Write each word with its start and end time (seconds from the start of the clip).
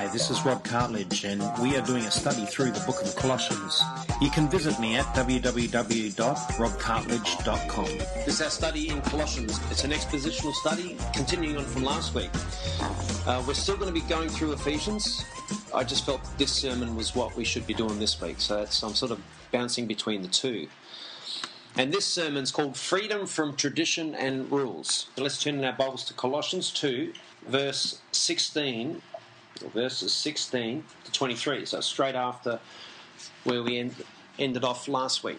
Hi, 0.00 0.06
this 0.06 0.30
is 0.30 0.46
Rob 0.46 0.64
Cartledge, 0.64 1.24
and 1.24 1.42
we 1.60 1.76
are 1.76 1.82
doing 1.82 2.06
a 2.06 2.10
study 2.10 2.46
through 2.46 2.70
the 2.70 2.80
book 2.86 3.02
of 3.02 3.14
Colossians. 3.16 3.82
You 4.22 4.30
can 4.30 4.48
visit 4.48 4.80
me 4.80 4.96
at 4.96 5.04
www.robcartledge.com. 5.14 7.98
This 8.24 8.28
is 8.28 8.40
our 8.40 8.48
study 8.48 8.88
in 8.88 9.02
Colossians. 9.02 9.60
It's 9.70 9.84
an 9.84 9.90
expositional 9.90 10.54
study 10.54 10.96
continuing 11.12 11.58
on 11.58 11.66
from 11.66 11.84
last 11.84 12.14
week. 12.14 12.30
Uh, 13.26 13.44
we're 13.46 13.52
still 13.52 13.76
going 13.76 13.92
to 13.92 13.94
be 14.00 14.00
going 14.08 14.30
through 14.30 14.52
Ephesians. 14.52 15.26
I 15.74 15.84
just 15.84 16.06
felt 16.06 16.22
this 16.38 16.50
sermon 16.50 16.96
was 16.96 17.14
what 17.14 17.36
we 17.36 17.44
should 17.44 17.66
be 17.66 17.74
doing 17.74 17.98
this 17.98 18.18
week, 18.22 18.40
so 18.40 18.60
I'm 18.60 18.94
sort 18.94 19.12
of 19.12 19.20
bouncing 19.52 19.86
between 19.86 20.22
the 20.22 20.28
two. 20.28 20.66
And 21.76 21.92
this 21.92 22.06
sermon's 22.06 22.50
called 22.50 22.78
Freedom 22.78 23.26
from 23.26 23.54
Tradition 23.54 24.14
and 24.14 24.50
Rules. 24.50 25.08
Let's 25.18 25.42
turn 25.42 25.58
in 25.58 25.64
our 25.66 25.74
Bibles 25.74 26.06
to 26.06 26.14
Colossians 26.14 26.72
2, 26.72 27.12
verse 27.46 28.00
16, 28.12 28.96
or 28.96 29.00
verses 29.68 30.12
16 30.12 30.84
to 31.04 31.12
23. 31.12 31.66
So 31.66 31.80
straight 31.80 32.14
after 32.14 32.58
where 33.44 33.62
we 33.62 33.78
end, 33.78 33.94
ended 34.38 34.64
off 34.64 34.88
last 34.88 35.22
week. 35.24 35.38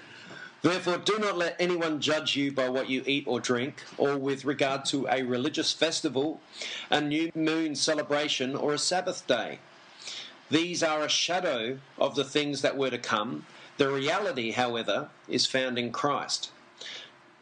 Therefore, 0.61 0.97
do 0.97 1.17
not 1.17 1.37
let 1.37 1.55
anyone 1.59 1.99
judge 1.99 2.35
you 2.35 2.51
by 2.51 2.69
what 2.69 2.87
you 2.87 3.03
eat 3.07 3.23
or 3.25 3.39
drink, 3.39 3.83
or 3.97 4.17
with 4.17 4.45
regard 4.45 4.85
to 4.85 5.07
a 5.09 5.23
religious 5.23 5.73
festival, 5.73 6.39
a 6.91 7.01
new 7.01 7.31
moon 7.33 7.73
celebration, 7.73 8.55
or 8.55 8.73
a 8.75 8.77
Sabbath 8.77 9.25
day. 9.25 9.57
These 10.51 10.83
are 10.83 11.01
a 11.03 11.09
shadow 11.09 11.79
of 11.97 12.15
the 12.15 12.23
things 12.23 12.61
that 12.61 12.77
were 12.77 12.91
to 12.91 12.99
come 12.99 13.45
the 13.81 13.89
reality, 13.89 14.51
however, 14.51 15.09
is 15.27 15.47
found 15.47 15.79
in 15.79 15.91
Christ. 15.91 16.51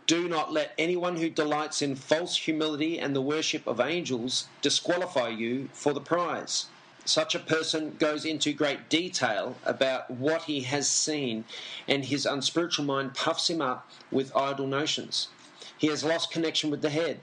Do 0.09 0.27
not 0.27 0.51
let 0.51 0.73
anyone 0.79 1.17
who 1.17 1.29
delights 1.29 1.83
in 1.83 1.95
false 1.95 2.35
humility 2.35 2.97
and 2.97 3.15
the 3.15 3.21
worship 3.21 3.67
of 3.67 3.79
angels 3.79 4.47
disqualify 4.59 5.27
you 5.27 5.69
for 5.71 5.93
the 5.93 6.01
prize. 6.01 6.65
Such 7.05 7.35
a 7.35 7.39
person 7.39 7.95
goes 7.99 8.25
into 8.25 8.51
great 8.51 8.89
detail 8.89 9.57
about 9.63 10.09
what 10.09 10.45
he 10.45 10.61
has 10.61 10.89
seen, 10.89 11.45
and 11.87 12.05
his 12.05 12.25
unspiritual 12.25 12.85
mind 12.85 13.13
puffs 13.13 13.51
him 13.51 13.61
up 13.61 13.87
with 14.09 14.35
idle 14.35 14.65
notions. 14.65 15.27
He 15.77 15.85
has 15.89 16.03
lost 16.03 16.31
connection 16.31 16.71
with 16.71 16.81
the 16.81 16.89
head, 16.89 17.19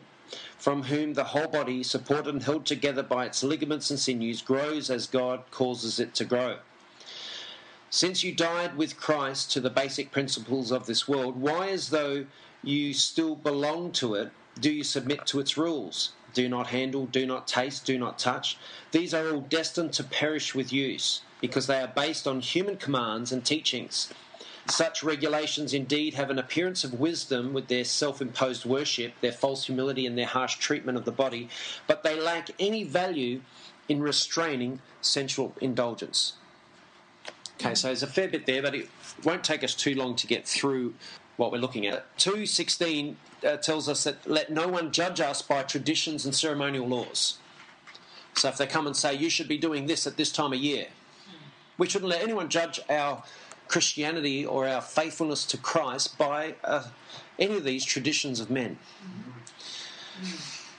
from 0.57 0.85
whom 0.85 1.15
the 1.15 1.25
whole 1.25 1.49
body, 1.49 1.83
supported 1.83 2.35
and 2.35 2.43
held 2.45 2.67
together 2.67 3.03
by 3.03 3.27
its 3.27 3.43
ligaments 3.43 3.91
and 3.91 3.99
sinews, 3.99 4.43
grows 4.43 4.91
as 4.91 5.09
God 5.09 5.43
causes 5.51 5.99
it 5.99 6.15
to 6.15 6.25
grow. 6.25 6.59
Since 7.91 8.25
you 8.25 8.33
died 8.33 8.77
with 8.77 8.99
Christ 8.99 9.53
to 9.53 9.61
the 9.61 9.71
basic 9.71 10.11
principles 10.11 10.73
of 10.73 10.87
this 10.87 11.07
world, 11.07 11.41
why, 11.41 11.69
as 11.69 11.91
though 11.91 12.27
you 12.63 12.93
still 12.93 13.37
belong 13.37 13.93
to 13.93 14.15
it, 14.15 14.33
do 14.61 14.73
you 14.73 14.83
submit 14.83 15.25
to 15.27 15.39
its 15.39 15.57
rules? 15.57 16.13
Do 16.35 16.49
not 16.49 16.67
handle, 16.69 17.07
do 17.07 17.27
not 17.27 17.47
taste, 17.47 17.87
do 17.87 17.97
not 17.97 18.19
touch. 18.19 18.59
These 18.91 19.15
are 19.15 19.31
all 19.31 19.41
destined 19.41 19.93
to 19.95 20.05
perish 20.05 20.55
with 20.55 20.73
use, 20.73 21.23
because 21.41 21.69
they 21.69 21.81
are 21.81 21.87
based 21.87 22.27
on 22.27 22.41
human 22.41 22.77
commands 22.77 23.31
and 23.31 23.45
teachings. 23.45 24.13
Such 24.69 25.05
regulations 25.05 25.73
indeed 25.73 26.15
have 26.15 26.29
an 26.29 26.41
appearance 26.41 26.83
of 26.83 26.99
wisdom 26.99 27.53
with 27.53 27.69
their 27.69 27.85
self 27.85 28.21
imposed 28.21 28.65
worship, 28.65 29.13
their 29.21 29.31
false 29.31 29.67
humility, 29.67 30.07
and 30.07 30.19
their 30.19 30.27
harsh 30.27 30.57
treatment 30.57 30.99
of 30.99 31.05
the 31.05 31.13
body, 31.13 31.49
but 31.87 32.03
they 32.03 32.21
lack 32.21 32.51
any 32.59 32.83
value 32.83 33.43
in 33.89 34.03
restraining 34.03 34.81
sensual 35.01 35.55
indulgence. 35.61 36.33
Okay, 37.61 37.75
so 37.75 37.89
there's 37.89 38.03
a 38.03 38.07
fair 38.07 38.29
bit 38.29 38.47
there, 38.47 38.63
but 38.63 38.75
it 38.75 38.89
won't 39.25 39.43
take 39.43 39.65
us 39.65 39.75
too 39.75 39.95
long 39.95 40.15
to 40.17 40.27
get 40.27 40.47
through 40.47 40.95
what 41.37 41.53
we're 41.53 41.59
looking 41.59 41.87
at. 41.87 42.05
216 42.19 43.17
uh, 43.47 43.57
tells 43.57 43.89
us 43.89 44.05
that 44.05 44.29
let 44.29 44.51
no 44.51 44.69
one 44.69 44.93
judge 44.93 45.21
us 45.21 45.43
by 45.43 45.63
traditions 45.63 46.25
and 46.25 46.35
ceremonial 46.35 46.87
laws. 46.87 47.39
So 48.35 48.49
if 48.49 48.59
they 48.59 48.67
come 48.67 48.87
and 48.87 48.97
say, 48.97 49.15
you 49.15 49.31
should 49.31 49.49
be 49.49 49.57
doing 49.57 49.87
this 49.87 50.07
at 50.07 50.17
this 50.17 50.31
time 50.31 50.53
of 50.53 50.59
year, 50.59 50.89
we 51.79 51.89
shouldn't 51.89 52.11
let 52.11 52.23
anyone 52.23 52.49
judge 52.49 52.81
our 52.91 53.23
Christianity 53.69 54.45
or 54.45 54.69
our 54.69 54.81
faithfulness 54.81 55.45
to 55.47 55.57
Christ 55.57 56.17
by 56.19 56.55
uh, 56.63 56.85
any 57.39 57.57
of 57.57 57.65
these 57.65 57.85
traditions 57.85 58.41
of 58.41 58.51
men. 58.51 58.79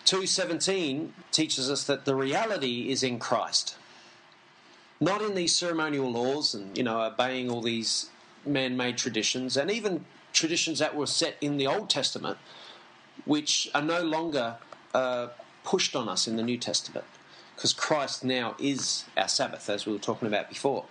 217 0.05 1.13
teaches 1.31 1.69
us 1.69 1.83
that 1.83 2.05
the 2.05 2.15
reality 2.15 2.89
is 2.89 3.03
in 3.03 3.19
Christ 3.19 3.75
not 4.99 5.21
in 5.21 5.35
these 5.35 5.55
ceremonial 5.55 6.11
laws 6.11 6.53
and 6.53 6.77
you 6.77 6.83
know 6.83 7.01
obeying 7.01 7.49
all 7.49 7.61
these 7.61 8.09
man-made 8.45 8.97
traditions 8.97 9.57
and 9.57 9.69
even 9.69 10.05
traditions 10.33 10.79
that 10.79 10.95
were 10.95 11.07
set 11.07 11.35
in 11.41 11.57
the 11.57 11.67
Old 11.67 11.89
Testament, 11.89 12.37
which 13.25 13.69
are 13.73 13.81
no 13.81 14.01
longer 14.01 14.57
uh, 14.93 15.27
pushed 15.63 15.95
on 15.95 16.07
us 16.07 16.27
in 16.27 16.37
the 16.37 16.43
New 16.43 16.57
Testament, 16.57 17.05
because 17.55 17.73
Christ 17.73 18.23
now 18.23 18.55
is 18.59 19.05
our 19.17 19.27
Sabbath, 19.27 19.69
as 19.69 19.85
we 19.85 19.93
were 19.93 19.99
talking 19.99 20.27
about 20.27 20.47
before. 20.47 20.85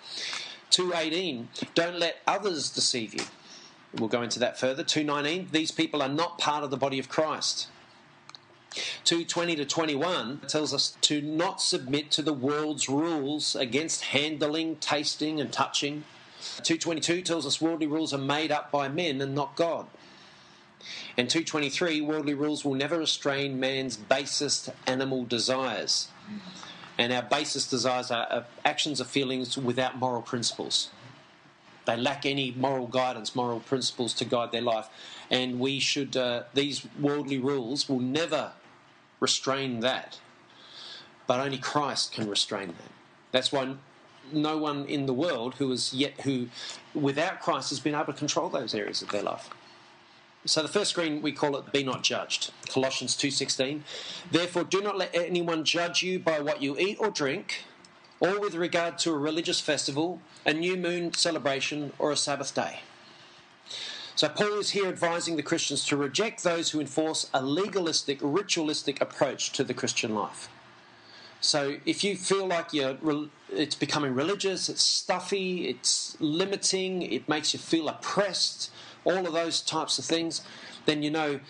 218, 0.70 1.48
don't 1.74 1.98
let 1.98 2.16
others 2.26 2.70
deceive 2.70 3.14
you. 3.14 3.24
We'll 3.94 4.08
go 4.08 4.22
into 4.22 4.38
that 4.40 4.58
further. 4.58 4.82
219, 4.82 5.48
these 5.52 5.70
people 5.70 6.02
are 6.02 6.08
not 6.08 6.38
part 6.38 6.64
of 6.64 6.70
the 6.70 6.76
body 6.76 6.98
of 6.98 7.08
Christ. 7.08 7.68
220 9.04 9.56
to 9.56 9.64
21 9.64 10.40
tells 10.48 10.74
us 10.74 10.96
to 11.00 11.20
not 11.20 11.62
submit 11.62 12.10
to 12.10 12.22
the 12.22 12.32
world's 12.32 12.88
rules 12.88 13.56
against 13.56 14.04
handling, 14.04 14.76
tasting, 14.76 15.40
and 15.40 15.52
touching. 15.52 16.04
222 16.62 17.22
tells 17.22 17.46
us 17.46 17.60
worldly 17.60 17.86
rules 17.86 18.12
are 18.12 18.18
made 18.18 18.52
up 18.52 18.70
by 18.70 18.88
men 18.88 19.20
and 19.20 19.34
not 19.34 19.56
God. 19.56 19.86
And 21.16 21.30
223, 21.30 22.00
worldly 22.02 22.34
rules 22.34 22.64
will 22.64 22.74
never 22.74 22.98
restrain 22.98 23.58
man's 23.58 23.96
basest 23.96 24.68
animal 24.86 25.24
desires. 25.24 26.08
And 26.98 27.12
our 27.12 27.22
basest 27.22 27.70
desires 27.70 28.10
are 28.10 28.44
actions 28.64 29.00
or 29.00 29.04
feelings 29.04 29.56
without 29.56 29.98
moral 29.98 30.22
principles. 30.22 30.90
They 31.86 31.96
lack 31.96 32.26
any 32.26 32.50
moral 32.50 32.88
guidance, 32.88 33.34
moral 33.34 33.60
principles 33.60 34.12
to 34.14 34.24
guide 34.24 34.52
their 34.52 34.62
life. 34.62 34.88
And 35.30 35.58
we 35.58 35.78
should, 35.78 36.16
uh, 36.16 36.44
these 36.52 36.86
worldly 37.00 37.38
rules 37.38 37.88
will 37.88 38.00
never 38.00 38.52
restrain 39.20 39.80
that. 39.80 40.18
But 41.26 41.40
only 41.40 41.58
Christ 41.58 42.12
can 42.12 42.28
restrain 42.28 42.68
that. 42.68 42.92
That's 43.32 43.50
why 43.50 43.74
no 44.32 44.58
one 44.58 44.84
in 44.86 45.06
the 45.06 45.12
world 45.12 45.54
who 45.54 45.70
is 45.72 45.94
yet 45.94 46.20
who 46.22 46.48
without 46.94 47.40
Christ 47.40 47.70
has 47.70 47.80
been 47.80 47.94
able 47.94 48.06
to 48.06 48.12
control 48.12 48.48
those 48.48 48.74
areas 48.74 49.02
of 49.02 49.10
their 49.10 49.22
life. 49.22 49.50
So 50.44 50.62
the 50.62 50.68
first 50.68 50.90
screen 50.90 51.22
we 51.22 51.32
call 51.32 51.56
it 51.56 51.72
be 51.72 51.82
not 51.84 52.02
judged. 52.02 52.52
Colossians 52.68 53.16
2:16. 53.16 53.82
Therefore 54.30 54.64
do 54.64 54.80
not 54.80 54.96
let 54.96 55.14
anyone 55.14 55.64
judge 55.64 56.02
you 56.02 56.18
by 56.18 56.40
what 56.40 56.62
you 56.62 56.78
eat 56.78 56.98
or 57.00 57.10
drink, 57.10 57.64
or 58.20 58.40
with 58.40 58.54
regard 58.54 58.98
to 58.98 59.12
a 59.12 59.18
religious 59.18 59.60
festival, 59.60 60.20
a 60.44 60.52
new 60.52 60.76
moon 60.76 61.12
celebration 61.12 61.92
or 61.98 62.10
a 62.10 62.16
Sabbath 62.16 62.54
day. 62.54 62.80
So 64.14 64.28
Paul 64.30 64.58
is 64.58 64.70
here 64.70 64.86
advising 64.86 65.36
the 65.36 65.42
Christians 65.42 65.84
to 65.88 65.96
reject 65.96 66.42
those 66.42 66.70
who 66.70 66.80
enforce 66.80 67.28
a 67.34 67.42
legalistic, 67.42 68.18
ritualistic 68.22 69.00
approach 69.02 69.52
to 69.52 69.62
the 69.62 69.74
Christian 69.74 70.14
life. 70.14 70.48
So 71.40 71.76
if 71.84 72.02
you 72.02 72.16
feel 72.16 72.46
like 72.46 72.72
you're, 72.72 72.96
it's 73.52 73.74
becoming 73.74 74.14
religious, 74.14 74.70
it's 74.70 74.82
stuffy, 74.82 75.68
it's 75.68 76.16
limiting, 76.18 77.02
it 77.02 77.28
makes 77.28 77.52
you 77.52 77.58
feel 77.58 77.88
oppressed, 77.88 78.70
all 79.04 79.26
of 79.26 79.34
those 79.34 79.60
types 79.60 79.98
of 79.98 80.06
things, 80.06 80.40
then 80.86 81.02
you 81.02 81.10
know 81.10 81.40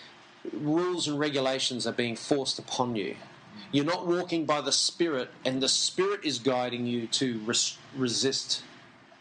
rules 0.53 1.07
and 1.07 1.19
regulations 1.19 1.87
are 1.87 1.93
being 1.93 2.17
forced 2.17 2.59
upon 2.59 2.97
you. 2.97 3.17
You're 3.73 3.85
not 3.85 4.07
walking 4.07 4.47
by 4.47 4.61
the 4.61 4.73
Spirit, 4.73 5.31
and 5.45 5.63
the 5.63 5.69
Spirit 5.69 6.21
is 6.25 6.39
guiding 6.39 6.87
you 6.87 7.07
to 7.09 7.41
res- 7.45 7.79
resist 7.97 8.63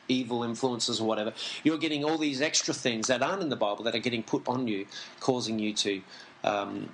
evil 0.07 0.43
influences 0.43 0.99
or 0.99 1.07
whatever. 1.07 1.33
You're 1.63 1.77
getting 1.77 2.03
all 2.03 2.17
these 2.17 2.41
extra 2.41 2.73
things 2.73 3.07
that 3.07 3.21
aren't 3.21 3.41
in 3.41 3.49
the 3.49 3.55
Bible 3.55 3.83
that 3.85 3.95
are 3.95 3.99
getting 3.99 4.23
put 4.23 4.47
on 4.47 4.67
you, 4.67 4.85
causing 5.19 5.59
you 5.59 5.73
to 5.73 6.01
um, 6.43 6.89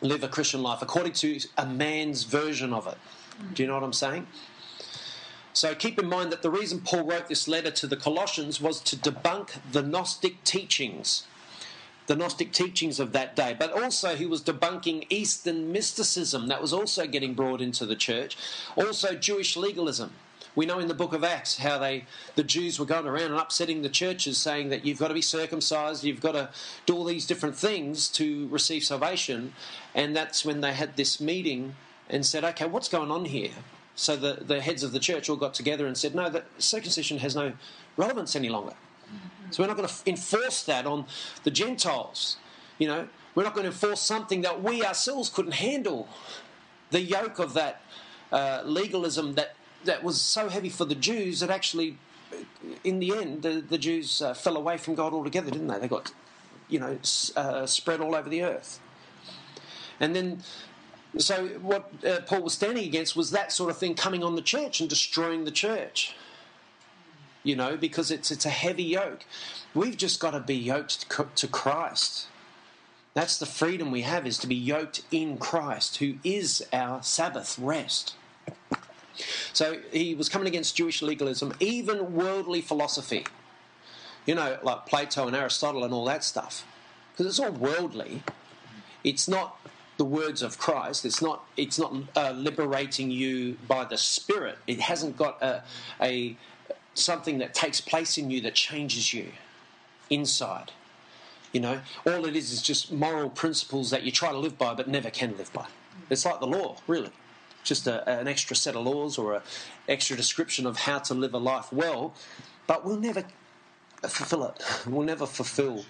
live 0.00 0.24
a 0.24 0.28
Christian 0.28 0.62
life 0.62 0.82
according 0.82 1.12
to 1.14 1.38
a 1.58 1.66
man's 1.66 2.24
version 2.24 2.72
of 2.72 2.86
it. 2.86 2.96
Do 3.54 3.62
you 3.62 3.66
know 3.66 3.74
what 3.74 3.82
I'm 3.82 3.92
saying? 3.92 4.26
So 5.52 5.74
keep 5.74 5.98
in 5.98 6.08
mind 6.08 6.30
that 6.32 6.42
the 6.42 6.50
reason 6.50 6.80
Paul 6.80 7.04
wrote 7.04 7.28
this 7.28 7.48
letter 7.48 7.70
to 7.72 7.86
the 7.86 7.96
Colossians 7.96 8.60
was 8.60 8.80
to 8.80 8.96
debunk 8.96 9.58
the 9.72 9.82
Gnostic 9.82 10.42
teachings, 10.44 11.26
the 12.10 12.16
Gnostic 12.16 12.50
teachings 12.50 12.98
of 12.98 13.12
that 13.12 13.36
day. 13.36 13.54
But 13.56 13.72
also, 13.72 14.16
he 14.16 14.26
was 14.26 14.42
debunking 14.42 15.06
Eastern 15.10 15.70
mysticism 15.70 16.48
that 16.48 16.60
was 16.60 16.72
also 16.72 17.06
getting 17.06 17.34
brought 17.34 17.60
into 17.60 17.86
the 17.86 17.94
church, 17.94 18.36
also 18.74 19.14
Jewish 19.14 19.56
legalism. 19.56 20.10
We 20.56 20.66
know 20.66 20.80
in 20.80 20.88
the 20.88 20.94
book 20.94 21.12
of 21.12 21.22
Acts 21.22 21.58
how 21.58 21.78
they 21.78 22.06
the 22.34 22.42
Jews 22.42 22.80
were 22.80 22.84
going 22.84 23.06
around 23.06 23.30
and 23.30 23.36
upsetting 23.36 23.82
the 23.82 23.88
churches, 23.88 24.38
saying 24.38 24.70
that 24.70 24.84
you've 24.84 24.98
got 24.98 25.06
to 25.06 25.14
be 25.14 25.22
circumcised, 25.22 26.02
you've 26.02 26.20
got 26.20 26.32
to 26.32 26.48
do 26.84 26.96
all 26.96 27.04
these 27.04 27.28
different 27.28 27.54
things 27.54 28.08
to 28.08 28.48
receive 28.48 28.82
salvation. 28.82 29.52
And 29.94 30.16
that's 30.16 30.44
when 30.44 30.62
they 30.62 30.72
had 30.72 30.96
this 30.96 31.20
meeting 31.20 31.76
and 32.08 32.26
said, 32.26 32.42
okay, 32.42 32.66
what's 32.66 32.88
going 32.88 33.12
on 33.12 33.26
here? 33.26 33.52
So 33.94 34.16
the, 34.16 34.42
the 34.44 34.60
heads 34.60 34.82
of 34.82 34.90
the 34.90 34.98
church 34.98 35.30
all 35.30 35.36
got 35.36 35.54
together 35.54 35.86
and 35.86 35.96
said, 35.96 36.16
no, 36.16 36.28
that 36.28 36.46
circumcision 36.58 37.18
has 37.18 37.36
no 37.36 37.52
relevance 37.96 38.34
any 38.34 38.48
longer. 38.48 38.74
So 39.50 39.62
we're 39.62 39.68
not 39.68 39.76
going 39.76 39.88
to 39.88 39.94
enforce 40.06 40.62
that 40.64 40.86
on 40.86 41.06
the 41.42 41.50
Gentiles. 41.50 42.36
You 42.78 42.88
know, 42.88 43.08
we're 43.34 43.44
not 43.44 43.54
going 43.54 43.64
to 43.64 43.72
enforce 43.72 44.00
something 44.00 44.42
that 44.42 44.62
we 44.62 44.84
ourselves 44.84 45.28
couldn't 45.28 45.54
handle. 45.54 46.08
The 46.90 47.00
yoke 47.00 47.38
of 47.38 47.54
that 47.54 47.82
uh, 48.32 48.62
legalism 48.64 49.34
that 49.34 49.54
that 49.84 50.02
was 50.04 50.20
so 50.20 50.48
heavy 50.48 50.68
for 50.68 50.84
the 50.84 50.94
Jews 50.94 51.40
that 51.40 51.50
actually, 51.50 51.96
in 52.84 52.98
the 52.98 53.16
end, 53.16 53.42
the, 53.42 53.64
the 53.66 53.78
Jews 53.78 54.20
uh, 54.20 54.34
fell 54.34 54.56
away 54.56 54.76
from 54.76 54.94
God 54.94 55.12
altogether, 55.12 55.50
didn't 55.50 55.68
they? 55.68 55.78
They 55.78 55.88
got, 55.88 56.12
you 56.68 56.78
know, 56.78 56.98
uh, 57.36 57.66
spread 57.66 58.00
all 58.00 58.14
over 58.14 58.28
the 58.28 58.42
earth. 58.42 58.78
And 59.98 60.14
then, 60.14 60.42
so 61.18 61.48
what 61.62 61.90
uh, 62.06 62.20
Paul 62.26 62.42
was 62.42 62.52
standing 62.52 62.84
against 62.84 63.16
was 63.16 63.30
that 63.30 63.52
sort 63.52 63.70
of 63.70 63.78
thing 63.78 63.94
coming 63.94 64.22
on 64.22 64.36
the 64.36 64.42
church 64.42 64.80
and 64.80 64.88
destroying 64.88 65.44
the 65.44 65.50
church. 65.50 66.14
You 67.42 67.56
know, 67.56 67.76
because 67.76 68.10
it's 68.10 68.30
it's 68.30 68.44
a 68.44 68.50
heavy 68.50 68.84
yoke. 68.84 69.24
We've 69.74 69.96
just 69.96 70.20
got 70.20 70.32
to 70.32 70.40
be 70.40 70.56
yoked 70.56 71.08
to 71.36 71.48
Christ. 71.48 72.26
That's 73.14 73.38
the 73.38 73.46
freedom 73.46 73.90
we 73.90 74.02
have 74.02 74.26
is 74.26 74.38
to 74.38 74.46
be 74.46 74.54
yoked 74.54 75.02
in 75.10 75.36
Christ, 75.38 75.96
who 75.96 76.14
is 76.22 76.64
our 76.72 77.02
Sabbath 77.02 77.58
rest. 77.58 78.14
So 79.52 79.78
he 79.92 80.14
was 80.14 80.28
coming 80.28 80.48
against 80.48 80.76
Jewish 80.76 81.02
legalism, 81.02 81.52
even 81.60 82.14
worldly 82.14 82.60
philosophy. 82.60 83.26
You 84.26 84.34
know, 84.34 84.58
like 84.62 84.86
Plato 84.86 85.26
and 85.26 85.34
Aristotle 85.34 85.82
and 85.82 85.92
all 85.92 86.04
that 86.04 86.22
stuff. 86.22 86.64
Because 87.12 87.26
it's 87.26 87.40
all 87.40 87.52
worldly. 87.52 88.22
It's 89.02 89.26
not 89.26 89.58
the 89.96 90.04
words 90.04 90.42
of 90.42 90.58
Christ. 90.58 91.04
It's 91.04 91.20
not. 91.20 91.44
It's 91.56 91.78
not 91.78 91.94
uh, 92.16 92.32
liberating 92.32 93.10
you 93.10 93.56
by 93.66 93.84
the 93.84 93.98
Spirit. 93.98 94.58
It 94.66 94.80
hasn't 94.80 95.16
got 95.16 95.42
a, 95.42 95.62
a 96.00 96.36
something 96.94 97.38
that 97.38 97.54
takes 97.54 97.80
place 97.80 98.18
in 98.18 98.30
you 98.30 98.40
that 98.42 98.54
changes 98.54 99.14
you 99.14 99.32
inside. 100.08 100.72
You 101.52 101.60
know, 101.60 101.80
all 102.06 102.26
it 102.26 102.36
is 102.36 102.52
is 102.52 102.62
just 102.62 102.92
moral 102.92 103.30
principles 103.30 103.90
that 103.90 104.02
you 104.02 104.12
try 104.12 104.30
to 104.30 104.38
live 104.38 104.56
by 104.58 104.74
but 104.74 104.88
never 104.88 105.10
can 105.10 105.36
live 105.36 105.52
by. 105.52 105.66
It's 106.08 106.24
like 106.24 106.40
the 106.40 106.46
law, 106.46 106.76
really. 106.86 107.10
Just 107.64 107.86
a, 107.86 108.08
an 108.08 108.28
extra 108.28 108.56
set 108.56 108.74
of 108.74 108.84
laws 108.84 109.18
or 109.18 109.34
an 109.34 109.42
extra 109.88 110.16
description 110.16 110.66
of 110.66 110.76
how 110.78 110.98
to 111.00 111.14
live 111.14 111.34
a 111.34 111.38
life 111.38 111.72
well, 111.72 112.14
but 112.66 112.84
we'll 112.84 112.96
never 112.96 113.24
fulfill 114.02 114.44
it. 114.44 114.62
We'll 114.86 115.06
never 115.06 115.26
fulfill. 115.26 115.84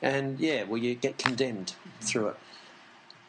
And 0.00 0.38
yeah, 0.40 0.64
well, 0.64 0.78
you 0.78 0.94
get 0.94 1.18
condemned 1.18 1.74
through 2.00 2.28
it. 2.28 2.36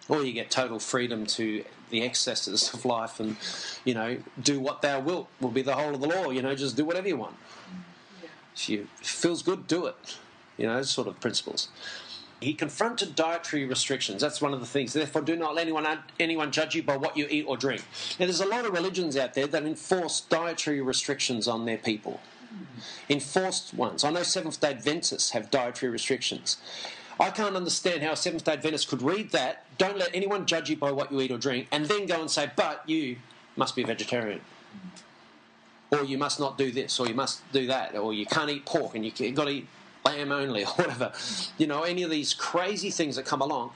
Or 0.09 0.23
you 0.23 0.33
get 0.33 0.51
total 0.51 0.79
freedom 0.79 1.25
to 1.27 1.63
the 1.89 2.03
excesses 2.03 2.73
of 2.73 2.83
life 2.83 3.19
and, 3.19 3.37
you 3.85 3.93
know, 3.93 4.17
do 4.41 4.59
what 4.59 4.81
thou 4.81 4.99
wilt 4.99 5.27
will 5.39 5.51
be 5.51 5.61
the 5.61 5.75
whole 5.75 5.93
of 5.93 6.01
the 6.01 6.07
law. 6.07 6.29
You 6.29 6.41
know, 6.41 6.55
just 6.55 6.75
do 6.75 6.83
whatever 6.83 7.07
you 7.07 7.17
want. 7.17 7.35
If 8.55 8.69
you 8.69 8.87
feels 8.95 9.43
good, 9.43 9.67
do 9.67 9.85
it. 9.85 10.17
You 10.57 10.67
know, 10.67 10.81
sort 10.83 11.07
of 11.07 11.19
principles. 11.19 11.69
He 12.39 12.53
confronted 12.53 13.15
dietary 13.15 13.65
restrictions. 13.65 14.21
That's 14.21 14.41
one 14.41 14.53
of 14.53 14.59
the 14.59 14.65
things. 14.65 14.91
Therefore, 14.91 15.21
do 15.21 15.35
not 15.35 15.55
let 15.55 15.61
anyone 15.61 15.87
anyone 16.19 16.51
judge 16.51 16.75
you 16.75 16.83
by 16.83 16.97
what 16.97 17.15
you 17.15 17.25
eat 17.29 17.45
or 17.47 17.55
drink. 17.55 17.83
Now, 18.19 18.25
there's 18.25 18.41
a 18.41 18.45
lot 18.45 18.65
of 18.65 18.73
religions 18.73 19.15
out 19.15 19.33
there 19.33 19.47
that 19.47 19.63
enforce 19.63 20.19
dietary 20.19 20.81
restrictions 20.81 21.47
on 21.47 21.65
their 21.65 21.77
people. 21.77 22.19
Hmm. 22.49 22.65
Enforced 23.09 23.73
ones. 23.73 24.03
I 24.03 24.09
know 24.09 24.23
Seventh 24.23 24.59
Day 24.59 24.71
Adventists 24.71 25.31
have 25.31 25.49
dietary 25.49 25.91
restrictions. 25.91 26.57
I 27.19 27.29
can't 27.29 27.55
understand 27.55 28.03
how 28.03 28.13
a 28.13 28.15
Seventh 28.15 28.43
Day 28.43 28.53
Adventist 28.53 28.87
could 28.87 29.01
read 29.01 29.31
that. 29.31 29.65
Don't 29.77 29.97
let 29.97 30.09
anyone 30.13 30.45
judge 30.45 30.69
you 30.69 30.77
by 30.77 30.91
what 30.91 31.11
you 31.11 31.21
eat 31.21 31.31
or 31.31 31.37
drink, 31.37 31.67
and 31.71 31.85
then 31.85 32.05
go 32.05 32.19
and 32.19 32.29
say, 32.29 32.51
"But 32.55 32.87
you 32.87 33.17
must 33.55 33.75
be 33.75 33.83
a 33.83 33.87
vegetarian." 33.87 34.41
Or 35.91 36.03
you 36.03 36.17
must 36.17 36.39
not 36.39 36.57
do 36.57 36.71
this, 36.71 36.99
or 36.99 37.07
you 37.07 37.13
must 37.13 37.41
do 37.51 37.67
that, 37.67 37.95
or 37.95 38.13
you 38.13 38.25
can't 38.25 38.49
eat 38.49 38.65
pork, 38.65 38.95
and 38.95 39.05
you've 39.05 39.35
got 39.35 39.45
to 39.45 39.51
eat 39.51 39.67
lamb 40.03 40.31
only 40.31 40.63
or 40.65 40.69
whatever. 40.69 41.11
You 41.57 41.67
know, 41.67 41.83
any 41.83 42.03
of 42.03 42.09
these 42.09 42.33
crazy 42.33 42.89
things 42.89 43.15
that 43.15 43.25
come 43.25 43.41
along. 43.41 43.71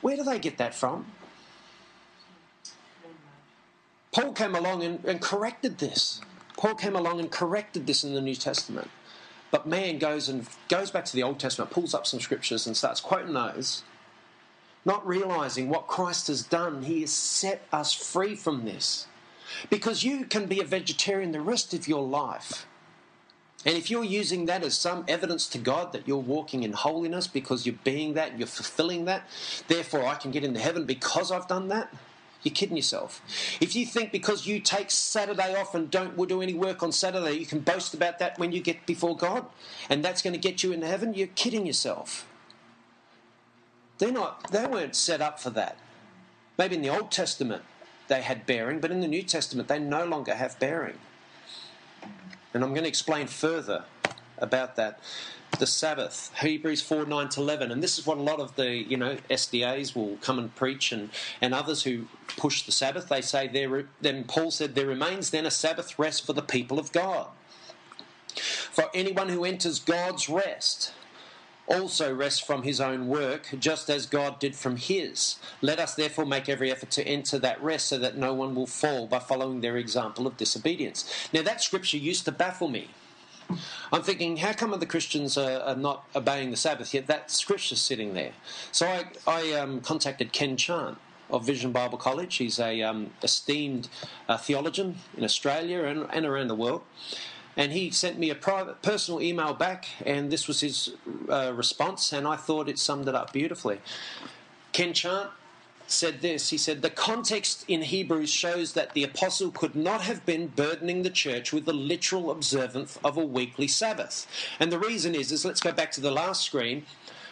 Where 0.00 0.16
do 0.16 0.22
they 0.22 0.38
get 0.38 0.58
that 0.58 0.74
from? 0.74 1.06
Paul 4.12 4.32
came 4.32 4.54
along 4.54 4.82
and, 4.82 5.04
and 5.04 5.20
corrected 5.20 5.78
this. 5.78 6.20
Paul 6.56 6.74
came 6.74 6.96
along 6.96 7.20
and 7.20 7.30
corrected 7.30 7.86
this 7.86 8.02
in 8.02 8.14
the 8.14 8.20
New 8.20 8.34
Testament. 8.34 8.90
But 9.50 9.66
man 9.66 9.98
goes 9.98 10.28
and 10.28 10.46
goes 10.68 10.90
back 10.90 11.04
to 11.06 11.16
the 11.16 11.22
Old 11.22 11.38
Testament, 11.38 11.70
pulls 11.70 11.94
up 11.94 12.06
some 12.06 12.20
scriptures 12.20 12.66
and 12.66 12.76
starts 12.76 13.00
quoting 13.00 13.32
those, 13.32 13.82
not 14.84 15.06
realizing 15.06 15.68
what 15.68 15.86
Christ 15.86 16.26
has 16.28 16.42
done. 16.42 16.82
He 16.82 17.00
has 17.00 17.12
set 17.12 17.66
us 17.72 17.92
free 17.92 18.34
from 18.34 18.64
this. 18.64 19.06
Because 19.70 20.04
you 20.04 20.26
can 20.26 20.46
be 20.46 20.60
a 20.60 20.64
vegetarian 20.64 21.32
the 21.32 21.40
rest 21.40 21.72
of 21.72 21.88
your 21.88 22.02
life 22.02 22.66
and 23.66 23.76
if 23.76 23.90
you're 23.90 24.04
using 24.04 24.46
that 24.46 24.62
as 24.62 24.78
some 24.78 25.04
evidence 25.08 25.48
to 25.48 25.58
God 25.58 25.92
that 25.92 26.06
you're 26.06 26.16
walking 26.16 26.62
in 26.62 26.72
holiness 26.72 27.26
because 27.26 27.66
you're 27.66 27.74
being 27.82 28.14
that, 28.14 28.38
you're 28.38 28.46
fulfilling 28.46 29.06
that, 29.06 29.28
therefore 29.66 30.06
I 30.06 30.14
can 30.14 30.30
get 30.30 30.44
into 30.44 30.60
heaven 30.60 30.84
because 30.84 31.32
I've 31.32 31.48
done 31.48 31.68
that, 31.68 31.92
you're 32.42 32.54
kidding 32.54 32.76
yourself. 32.76 33.20
If 33.60 33.74
you 33.74 33.84
think 33.84 34.12
because 34.12 34.46
you 34.46 34.60
take 34.60 34.90
Saturday 34.90 35.54
off 35.56 35.74
and 35.74 35.90
don't 35.90 36.16
do 36.28 36.40
any 36.40 36.54
work 36.54 36.82
on 36.82 36.92
Saturday, 36.92 37.32
you 37.32 37.46
can 37.46 37.60
boast 37.60 37.94
about 37.94 38.18
that 38.20 38.38
when 38.38 38.52
you 38.52 38.60
get 38.60 38.86
before 38.86 39.16
God 39.16 39.46
and 39.90 40.04
that's 40.04 40.22
going 40.22 40.34
to 40.34 40.38
get 40.38 40.62
you 40.62 40.72
into 40.72 40.86
heaven, 40.86 41.14
you're 41.14 41.26
kidding 41.28 41.66
yourself. 41.66 42.26
They're 43.98 44.12
not, 44.12 44.50
they 44.52 44.66
weren't 44.66 44.94
set 44.94 45.20
up 45.20 45.40
for 45.40 45.50
that. 45.50 45.78
Maybe 46.56 46.76
in 46.76 46.82
the 46.82 46.90
Old 46.90 47.10
Testament 47.10 47.62
they 48.06 48.22
had 48.22 48.46
bearing, 48.46 48.80
but 48.80 48.90
in 48.90 49.00
the 49.00 49.08
New 49.08 49.22
Testament 49.22 49.68
they 49.68 49.80
no 49.80 50.04
longer 50.04 50.34
have 50.34 50.58
bearing. 50.60 50.98
And 52.54 52.62
I'm 52.62 52.70
going 52.70 52.84
to 52.84 52.88
explain 52.88 53.26
further 53.26 53.84
about 54.38 54.76
that. 54.76 55.00
The 55.58 55.66
Sabbath, 55.66 56.30
Hebrews 56.40 56.82
4 56.82 57.06
9 57.06 57.28
to 57.30 57.40
11. 57.40 57.72
And 57.72 57.82
this 57.82 57.98
is 57.98 58.06
what 58.06 58.18
a 58.18 58.22
lot 58.22 58.38
of 58.38 58.54
the, 58.56 58.70
you 58.70 58.96
know, 58.96 59.16
SDAs 59.30 59.96
will 59.96 60.16
come 60.20 60.38
and 60.38 60.54
preach, 60.54 60.92
and, 60.92 61.10
and 61.40 61.52
others 61.52 61.82
who 61.82 62.06
push 62.36 62.62
the 62.62 62.72
Sabbath. 62.72 63.08
They 63.08 63.22
say, 63.22 63.48
there, 63.48 63.86
then 64.00 64.24
Paul 64.24 64.50
said, 64.50 64.74
There 64.74 64.86
remains 64.86 65.30
then 65.30 65.46
a 65.46 65.50
Sabbath 65.50 65.98
rest 65.98 66.24
for 66.24 66.32
the 66.32 66.42
people 66.42 66.78
of 66.78 66.92
God. 66.92 67.28
For 68.36 68.84
anyone 68.94 69.30
who 69.30 69.44
enters 69.44 69.80
God's 69.80 70.28
rest 70.28 70.92
also 71.68 72.14
rests 72.14 72.40
from 72.40 72.62
his 72.62 72.80
own 72.80 73.08
work, 73.08 73.48
just 73.58 73.90
as 73.90 74.06
God 74.06 74.38
did 74.38 74.54
from 74.54 74.76
his. 74.76 75.36
Let 75.60 75.78
us 75.78 75.94
therefore 75.94 76.26
make 76.26 76.48
every 76.48 76.70
effort 76.70 76.90
to 76.92 77.06
enter 77.06 77.38
that 77.38 77.62
rest 77.62 77.88
so 77.88 77.98
that 77.98 78.16
no 78.16 78.32
one 78.32 78.54
will 78.54 78.66
fall 78.66 79.06
by 79.06 79.18
following 79.18 79.60
their 79.60 79.76
example 79.76 80.26
of 80.26 80.36
disobedience. 80.36 81.28
Now, 81.32 81.42
that 81.42 81.62
scripture 81.62 81.98
used 81.98 82.24
to 82.24 82.32
baffle 82.32 82.68
me. 82.68 82.88
I'm 83.92 84.02
thinking, 84.02 84.36
how 84.38 84.52
come 84.52 84.78
the 84.78 84.86
Christians 84.86 85.38
are, 85.38 85.60
are 85.60 85.76
not 85.76 86.04
obeying 86.14 86.50
the 86.50 86.56
Sabbath 86.56 86.92
yet? 86.92 87.06
That 87.06 87.30
scripture's 87.30 87.80
sitting 87.80 88.14
there. 88.14 88.32
So 88.72 88.86
I, 88.86 89.06
I 89.26 89.52
um, 89.52 89.80
contacted 89.80 90.32
Ken 90.32 90.56
Chant 90.56 90.98
of 91.30 91.46
Vision 91.46 91.72
Bible 91.72 91.98
College. 91.98 92.36
He's 92.36 92.58
a 92.58 92.82
um, 92.82 93.10
esteemed 93.22 93.88
uh, 94.28 94.36
theologian 94.36 94.96
in 95.16 95.24
Australia 95.24 95.84
and, 95.84 96.06
and 96.12 96.26
around 96.26 96.48
the 96.48 96.54
world. 96.54 96.82
And 97.56 97.72
he 97.72 97.90
sent 97.90 98.18
me 98.18 98.30
a 98.30 98.36
private, 98.36 98.82
personal 98.82 99.20
email 99.20 99.52
back, 99.52 99.88
and 100.06 100.30
this 100.30 100.46
was 100.46 100.60
his 100.60 100.94
uh, 101.28 101.52
response, 101.54 102.12
and 102.12 102.26
I 102.26 102.36
thought 102.36 102.68
it 102.68 102.78
summed 102.78 103.08
it 103.08 103.16
up 103.16 103.32
beautifully. 103.32 103.80
Ken 104.72 104.92
Chant 104.92 105.30
said 105.90 106.20
this. 106.20 106.50
He 106.50 106.58
said, 106.58 106.82
The 106.82 106.90
context 106.90 107.64
in 107.68 107.82
Hebrews 107.82 108.30
shows 108.30 108.72
that 108.72 108.94
the 108.94 109.04
apostle 109.04 109.50
could 109.50 109.74
not 109.74 110.02
have 110.02 110.24
been 110.26 110.48
burdening 110.48 111.02
the 111.02 111.10
church 111.10 111.52
with 111.52 111.64
the 111.64 111.72
literal 111.72 112.30
observance 112.30 112.98
of 113.04 113.16
a 113.16 113.24
weekly 113.24 113.68
Sabbath. 113.68 114.26
And 114.60 114.70
the 114.70 114.78
reason 114.78 115.14
is, 115.14 115.32
is 115.32 115.44
let's 115.44 115.60
go 115.60 115.72
back 115.72 115.90
to 115.92 116.00
the 116.00 116.10
last 116.10 116.44
screen 116.44 116.84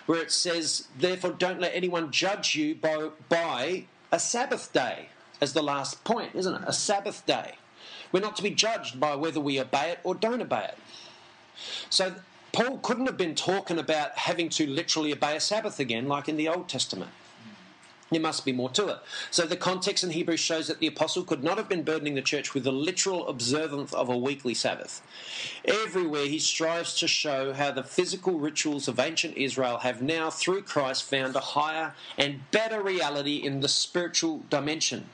where 0.06 0.20
it 0.20 0.32
says, 0.32 0.88
Therefore, 0.98 1.32
don't 1.32 1.60
let 1.60 1.74
anyone 1.74 2.10
judge 2.10 2.54
you 2.54 2.74
by, 2.74 3.10
by 3.28 3.84
a 4.12 4.18
Sabbath 4.18 4.72
day, 4.72 5.08
as 5.40 5.52
the 5.52 5.62
last 5.62 6.02
point, 6.04 6.34
isn't 6.34 6.54
it? 6.54 6.62
A 6.66 6.72
Sabbath 6.72 7.24
day. 7.26 7.56
We're 8.12 8.20
not 8.20 8.36
to 8.36 8.42
be 8.42 8.50
judged 8.50 8.98
by 8.98 9.14
whether 9.16 9.40
we 9.40 9.60
obey 9.60 9.90
it 9.90 9.98
or 10.04 10.14
don't 10.14 10.40
obey 10.40 10.64
it. 10.64 10.78
So 11.90 12.14
Paul 12.52 12.78
couldn't 12.78 13.06
have 13.06 13.16
been 13.16 13.34
talking 13.34 13.78
about 13.78 14.16
having 14.16 14.48
to 14.50 14.66
literally 14.66 15.12
obey 15.12 15.36
a 15.36 15.40
Sabbath 15.40 15.80
again, 15.80 16.06
like 16.08 16.28
in 16.28 16.36
the 16.36 16.48
Old 16.48 16.68
Testament. 16.68 17.10
There 18.10 18.20
must 18.20 18.44
be 18.44 18.52
more 18.52 18.70
to 18.70 18.88
it. 18.88 18.98
So 19.32 19.46
the 19.46 19.56
context 19.56 20.04
in 20.04 20.10
Hebrews 20.10 20.38
shows 20.38 20.68
that 20.68 20.78
the 20.78 20.86
apostle 20.86 21.24
could 21.24 21.42
not 21.42 21.58
have 21.58 21.68
been 21.68 21.82
burdening 21.82 22.14
the 22.14 22.22
church 22.22 22.54
with 22.54 22.62
the 22.62 22.72
literal 22.72 23.26
observance 23.26 23.92
of 23.92 24.08
a 24.08 24.16
weekly 24.16 24.54
Sabbath. 24.54 25.02
Everywhere 25.64 26.26
he 26.26 26.38
strives 26.38 26.94
to 27.00 27.08
show 27.08 27.52
how 27.52 27.72
the 27.72 27.82
physical 27.82 28.38
rituals 28.38 28.86
of 28.86 29.00
ancient 29.00 29.36
Israel 29.36 29.78
have 29.78 30.02
now, 30.02 30.30
through 30.30 30.62
Christ, 30.62 31.02
found 31.02 31.34
a 31.34 31.40
higher 31.40 31.94
and 32.16 32.48
better 32.52 32.80
reality 32.80 33.36
in 33.36 33.58
the 33.58 33.68
spiritual 33.68 34.44
dimension. 34.50 35.08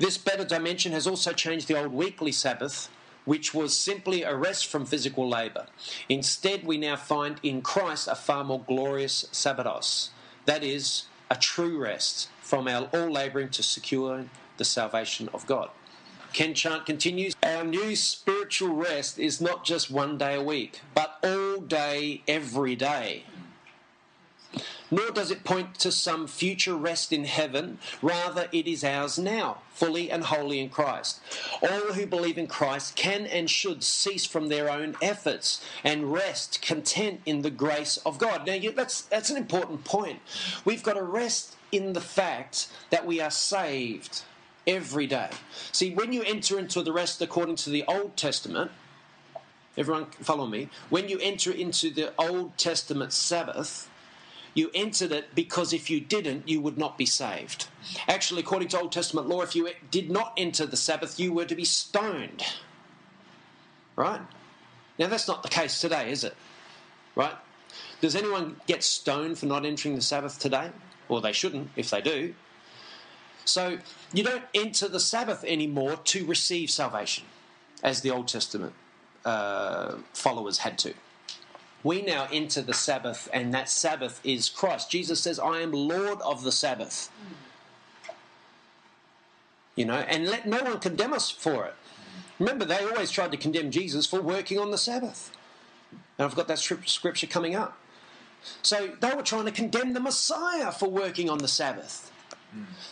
This 0.00 0.18
better 0.18 0.44
dimension 0.44 0.90
has 0.92 1.06
also 1.06 1.32
changed 1.32 1.68
the 1.68 1.78
old 1.80 1.92
weekly 1.92 2.32
Sabbath, 2.32 2.88
which 3.26 3.54
was 3.54 3.76
simply 3.76 4.22
a 4.22 4.34
rest 4.34 4.66
from 4.66 4.86
physical 4.86 5.28
labour. 5.28 5.66
Instead, 6.08 6.64
we 6.64 6.78
now 6.78 6.96
find 6.96 7.38
in 7.44 7.62
Christ 7.62 8.08
a 8.08 8.16
far 8.16 8.42
more 8.42 8.60
glorious 8.66 9.28
Sabbatos. 9.32 10.08
That 10.46 10.64
is, 10.64 11.04
a 11.30 11.36
true 11.36 11.78
rest 11.78 12.28
from 12.40 12.68
our 12.68 12.84
all 12.94 13.10
labouring 13.10 13.50
to 13.50 13.62
secure 13.62 14.24
the 14.56 14.64
salvation 14.64 15.28
of 15.32 15.46
God. 15.46 15.70
Ken 16.32 16.54
Chant 16.54 16.84
continues 16.86 17.34
Our 17.42 17.64
new 17.64 17.96
spiritual 17.96 18.74
rest 18.74 19.18
is 19.18 19.40
not 19.40 19.64
just 19.64 19.90
one 19.90 20.18
day 20.18 20.34
a 20.34 20.42
week, 20.42 20.80
but 20.94 21.18
all 21.22 21.60
day, 21.60 22.22
every 22.28 22.76
day. 22.76 23.24
Nor 24.90 25.10
does 25.10 25.30
it 25.30 25.44
point 25.44 25.78
to 25.80 25.92
some 25.92 26.26
future 26.26 26.74
rest 26.74 27.12
in 27.12 27.24
heaven. 27.24 27.78
Rather, 28.02 28.48
it 28.52 28.66
is 28.66 28.84
ours 28.84 29.18
now, 29.18 29.58
fully 29.72 30.10
and 30.10 30.24
wholly 30.24 30.60
in 30.60 30.68
Christ. 30.68 31.20
All 31.62 31.92
who 31.92 32.06
believe 32.06 32.38
in 32.38 32.46
Christ 32.46 32.96
can 32.96 33.26
and 33.26 33.48
should 33.50 33.82
cease 33.82 34.24
from 34.24 34.48
their 34.48 34.70
own 34.70 34.96
efforts 35.02 35.64
and 35.84 36.12
rest 36.12 36.62
content 36.62 37.20
in 37.26 37.42
the 37.42 37.50
grace 37.50 37.98
of 37.98 38.18
God. 38.18 38.46
Now, 38.46 38.58
that's, 38.74 39.02
that's 39.02 39.30
an 39.30 39.36
important 39.36 39.84
point. 39.84 40.20
We've 40.64 40.82
got 40.82 40.94
to 40.94 41.02
rest 41.02 41.56
in 41.70 41.92
the 41.92 42.00
fact 42.00 42.68
that 42.90 43.06
we 43.06 43.20
are 43.20 43.30
saved 43.30 44.22
every 44.66 45.06
day. 45.06 45.30
See, 45.72 45.94
when 45.94 46.12
you 46.12 46.22
enter 46.22 46.58
into 46.58 46.82
the 46.82 46.92
rest 46.92 47.20
according 47.22 47.56
to 47.56 47.70
the 47.70 47.84
Old 47.86 48.16
Testament, 48.16 48.70
everyone 49.76 50.06
follow 50.06 50.46
me, 50.46 50.68
when 50.90 51.08
you 51.08 51.18
enter 51.20 51.50
into 51.50 51.90
the 51.90 52.12
Old 52.18 52.56
Testament 52.58 53.12
Sabbath, 53.12 53.88
you 54.58 54.70
entered 54.74 55.12
it 55.12 55.34
because 55.34 55.72
if 55.72 55.88
you 55.88 56.00
didn't, 56.00 56.48
you 56.48 56.60
would 56.60 56.76
not 56.76 56.98
be 56.98 57.06
saved. 57.06 57.68
Actually, 58.08 58.40
according 58.40 58.68
to 58.68 58.80
Old 58.80 58.92
Testament 58.92 59.28
law, 59.28 59.40
if 59.42 59.54
you 59.54 59.70
did 59.90 60.10
not 60.10 60.32
enter 60.36 60.66
the 60.66 60.76
Sabbath, 60.76 61.18
you 61.20 61.32
were 61.32 61.44
to 61.44 61.54
be 61.54 61.64
stoned. 61.64 62.42
Right? 63.94 64.20
Now, 64.98 65.06
that's 65.06 65.28
not 65.28 65.44
the 65.44 65.48
case 65.48 65.80
today, 65.80 66.10
is 66.10 66.24
it? 66.24 66.34
Right? 67.14 67.34
Does 68.00 68.16
anyone 68.16 68.56
get 68.66 68.82
stoned 68.82 69.38
for 69.38 69.46
not 69.46 69.64
entering 69.64 69.94
the 69.94 70.02
Sabbath 70.02 70.38
today? 70.38 70.70
Well, 71.08 71.20
they 71.20 71.32
shouldn't 71.32 71.70
if 71.76 71.90
they 71.90 72.00
do. 72.00 72.34
So 73.44 73.78
you 74.12 74.24
don't 74.24 74.44
enter 74.54 74.88
the 74.88 75.00
Sabbath 75.00 75.44
anymore 75.44 75.96
to 75.96 76.26
receive 76.26 76.68
salvation, 76.68 77.24
as 77.82 78.00
the 78.02 78.10
Old 78.10 78.28
Testament 78.28 78.74
uh, 79.24 79.94
followers 80.12 80.58
had 80.58 80.78
to. 80.78 80.94
We 81.84 82.02
now 82.02 82.26
enter 82.32 82.60
the 82.60 82.74
Sabbath, 82.74 83.28
and 83.32 83.54
that 83.54 83.68
Sabbath 83.68 84.20
is 84.24 84.48
Christ. 84.48 84.90
Jesus 84.90 85.20
says, 85.20 85.38
I 85.38 85.60
am 85.60 85.72
Lord 85.72 86.20
of 86.22 86.42
the 86.42 86.52
Sabbath. 86.52 87.10
You 89.76 89.84
know, 89.84 89.94
and 89.94 90.26
let 90.26 90.46
no 90.46 90.62
one 90.62 90.80
condemn 90.80 91.12
us 91.12 91.30
for 91.30 91.66
it. 91.66 91.74
Remember, 92.40 92.64
they 92.64 92.84
always 92.84 93.10
tried 93.10 93.30
to 93.32 93.36
condemn 93.36 93.70
Jesus 93.70 94.06
for 94.06 94.20
working 94.20 94.58
on 94.58 94.70
the 94.70 94.78
Sabbath. 94.78 95.30
And 96.18 96.24
I've 96.24 96.34
got 96.34 96.48
that 96.48 96.58
scripture 96.58 97.26
coming 97.26 97.54
up. 97.54 97.78
So 98.62 98.90
they 99.00 99.14
were 99.14 99.22
trying 99.22 99.44
to 99.44 99.52
condemn 99.52 99.92
the 99.92 100.00
Messiah 100.00 100.72
for 100.72 100.88
working 100.88 101.30
on 101.30 101.38
the 101.38 101.48
Sabbath. 101.48 102.12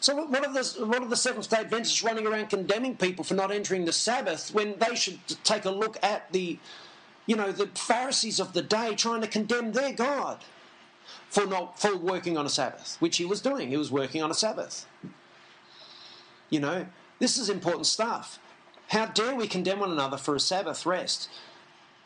So 0.00 0.14
what 0.14 0.46
are 0.46 0.52
the 0.52 0.86
what 0.86 1.02
are 1.02 1.08
the 1.08 1.16
Seventh 1.16 1.48
Day 1.48 1.58
Adventists 1.58 2.04
running 2.04 2.26
around 2.26 2.50
condemning 2.50 2.96
people 2.96 3.24
for 3.24 3.34
not 3.34 3.50
entering 3.50 3.84
the 3.84 3.92
Sabbath 3.92 4.52
when 4.52 4.78
they 4.78 4.94
should 4.94 5.18
take 5.44 5.64
a 5.64 5.70
look 5.70 5.96
at 6.02 6.30
the, 6.32 6.58
you 7.26 7.36
know, 7.36 7.52
the 7.52 7.66
Pharisees 7.66 8.40
of 8.40 8.52
the 8.52 8.62
day 8.62 8.94
trying 8.94 9.20
to 9.20 9.26
condemn 9.26 9.72
their 9.72 9.92
God 9.92 10.38
for 11.28 11.46
not 11.46 11.78
for 11.78 11.96
working 11.96 12.38
on 12.38 12.46
a 12.46 12.48
Sabbath, 12.48 12.96
which 13.00 13.16
he 13.16 13.24
was 13.24 13.40
doing. 13.40 13.68
He 13.68 13.76
was 13.76 13.90
working 13.90 14.22
on 14.22 14.30
a 14.30 14.34
Sabbath. 14.34 14.86
You 16.48 16.60
know, 16.60 16.86
this 17.18 17.36
is 17.36 17.50
important 17.50 17.86
stuff. 17.86 18.38
How 18.88 19.06
dare 19.06 19.34
we 19.34 19.48
condemn 19.48 19.80
one 19.80 19.90
another 19.90 20.16
for 20.16 20.36
a 20.36 20.40
Sabbath 20.40 20.86
rest? 20.86 21.28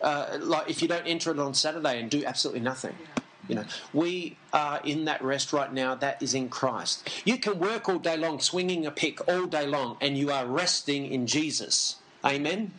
Uh, 0.01 0.39
like 0.41 0.71
if 0.71 0.81
you 0.81 0.89
don't 0.89 1.07
enter 1.07 1.31
it 1.31 1.39
on 1.39 1.53
Saturday 1.53 2.01
and 2.01 2.11
do 2.11 2.25
absolutely 2.25 2.61
nothing. 2.61 2.95
Yeah. 2.99 3.23
You 3.49 3.55
know, 3.57 3.65
we 3.93 4.37
are 4.53 4.81
in 4.85 5.05
that 5.07 5.23
rest 5.23 5.53
right 5.53 5.73
now. 5.73 5.95
That 5.95 6.23
is 6.23 6.35
in 6.35 6.49
Christ. 6.49 7.11
You 7.25 7.37
can 7.37 7.59
work 7.59 7.89
all 7.89 7.99
day 7.99 8.17
long, 8.17 8.39
swinging 8.39 8.87
a 8.87 8.91
pick 8.91 9.27
all 9.29 9.47
day 9.47 9.67
long, 9.67 9.97
and 10.01 10.17
you 10.17 10.31
are 10.31 10.47
resting 10.47 11.07
in 11.07 11.27
Jesus. 11.27 11.97
Amen. 12.25 12.73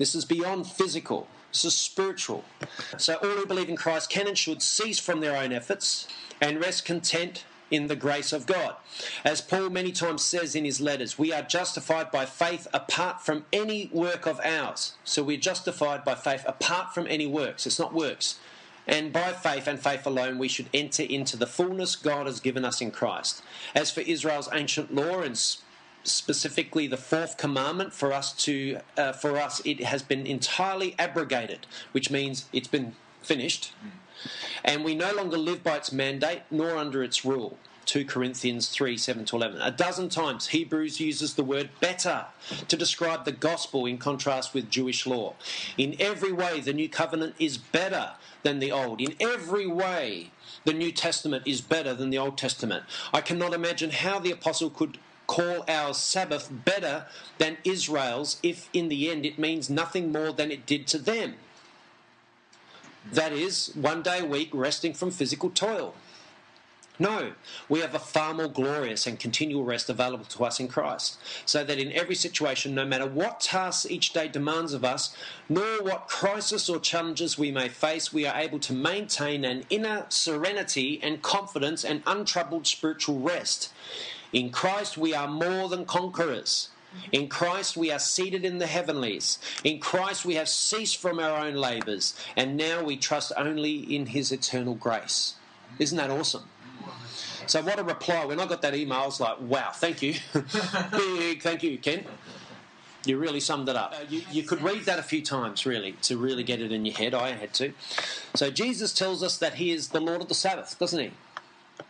This 0.00 0.14
is 0.14 0.24
beyond 0.24 0.66
physical. 0.66 1.28
This 1.52 1.66
is 1.66 1.74
spiritual. 1.74 2.42
So 2.96 3.16
all 3.16 3.28
who 3.28 3.44
believe 3.44 3.68
in 3.68 3.76
Christ 3.76 4.08
can 4.08 4.26
and 4.26 4.38
should 4.38 4.62
cease 4.62 4.98
from 4.98 5.20
their 5.20 5.36
own 5.36 5.52
efforts 5.52 6.08
and 6.40 6.58
rest 6.58 6.86
content 6.86 7.44
in 7.70 7.86
the 7.86 7.96
grace 7.96 8.32
of 8.32 8.46
God. 8.46 8.76
As 9.26 9.42
Paul 9.42 9.68
many 9.68 9.92
times 9.92 10.22
says 10.22 10.54
in 10.54 10.64
his 10.64 10.80
letters, 10.80 11.18
we 11.18 11.34
are 11.34 11.42
justified 11.42 12.10
by 12.10 12.24
faith 12.24 12.66
apart 12.72 13.20
from 13.20 13.44
any 13.52 13.90
work 13.92 14.26
of 14.26 14.40
ours. 14.42 14.94
So 15.04 15.22
we're 15.22 15.36
justified 15.36 16.02
by 16.02 16.14
faith 16.14 16.44
apart 16.46 16.94
from 16.94 17.06
any 17.06 17.26
works. 17.26 17.66
It's 17.66 17.78
not 17.78 17.92
works. 17.92 18.38
And 18.86 19.12
by 19.12 19.34
faith 19.34 19.66
and 19.66 19.78
faith 19.78 20.06
alone, 20.06 20.38
we 20.38 20.48
should 20.48 20.70
enter 20.72 21.02
into 21.02 21.36
the 21.36 21.46
fullness 21.46 21.94
God 21.94 22.24
has 22.24 22.40
given 22.40 22.64
us 22.64 22.80
in 22.80 22.90
Christ. 22.90 23.42
As 23.74 23.90
for 23.90 24.00
Israel's 24.00 24.48
ancient 24.50 24.94
law 24.94 25.20
and 25.20 25.36
specifically 26.04 26.86
the 26.86 26.96
fourth 26.96 27.36
commandment 27.36 27.92
for 27.92 28.12
us 28.12 28.32
to 28.32 28.78
uh, 28.96 29.12
for 29.12 29.36
us 29.36 29.60
it 29.64 29.82
has 29.84 30.02
been 30.02 30.26
entirely 30.26 30.94
abrogated 30.98 31.66
which 31.92 32.10
means 32.10 32.46
it's 32.52 32.68
been 32.68 32.94
finished 33.22 33.72
and 34.64 34.84
we 34.84 34.94
no 34.94 35.12
longer 35.12 35.36
live 35.36 35.62
by 35.62 35.76
its 35.76 35.92
mandate 35.92 36.42
nor 36.50 36.76
under 36.76 37.02
its 37.02 37.24
rule 37.24 37.58
2 37.90 38.04
Corinthians 38.04 38.68
3 38.68 38.96
7 38.96 39.24
to 39.24 39.34
11. 39.34 39.60
A 39.60 39.72
dozen 39.72 40.08
times, 40.08 40.48
Hebrews 40.48 41.00
uses 41.00 41.34
the 41.34 41.42
word 41.42 41.70
better 41.80 42.26
to 42.68 42.76
describe 42.76 43.24
the 43.24 43.32
gospel 43.32 43.84
in 43.84 43.98
contrast 43.98 44.54
with 44.54 44.70
Jewish 44.70 45.08
law. 45.08 45.34
In 45.76 45.96
every 45.98 46.30
way, 46.30 46.60
the 46.60 46.72
new 46.72 46.88
covenant 46.88 47.34
is 47.40 47.58
better 47.58 48.12
than 48.44 48.60
the 48.60 48.70
old. 48.70 49.00
In 49.00 49.16
every 49.18 49.66
way, 49.66 50.30
the 50.64 50.72
New 50.72 50.92
Testament 50.92 51.42
is 51.46 51.60
better 51.60 51.92
than 51.92 52.10
the 52.10 52.18
Old 52.18 52.38
Testament. 52.38 52.84
I 53.12 53.20
cannot 53.22 53.54
imagine 53.54 53.90
how 53.90 54.20
the 54.20 54.30
apostle 54.30 54.70
could 54.70 54.98
call 55.30 55.64
our 55.68 55.94
Sabbath 55.94 56.50
better 56.50 57.06
than 57.38 57.56
Israel's 57.62 58.40
if 58.42 58.68
in 58.72 58.88
the 58.88 59.08
end 59.08 59.24
it 59.24 59.38
means 59.38 59.70
nothing 59.70 60.10
more 60.10 60.32
than 60.32 60.50
it 60.50 60.66
did 60.66 60.88
to 60.88 60.98
them. 60.98 61.34
That 63.12 63.32
is, 63.32 63.70
one 63.76 64.02
day 64.02 64.18
a 64.18 64.26
week 64.26 64.50
resting 64.52 64.92
from 64.92 65.12
physical 65.12 65.50
toil. 65.50 65.94
No, 66.98 67.32
we 67.68 67.78
have 67.78 67.94
a 67.94 68.00
far 68.00 68.34
more 68.34 68.48
glorious 68.48 69.06
and 69.06 69.20
continual 69.20 69.62
rest 69.62 69.88
available 69.88 70.24
to 70.24 70.44
us 70.44 70.58
in 70.58 70.66
Christ, 70.66 71.16
so 71.46 71.62
that 71.62 71.78
in 71.78 71.92
every 71.92 72.16
situation, 72.16 72.74
no 72.74 72.84
matter 72.84 73.06
what 73.06 73.38
tasks 73.40 73.88
each 73.88 74.12
day 74.12 74.26
demands 74.26 74.72
of 74.74 74.84
us, 74.84 75.16
nor 75.48 75.80
what 75.80 76.08
crisis 76.08 76.68
or 76.68 76.80
challenges 76.80 77.38
we 77.38 77.52
may 77.52 77.68
face, 77.68 78.12
we 78.12 78.26
are 78.26 78.36
able 78.36 78.58
to 78.58 78.72
maintain 78.72 79.44
an 79.44 79.62
inner 79.70 80.06
serenity 80.08 80.98
and 81.04 81.22
confidence 81.22 81.84
and 81.84 82.02
untroubled 82.04 82.66
spiritual 82.66 83.20
rest. 83.20 83.72
In 84.32 84.50
Christ, 84.50 84.96
we 84.96 85.14
are 85.14 85.28
more 85.28 85.68
than 85.68 85.84
conquerors. 85.84 86.68
In 87.12 87.28
Christ, 87.28 87.76
we 87.76 87.92
are 87.92 87.98
seated 87.98 88.44
in 88.44 88.58
the 88.58 88.66
heavenlies. 88.66 89.38
In 89.62 89.78
Christ, 89.78 90.24
we 90.24 90.34
have 90.34 90.48
ceased 90.48 90.96
from 90.96 91.20
our 91.20 91.38
own 91.38 91.54
labours, 91.54 92.14
and 92.36 92.56
now 92.56 92.82
we 92.82 92.96
trust 92.96 93.32
only 93.36 93.78
in 93.94 94.06
His 94.06 94.32
eternal 94.32 94.74
grace. 94.74 95.34
Isn't 95.78 95.98
that 95.98 96.10
awesome? 96.10 96.48
So 97.46 97.62
what 97.62 97.78
a 97.78 97.84
reply. 97.84 98.24
When 98.24 98.38
I 98.38 98.46
got 98.46 98.62
that 98.62 98.74
email, 98.74 98.98
I 98.98 99.06
was 99.06 99.20
like, 99.20 99.40
wow, 99.40 99.70
thank 99.72 100.02
you. 100.02 100.14
Big 100.92 101.42
thank 101.42 101.62
you, 101.62 101.78
Ken. 101.78 102.04
You 103.06 103.18
really 103.18 103.40
summed 103.40 103.68
it 103.68 103.76
up. 103.76 103.94
You, 104.08 104.22
you 104.30 104.42
could 104.42 104.62
read 104.62 104.84
that 104.84 104.98
a 104.98 105.02
few 105.02 105.22
times, 105.22 105.64
really, 105.64 105.92
to 106.02 106.16
really 106.16 106.42
get 106.42 106.60
it 106.60 106.70
in 106.70 106.84
your 106.84 106.94
head. 106.94 107.14
I 107.14 107.32
had 107.32 107.54
to. 107.54 107.72
So 108.34 108.50
Jesus 108.50 108.92
tells 108.92 109.22
us 109.22 109.38
that 109.38 109.54
he 109.54 109.70
is 109.70 109.88
the 109.88 110.00
Lord 110.00 110.20
of 110.20 110.28
the 110.28 110.34
Sabbath, 110.34 110.78
doesn't 110.78 111.00
he? 111.00 111.10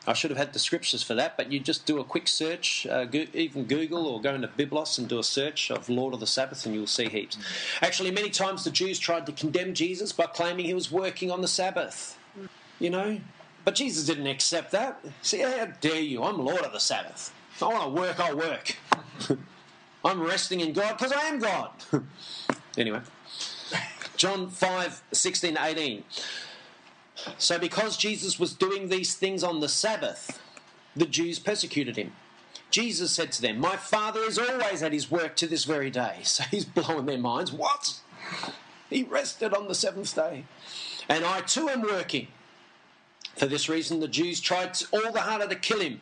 I 0.07 0.13
should 0.13 0.31
have 0.31 0.39
had 0.39 0.53
the 0.53 0.59
scriptures 0.59 1.03
for 1.03 1.15
that, 1.15 1.37
but 1.37 1.53
you 1.53 1.61
just 1.61 1.87
do 1.87 1.99
a 2.01 2.05
quick 2.05 2.27
search, 2.29 2.87
uh, 2.87 3.05
go, 3.05 3.27
even 3.35 3.65
Google 3.65 4.07
or 4.07 4.21
go 4.21 4.35
into 4.35 4.49
Biblos 4.49 4.99
and 4.99 5.09
do 5.09 5.19
a 5.19 5.25
search 5.25 5.71
of 5.71 5.89
Lord 5.89 6.15
of 6.15 6.21
the 6.21 6.27
Sabbath, 6.27 6.65
and 6.67 6.75
you'll 6.75 6.87
see 6.87 7.09
heaps. 7.09 7.37
Actually, 7.83 8.11
many 8.11 8.31
times 8.31 8.65
the 8.65 8.71
Jews 8.71 8.99
tried 8.99 9.27
to 9.27 9.33
condemn 9.33 9.75
Jesus 9.75 10.13
by 10.13 10.27
claiming 10.27 10.65
he 10.65 10.75
was 10.75 10.91
working 10.91 11.31
on 11.31 11.43
the 11.43 11.49
Sabbath. 11.49 12.19
You 12.79 12.91
know, 12.91 13.21
but 13.65 13.75
Jesus 13.75 14.07
didn't 14.07 14.27
accept 14.27 14.73
that. 14.73 15.05
See, 15.23 15.41
how 15.41 15.67
dare 15.81 16.01
you? 16.01 16.23
I'm 16.23 16.39
Lord 16.39 16.63
of 16.63 16.73
the 16.73 16.81
Sabbath. 16.81 17.33
If 17.55 17.63
I 17.63 17.67
want 17.67 17.85
to 17.85 18.01
work, 18.01 18.19
I'll 18.19 18.37
work. 18.37 18.77
I'm 20.05 20.23
resting 20.23 20.61
in 20.61 20.73
God 20.73 20.97
because 20.97 21.13
I 21.13 21.21
am 21.25 21.39
God. 21.39 21.71
anyway, 22.79 23.01
John 24.17 24.49
5 24.49 25.03
16 25.13 25.59
18. 25.59 26.05
So, 27.39 27.59
because 27.59 27.97
Jesus 27.97 28.39
was 28.39 28.55
doing 28.55 28.89
these 28.89 29.15
things 29.15 29.43
on 29.43 29.61
the 29.61 29.69
Sabbath, 29.69 30.41
the 30.97 31.07
Jews 31.07 31.39
persecuted 31.39 31.97
him. 31.97 32.13
Jesus 32.71 33.11
said 33.11 33.33
to 33.33 33.43
them, 33.43 33.59
My 33.59 33.77
Father 33.77 34.21
is 34.21 34.39
always 34.39 34.83
at 34.83 34.93
his 34.93 35.11
work 35.11 35.37
to 35.37 35.47
this 35.47 35.65
very 35.65 35.91
day. 35.91 36.19
So 36.25 36.45
he's 36.51 36.65
blowing 36.65 37.07
their 37.07 37.19
minds. 37.19 37.53
What? 37.53 38.01
He 38.89 39.03
rested 39.03 39.55
on 39.55 39.69
the 39.69 39.75
seventh 39.75 40.15
day. 40.15 40.45
And 41.09 41.25
I 41.25 41.41
too 41.41 41.69
am 41.69 41.83
working. 41.83 42.29
For 43.37 43.47
this 43.47 43.69
reason, 43.69 44.01
the 44.01 44.09
Jews 44.09 44.41
tried 44.41 44.77
all 44.93 45.13
the 45.13 45.21
harder 45.21 45.49
to 45.49 45.55
kill 45.55 45.81
him. 45.81 46.01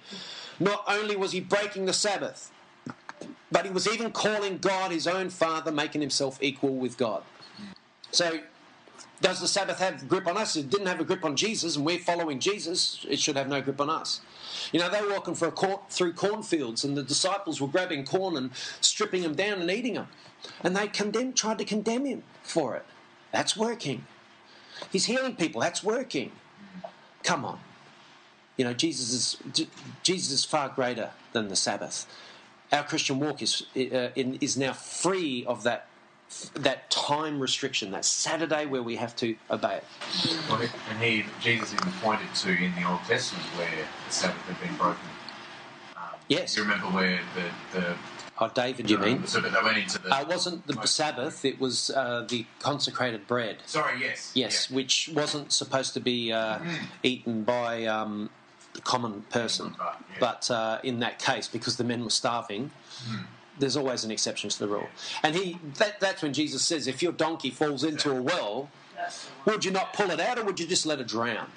Not 0.58 0.84
only 0.88 1.16
was 1.16 1.32
he 1.32 1.40
breaking 1.40 1.86
the 1.86 1.92
Sabbath, 1.92 2.50
but 3.50 3.64
he 3.64 3.70
was 3.70 3.86
even 3.88 4.10
calling 4.10 4.58
God 4.58 4.90
his 4.90 5.06
own 5.06 5.30
Father, 5.30 5.70
making 5.70 6.00
himself 6.00 6.38
equal 6.42 6.74
with 6.74 6.96
God. 6.96 7.22
So, 8.10 8.40
does 9.20 9.40
the 9.40 9.48
Sabbath 9.48 9.78
have 9.80 10.08
grip 10.08 10.26
on 10.26 10.36
us? 10.36 10.56
It 10.56 10.70
didn't 10.70 10.86
have 10.86 11.00
a 11.00 11.04
grip 11.04 11.24
on 11.24 11.36
Jesus, 11.36 11.76
and 11.76 11.84
we're 11.84 11.98
following 11.98 12.38
Jesus. 12.38 13.04
It 13.08 13.18
should 13.18 13.36
have 13.36 13.48
no 13.48 13.60
grip 13.60 13.80
on 13.80 13.90
us. 13.90 14.20
You 14.72 14.80
know, 14.80 14.88
they 14.88 15.00
were 15.00 15.10
walking 15.10 15.34
through 15.34 16.12
cornfields, 16.12 16.84
and 16.84 16.96
the 16.96 17.02
disciples 17.02 17.60
were 17.60 17.68
grabbing 17.68 18.04
corn 18.04 18.36
and 18.36 18.50
stripping 18.80 19.22
them 19.22 19.34
down 19.34 19.60
and 19.60 19.70
eating 19.70 19.94
them. 19.94 20.08
And 20.62 20.76
they 20.76 20.86
condemned, 20.86 21.36
tried 21.36 21.58
to 21.58 21.64
condemn 21.64 22.04
him 22.04 22.22
for 22.42 22.76
it. 22.76 22.84
That's 23.32 23.56
working. 23.56 24.06
He's 24.90 25.06
healing 25.06 25.34
people. 25.36 25.60
That's 25.60 25.82
working. 25.82 26.32
Come 27.24 27.44
on. 27.44 27.58
You 28.56 28.64
know, 28.64 28.72
Jesus 28.72 29.12
is, 29.12 29.66
Jesus 30.02 30.32
is 30.32 30.44
far 30.44 30.68
greater 30.68 31.10
than 31.32 31.48
the 31.48 31.56
Sabbath. 31.56 32.06
Our 32.72 32.84
Christian 32.84 33.18
walk 33.18 33.42
is, 33.42 33.62
uh, 33.74 34.10
is 34.14 34.56
now 34.56 34.72
free 34.72 35.44
of 35.46 35.62
that 35.64 35.88
that 36.54 36.90
time 36.90 37.40
restriction, 37.40 37.90
that 37.92 38.04
Saturday 38.04 38.66
where 38.66 38.82
we 38.82 38.96
have 38.96 39.16
to 39.16 39.36
obey 39.50 39.76
it. 39.76 39.84
Well, 40.48 40.60
and 40.90 41.02
he, 41.02 41.24
Jesus 41.40 41.72
even 41.72 41.92
pointed 42.00 42.32
to 42.36 42.50
in 42.50 42.74
the 42.74 42.88
Old 42.88 43.00
Testament 43.04 43.46
where 43.56 43.70
the 44.06 44.12
Sabbath 44.12 44.36
had 44.42 44.60
been 44.60 44.76
broken. 44.76 45.00
Um, 45.96 46.02
yes. 46.28 46.56
You 46.56 46.62
remember 46.62 46.86
where 46.86 47.20
the, 47.34 47.78
the 47.78 47.96
Oh, 48.40 48.48
David, 48.54 48.88
you 48.88 48.98
mean? 48.98 49.26
So 49.26 49.40
that 49.40 49.52
they 49.52 49.62
went 49.64 49.78
into 49.78 49.98
the. 50.00 50.14
Uh, 50.14 50.20
it 50.20 50.28
wasn't 50.28 50.64
the 50.66 50.86
Sabbath, 50.86 51.44
it 51.44 51.58
was 51.58 51.90
uh, 51.90 52.24
the 52.28 52.46
consecrated 52.60 53.26
bread. 53.26 53.56
Sorry, 53.66 54.00
yes. 54.00 54.30
Yes, 54.34 54.68
yeah. 54.70 54.76
which 54.76 55.10
wasn't 55.12 55.52
supposed 55.52 55.92
to 55.94 56.00
be 56.00 56.32
uh, 56.32 56.58
mm. 56.58 56.76
eaten 57.02 57.42
by 57.42 57.86
um, 57.86 58.30
the 58.74 58.80
common 58.80 59.22
person. 59.30 59.74
Yeah. 59.76 59.94
But 60.20 60.48
uh, 60.52 60.78
in 60.84 61.00
that 61.00 61.18
case, 61.18 61.48
because 61.48 61.78
the 61.78 61.84
men 61.84 62.04
were 62.04 62.10
starving, 62.10 62.70
mm 63.08 63.24
there's 63.58 63.76
always 63.76 64.04
an 64.04 64.10
exception 64.10 64.50
to 64.50 64.58
the 64.58 64.68
rule. 64.68 64.88
And 65.22 65.34
he 65.34 65.58
that, 65.78 66.00
that's 66.00 66.22
when 66.22 66.32
Jesus 66.32 66.64
says, 66.64 66.86
if 66.86 67.02
your 67.02 67.12
donkey 67.12 67.50
falls 67.50 67.84
into 67.84 68.10
a 68.10 68.22
well, 68.22 68.70
would 69.44 69.64
you 69.64 69.70
not 69.70 69.92
pull 69.92 70.10
it 70.10 70.20
out 70.20 70.38
or 70.38 70.44
would 70.44 70.60
you 70.60 70.66
just 70.66 70.86
let 70.86 71.00
it 71.00 71.08
drown? 71.08 71.48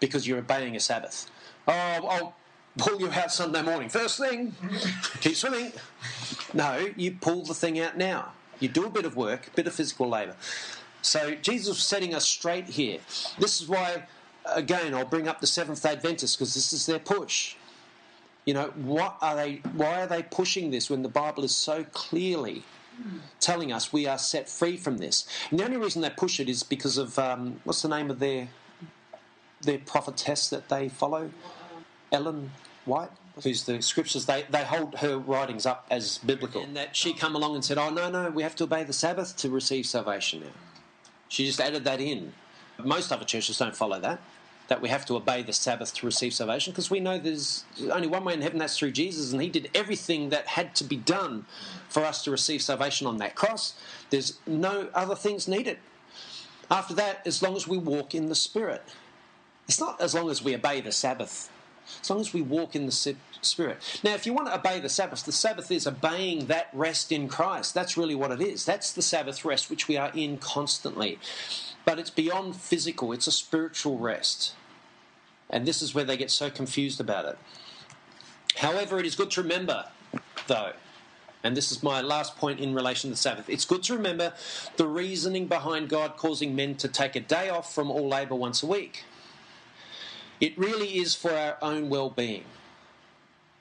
Because 0.00 0.26
you're 0.26 0.38
obeying 0.38 0.76
a 0.76 0.80
Sabbath. 0.80 1.30
Oh, 1.66 1.72
I'll 1.72 2.34
pull 2.78 3.00
you 3.00 3.10
out 3.10 3.32
Sunday 3.32 3.62
morning. 3.62 3.88
First 3.88 4.18
thing, 4.18 4.54
keep 5.20 5.36
swimming. 5.36 5.72
No, 6.54 6.90
you 6.96 7.12
pull 7.20 7.44
the 7.44 7.54
thing 7.54 7.78
out 7.80 7.96
now. 7.96 8.32
You 8.60 8.68
do 8.68 8.86
a 8.86 8.90
bit 8.90 9.04
of 9.04 9.16
work, 9.16 9.48
a 9.48 9.50
bit 9.50 9.66
of 9.66 9.74
physical 9.74 10.08
labour. 10.08 10.36
So 11.02 11.34
Jesus 11.36 11.68
was 11.68 11.78
setting 11.78 12.14
us 12.14 12.26
straight 12.26 12.66
here. 12.66 12.98
This 13.38 13.60
is 13.60 13.68
why, 13.68 14.04
again, 14.52 14.94
I'll 14.94 15.04
bring 15.04 15.28
up 15.28 15.40
the 15.40 15.46
Seventh 15.46 15.82
day 15.82 15.92
Adventists 15.92 16.36
because 16.36 16.54
this 16.54 16.72
is 16.72 16.86
their 16.86 16.98
push. 16.98 17.54
You 18.48 18.54
know, 18.54 18.72
what 18.76 19.18
are 19.20 19.36
they? 19.36 19.56
Why 19.74 20.00
are 20.00 20.06
they 20.06 20.22
pushing 20.22 20.70
this 20.70 20.88
when 20.88 21.02
the 21.02 21.08
Bible 21.10 21.44
is 21.44 21.54
so 21.54 21.84
clearly 21.92 22.62
telling 23.40 23.74
us 23.74 23.92
we 23.92 24.06
are 24.06 24.16
set 24.16 24.48
free 24.48 24.78
from 24.78 24.96
this? 24.96 25.28
And 25.50 25.60
the 25.60 25.66
only 25.66 25.76
reason 25.76 26.00
they 26.00 26.08
push 26.08 26.40
it 26.40 26.48
is 26.48 26.62
because 26.62 26.96
of 26.96 27.18
um, 27.18 27.60
what's 27.64 27.82
the 27.82 27.90
name 27.90 28.10
of 28.10 28.20
their 28.20 28.48
their 29.60 29.76
prophetess 29.76 30.48
that 30.48 30.70
they 30.70 30.88
follow, 30.88 31.30
Ellen 32.10 32.52
White 32.86 33.10
who's 33.42 33.64
the 33.64 33.82
scriptures, 33.82 34.24
they, 34.24 34.46
they 34.48 34.64
hold 34.64 34.94
her 34.96 35.18
writings 35.18 35.66
up 35.66 35.86
as 35.90 36.16
biblical. 36.16 36.62
And 36.62 36.74
that 36.74 36.96
she 36.96 37.12
come 37.12 37.36
along 37.36 37.54
and 37.54 37.62
said, 37.62 37.76
Oh, 37.76 37.90
no, 37.90 38.10
no, 38.10 38.30
we 38.30 38.42
have 38.42 38.56
to 38.56 38.64
obey 38.64 38.82
the 38.82 38.94
Sabbath 38.94 39.36
to 39.36 39.50
receive 39.50 39.84
salvation 39.84 40.40
now. 40.40 40.46
She 41.28 41.44
just 41.44 41.60
added 41.60 41.84
that 41.84 42.00
in. 42.00 42.32
Most 42.82 43.12
other 43.12 43.26
churches 43.26 43.58
don't 43.58 43.76
follow 43.76 44.00
that 44.00 44.20
that 44.68 44.82
we 44.82 44.88
have 44.90 45.04
to 45.06 45.16
obey 45.16 45.42
the 45.42 45.52
Sabbath 45.52 45.94
to 45.94 46.06
receive 46.06 46.32
salvation 46.32 46.72
because 46.72 46.90
we 46.90 47.00
know 47.00 47.18
there's 47.18 47.64
only 47.90 48.06
one 48.06 48.24
way 48.24 48.34
in 48.34 48.42
heaven, 48.42 48.58
that's 48.58 48.78
through 48.78 48.92
Jesus, 48.92 49.32
and 49.32 49.42
He 49.42 49.48
did 49.48 49.70
everything 49.74 50.28
that 50.28 50.46
had 50.46 50.74
to 50.76 50.84
be 50.84 50.96
done 50.96 51.46
for 51.88 52.04
us 52.04 52.22
to 52.24 52.30
receive 52.30 52.62
salvation 52.62 53.06
on 53.06 53.16
that 53.16 53.34
cross. 53.34 53.74
There's 54.10 54.38
no 54.46 54.88
other 54.94 55.14
things 55.14 55.48
needed. 55.48 55.78
After 56.70 56.94
that, 56.94 57.26
as 57.26 57.42
long 57.42 57.56
as 57.56 57.66
we 57.66 57.78
walk 57.78 58.14
in 58.14 58.28
the 58.28 58.34
Spirit, 58.34 58.82
it's 59.66 59.80
not 59.80 60.00
as 60.00 60.14
long 60.14 60.30
as 60.30 60.44
we 60.44 60.54
obey 60.54 60.82
the 60.82 60.92
Sabbath, 60.92 61.50
as 62.02 62.10
long 62.10 62.20
as 62.20 62.34
we 62.34 62.42
walk 62.42 62.76
in 62.76 62.84
the 62.84 63.16
Spirit. 63.40 64.00
Now, 64.04 64.14
if 64.14 64.26
you 64.26 64.34
want 64.34 64.48
to 64.48 64.54
obey 64.54 64.80
the 64.80 64.90
Sabbath, 64.90 65.24
the 65.24 65.32
Sabbath 65.32 65.70
is 65.70 65.86
obeying 65.86 66.46
that 66.46 66.68
rest 66.74 67.10
in 67.10 67.28
Christ. 67.28 67.72
That's 67.72 67.96
really 67.96 68.14
what 68.14 68.32
it 68.32 68.42
is. 68.42 68.66
That's 68.66 68.92
the 68.92 69.00
Sabbath 69.00 69.44
rest 69.46 69.70
which 69.70 69.88
we 69.88 69.96
are 69.96 70.10
in 70.14 70.36
constantly. 70.38 71.18
But 71.86 71.98
it's 71.98 72.10
beyond 72.10 72.56
physical, 72.56 73.12
it's 73.12 73.26
a 73.26 73.32
spiritual 73.32 73.96
rest. 73.96 74.52
And 75.50 75.66
this 75.66 75.82
is 75.82 75.94
where 75.94 76.04
they 76.04 76.16
get 76.16 76.30
so 76.30 76.50
confused 76.50 77.00
about 77.00 77.24
it. 77.24 77.38
However, 78.56 78.98
it 78.98 79.06
is 79.06 79.14
good 79.14 79.30
to 79.32 79.42
remember, 79.42 79.86
though, 80.46 80.72
and 81.44 81.56
this 81.56 81.70
is 81.70 81.82
my 81.82 82.00
last 82.00 82.36
point 82.36 82.60
in 82.60 82.74
relation 82.74 83.10
to 83.10 83.14
the 83.14 83.16
Sabbath. 83.16 83.48
It's 83.48 83.64
good 83.64 83.82
to 83.84 83.94
remember 83.94 84.32
the 84.76 84.86
reasoning 84.86 85.46
behind 85.46 85.88
God 85.88 86.16
causing 86.16 86.56
men 86.56 86.74
to 86.76 86.88
take 86.88 87.14
a 87.14 87.20
day 87.20 87.48
off 87.48 87.72
from 87.72 87.90
all 87.90 88.08
labour 88.08 88.34
once 88.34 88.62
a 88.62 88.66
week. 88.66 89.04
It 90.40 90.58
really 90.58 90.98
is 90.98 91.14
for 91.14 91.32
our 91.32 91.56
own 91.62 91.88
well 91.88 92.10
being. 92.10 92.44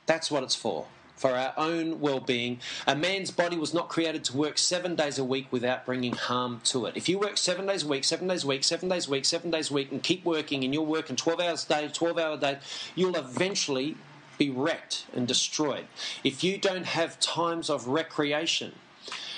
That's 0.08 0.32
what 0.32 0.43
it's 0.43 0.56
for 0.56 0.88
for 1.17 1.32
our 1.32 1.53
own 1.58 1.99
well 1.99 2.19
being. 2.19 2.60
A 2.86 2.95
man's 2.95 3.32
body 3.32 3.58
was 3.58 3.73
not 3.73 3.89
created 3.89 4.23
to 4.25 4.38
work 4.38 4.58
seven 4.58 4.95
days 4.95 5.19
a 5.19 5.23
week 5.23 5.47
without 5.51 5.86
bringing 5.86 6.13
harm 6.13 6.62
to 6.65 6.86
it. 6.86 6.95
If 6.95 7.10
you 7.10 7.19
work 7.19 7.38
seven 7.38 7.65
days 7.65 7.84
a 7.84 7.88
week, 7.88 8.06
seven 8.06 8.27
days 8.27 8.45
a 8.45 8.47
week, 8.47 8.63
seven 8.63 8.88
days 8.88 9.08
a 9.08 9.12
week, 9.12 9.25
seven 9.25 9.51
days 9.51 9.69
a 9.69 9.73
week, 9.73 9.91
and 9.91 10.01
keep 10.01 10.23
working, 10.23 10.63
and 10.63 10.73
you're 10.73 10.84
working 10.84 11.15
12 11.15 11.39
hours 11.41 11.65
a 11.65 11.67
day, 11.67 11.89
12 11.91 12.17
hour 12.17 12.34
a 12.36 12.38
day, 12.38 12.60
you'll 12.95 13.17
eventually 13.17 13.97
be 14.38 14.49
wrecked 14.49 15.08
and 15.13 15.27
destroyed. 15.27 15.88
If 16.23 16.43
you 16.43 16.58
don't 16.58 16.86
have 16.86 17.19
times 17.19 17.69
of 17.69 17.88
recreation, 17.88 18.73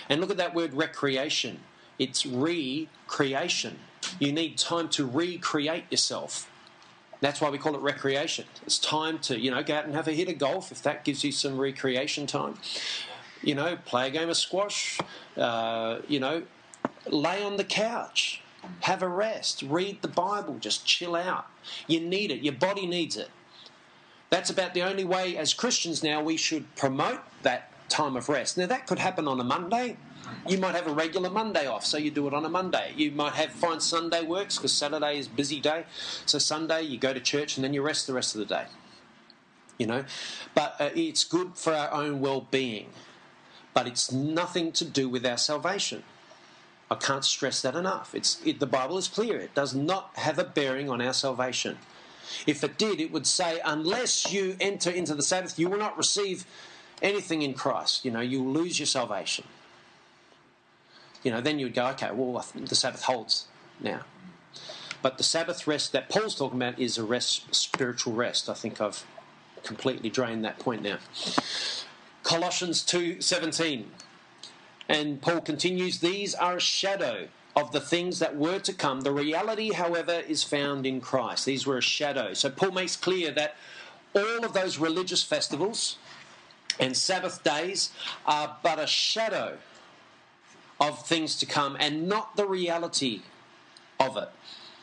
and 0.09 0.19
look 0.19 0.29
at 0.29 0.37
that 0.37 0.53
word 0.53 0.73
recreation, 0.73 1.61
it's 1.97 2.25
recreation. 2.25 3.79
You 4.19 4.31
need 4.31 4.57
time 4.57 4.89
to 4.89 5.05
recreate 5.05 5.85
yourself. 5.89 6.48
That's 7.21 7.41
why 7.41 7.49
we 7.49 7.57
call 7.57 7.75
it 7.75 7.81
recreation. 7.81 8.45
It's 8.65 8.79
time 8.79 9.19
to, 9.19 9.39
you 9.39 9.51
know, 9.51 9.61
go 9.61 9.75
out 9.75 9.85
and 9.85 9.93
have 9.93 10.07
a 10.07 10.13
hit 10.13 10.29
of 10.29 10.37
golf 10.37 10.71
if 10.71 10.81
that 10.83 11.03
gives 11.03 11.23
you 11.23 11.31
some 11.31 11.57
recreation 11.57 12.27
time. 12.27 12.55
You 13.41 13.55
know, 13.55 13.77
play 13.85 14.07
a 14.07 14.11
game 14.11 14.29
of 14.29 14.37
squash. 14.37 14.99
Uh, 15.35 15.99
you 16.07 16.19
know, 16.19 16.43
lay 17.07 17.43
on 17.43 17.57
the 17.57 17.63
couch, 17.63 18.41
have 18.81 19.01
a 19.01 19.07
rest, 19.07 19.63
read 19.63 20.01
the 20.01 20.07
Bible, 20.07 20.57
just 20.59 20.85
chill 20.85 21.15
out. 21.15 21.47
You 21.87 21.99
need 21.99 22.31
it. 22.31 22.41
Your 22.41 22.53
body 22.53 22.85
needs 22.85 23.17
it. 23.17 23.29
That's 24.29 24.49
about 24.49 24.73
the 24.73 24.83
only 24.83 25.03
way, 25.03 25.35
as 25.35 25.53
Christians 25.53 26.03
now, 26.03 26.21
we 26.21 26.37
should 26.37 26.75
promote 26.75 27.21
that 27.41 27.71
time 27.89 28.15
of 28.15 28.29
rest. 28.29 28.57
Now, 28.57 28.67
that 28.67 28.85
could 28.85 28.99
happen 28.99 29.27
on 29.27 29.39
a 29.39 29.43
Monday. 29.43 29.97
You 30.47 30.57
might 30.57 30.75
have 30.75 30.87
a 30.87 30.91
regular 30.91 31.29
Monday 31.29 31.67
off, 31.67 31.85
so 31.85 31.97
you 31.97 32.11
do 32.11 32.27
it 32.27 32.33
on 32.33 32.45
a 32.45 32.49
Monday. 32.49 32.93
You 32.95 33.11
might 33.11 33.33
have 33.33 33.51
find 33.51 33.81
Sunday 33.81 34.23
works 34.23 34.57
because 34.57 34.73
Saturday 34.73 35.17
is 35.17 35.27
busy 35.27 35.59
day. 35.59 35.85
So 36.25 36.39
Sunday 36.39 36.83
you 36.83 36.97
go 36.97 37.13
to 37.13 37.19
church 37.19 37.57
and 37.57 37.63
then 37.63 37.73
you 37.73 37.81
rest 37.81 38.07
the 38.07 38.13
rest 38.13 38.35
of 38.35 38.39
the 38.39 38.45
day. 38.45 38.65
You 39.77 39.87
know, 39.87 40.05
but 40.55 40.75
uh, 40.79 40.89
it's 40.95 41.23
good 41.23 41.55
for 41.55 41.73
our 41.73 41.91
own 41.93 42.19
well-being. 42.19 42.87
But 43.73 43.87
it's 43.87 44.11
nothing 44.11 44.71
to 44.73 44.85
do 44.85 45.07
with 45.07 45.25
our 45.25 45.37
salvation. 45.37 46.03
I 46.91 46.95
can't 46.95 47.23
stress 47.23 47.61
that 47.61 47.75
enough. 47.75 48.13
It's 48.13 48.41
it, 48.43 48.59
the 48.59 48.65
Bible 48.65 48.97
is 48.97 49.07
clear. 49.07 49.39
It 49.39 49.53
does 49.53 49.75
not 49.75 50.11
have 50.15 50.39
a 50.39 50.43
bearing 50.43 50.89
on 50.89 51.01
our 51.01 51.13
salvation. 51.13 51.77
If 52.45 52.63
it 52.63 52.77
did, 52.77 52.99
it 52.99 53.11
would 53.11 53.25
say, 53.25 53.59
unless 53.63 54.31
you 54.33 54.55
enter 54.59 54.89
into 54.89 55.15
the 55.15 55.23
Sabbath, 55.23 55.57
you 55.57 55.69
will 55.69 55.77
not 55.77 55.97
receive 55.97 56.45
anything 57.01 57.41
in 57.41 57.53
Christ. 57.53 58.03
You 58.03 58.11
know, 58.11 58.19
you'll 58.19 58.51
lose 58.51 58.79
your 58.79 58.85
salvation 58.85 59.45
you 61.23 61.31
know, 61.31 61.41
then 61.41 61.59
you 61.59 61.65
would 61.65 61.75
go, 61.75 61.87
okay, 61.87 62.09
well, 62.11 62.45
the 62.55 62.75
Sabbath 62.75 63.03
holds 63.03 63.45
now. 63.79 64.01
But 65.01 65.17
the 65.17 65.23
Sabbath 65.23 65.65
rest 65.65 65.91
that 65.93 66.09
Paul's 66.09 66.35
talking 66.35 66.57
about 66.57 66.77
is 66.77 66.97
a 66.97 67.03
rest, 67.03 67.53
spiritual 67.55 68.13
rest. 68.13 68.49
I 68.49 68.53
think 68.53 68.81
I've 68.81 69.05
completely 69.63 70.09
drained 70.09 70.43
that 70.43 70.59
point 70.59 70.81
now. 70.81 70.97
Colossians 72.23 72.83
2:17. 72.83 73.85
And 74.87 75.21
Paul 75.21 75.41
continues, 75.41 75.99
these 75.99 76.33
are 76.33 76.57
a 76.57 76.59
shadow 76.59 77.27
of 77.55 77.71
the 77.71 77.79
things 77.79 78.19
that 78.19 78.35
were 78.35 78.59
to 78.59 78.73
come. 78.73 79.01
The 79.01 79.11
reality, 79.11 79.73
however, 79.73 80.23
is 80.27 80.43
found 80.43 80.85
in 80.85 80.99
Christ. 80.99 81.45
These 81.45 81.67
were 81.67 81.77
a 81.77 81.81
shadow. 81.81 82.33
So 82.33 82.49
Paul 82.49 82.71
makes 82.71 82.95
clear 82.95 83.31
that 83.31 83.55
all 84.15 84.43
of 84.43 84.53
those 84.53 84.79
religious 84.79 85.23
festivals 85.23 85.97
and 86.79 86.97
Sabbath 86.97 87.43
days 87.43 87.91
are 88.25 88.57
but 88.63 88.79
a 88.79 88.87
shadow 88.87 89.59
of 90.79 91.05
things 91.05 91.35
to 91.37 91.45
come 91.45 91.75
and 91.79 92.07
not 92.07 92.35
the 92.35 92.45
reality 92.45 93.21
of 93.99 94.17
it. 94.17 94.29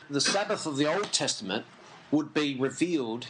The 0.09 0.21
Sabbath 0.21 0.65
of 0.65 0.77
the 0.77 0.85
Old 0.85 1.11
Testament 1.11 1.65
would 2.11 2.33
be 2.33 2.55
revealed 2.55 3.27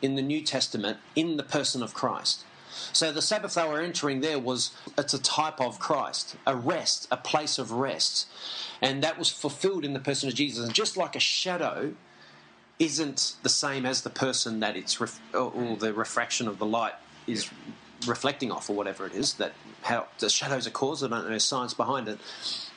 in 0.00 0.14
the 0.14 0.22
New 0.22 0.40
Testament 0.40 0.98
in 1.14 1.36
the 1.36 1.42
person 1.42 1.82
of 1.82 1.94
Christ. 1.94 2.44
So 2.92 3.10
the 3.10 3.22
Sabbath 3.22 3.54
they 3.54 3.66
were 3.66 3.80
entering 3.80 4.20
there 4.20 4.38
was 4.38 4.72
it's 4.96 5.14
a 5.14 5.22
type 5.22 5.60
of 5.60 5.78
Christ, 5.78 6.36
a 6.46 6.54
rest, 6.54 7.08
a 7.10 7.16
place 7.16 7.58
of 7.58 7.72
rest. 7.72 8.28
And 8.80 9.02
that 9.02 9.18
was 9.18 9.30
fulfilled 9.30 9.84
in 9.84 9.92
the 9.92 10.00
person 10.00 10.28
of 10.28 10.34
Jesus. 10.34 10.64
And 10.64 10.74
just 10.74 10.96
like 10.96 11.16
a 11.16 11.20
shadow 11.20 11.94
isn't 12.78 13.36
the 13.42 13.48
same 13.48 13.86
as 13.86 14.02
the 14.02 14.10
person 14.10 14.60
that 14.60 14.76
it's 14.76 15.00
ref- 15.00 15.20
or 15.34 15.76
the 15.76 15.94
refraction 15.94 16.46
of 16.46 16.58
the 16.58 16.66
light 16.66 16.94
is 17.26 17.50
reflecting 18.06 18.50
off 18.50 18.68
or 18.68 18.76
whatever 18.76 19.06
it 19.06 19.14
is 19.14 19.34
that 19.34 19.52
how 19.82 20.06
the 20.18 20.28
shadows 20.28 20.66
are 20.66 20.70
caused. 20.70 21.04
I 21.04 21.08
don't 21.08 21.30
know 21.30 21.38
science 21.38 21.74
behind 21.74 22.08
it. 22.08 22.18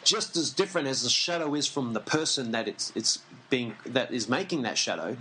Just 0.03 0.37
as 0.37 0.51
different 0.51 0.87
as 0.87 1.03
the 1.03 1.09
shadow 1.09 1.53
is 1.55 1.67
from 1.67 1.93
the 1.93 1.99
person 1.99 2.51
that 2.51 2.67
it's 2.67 2.91
it's 2.95 3.19
being 3.49 3.75
that 3.85 4.11
is 4.11 4.29
making 4.29 4.61
that 4.61 4.77
shadow, 4.77 5.17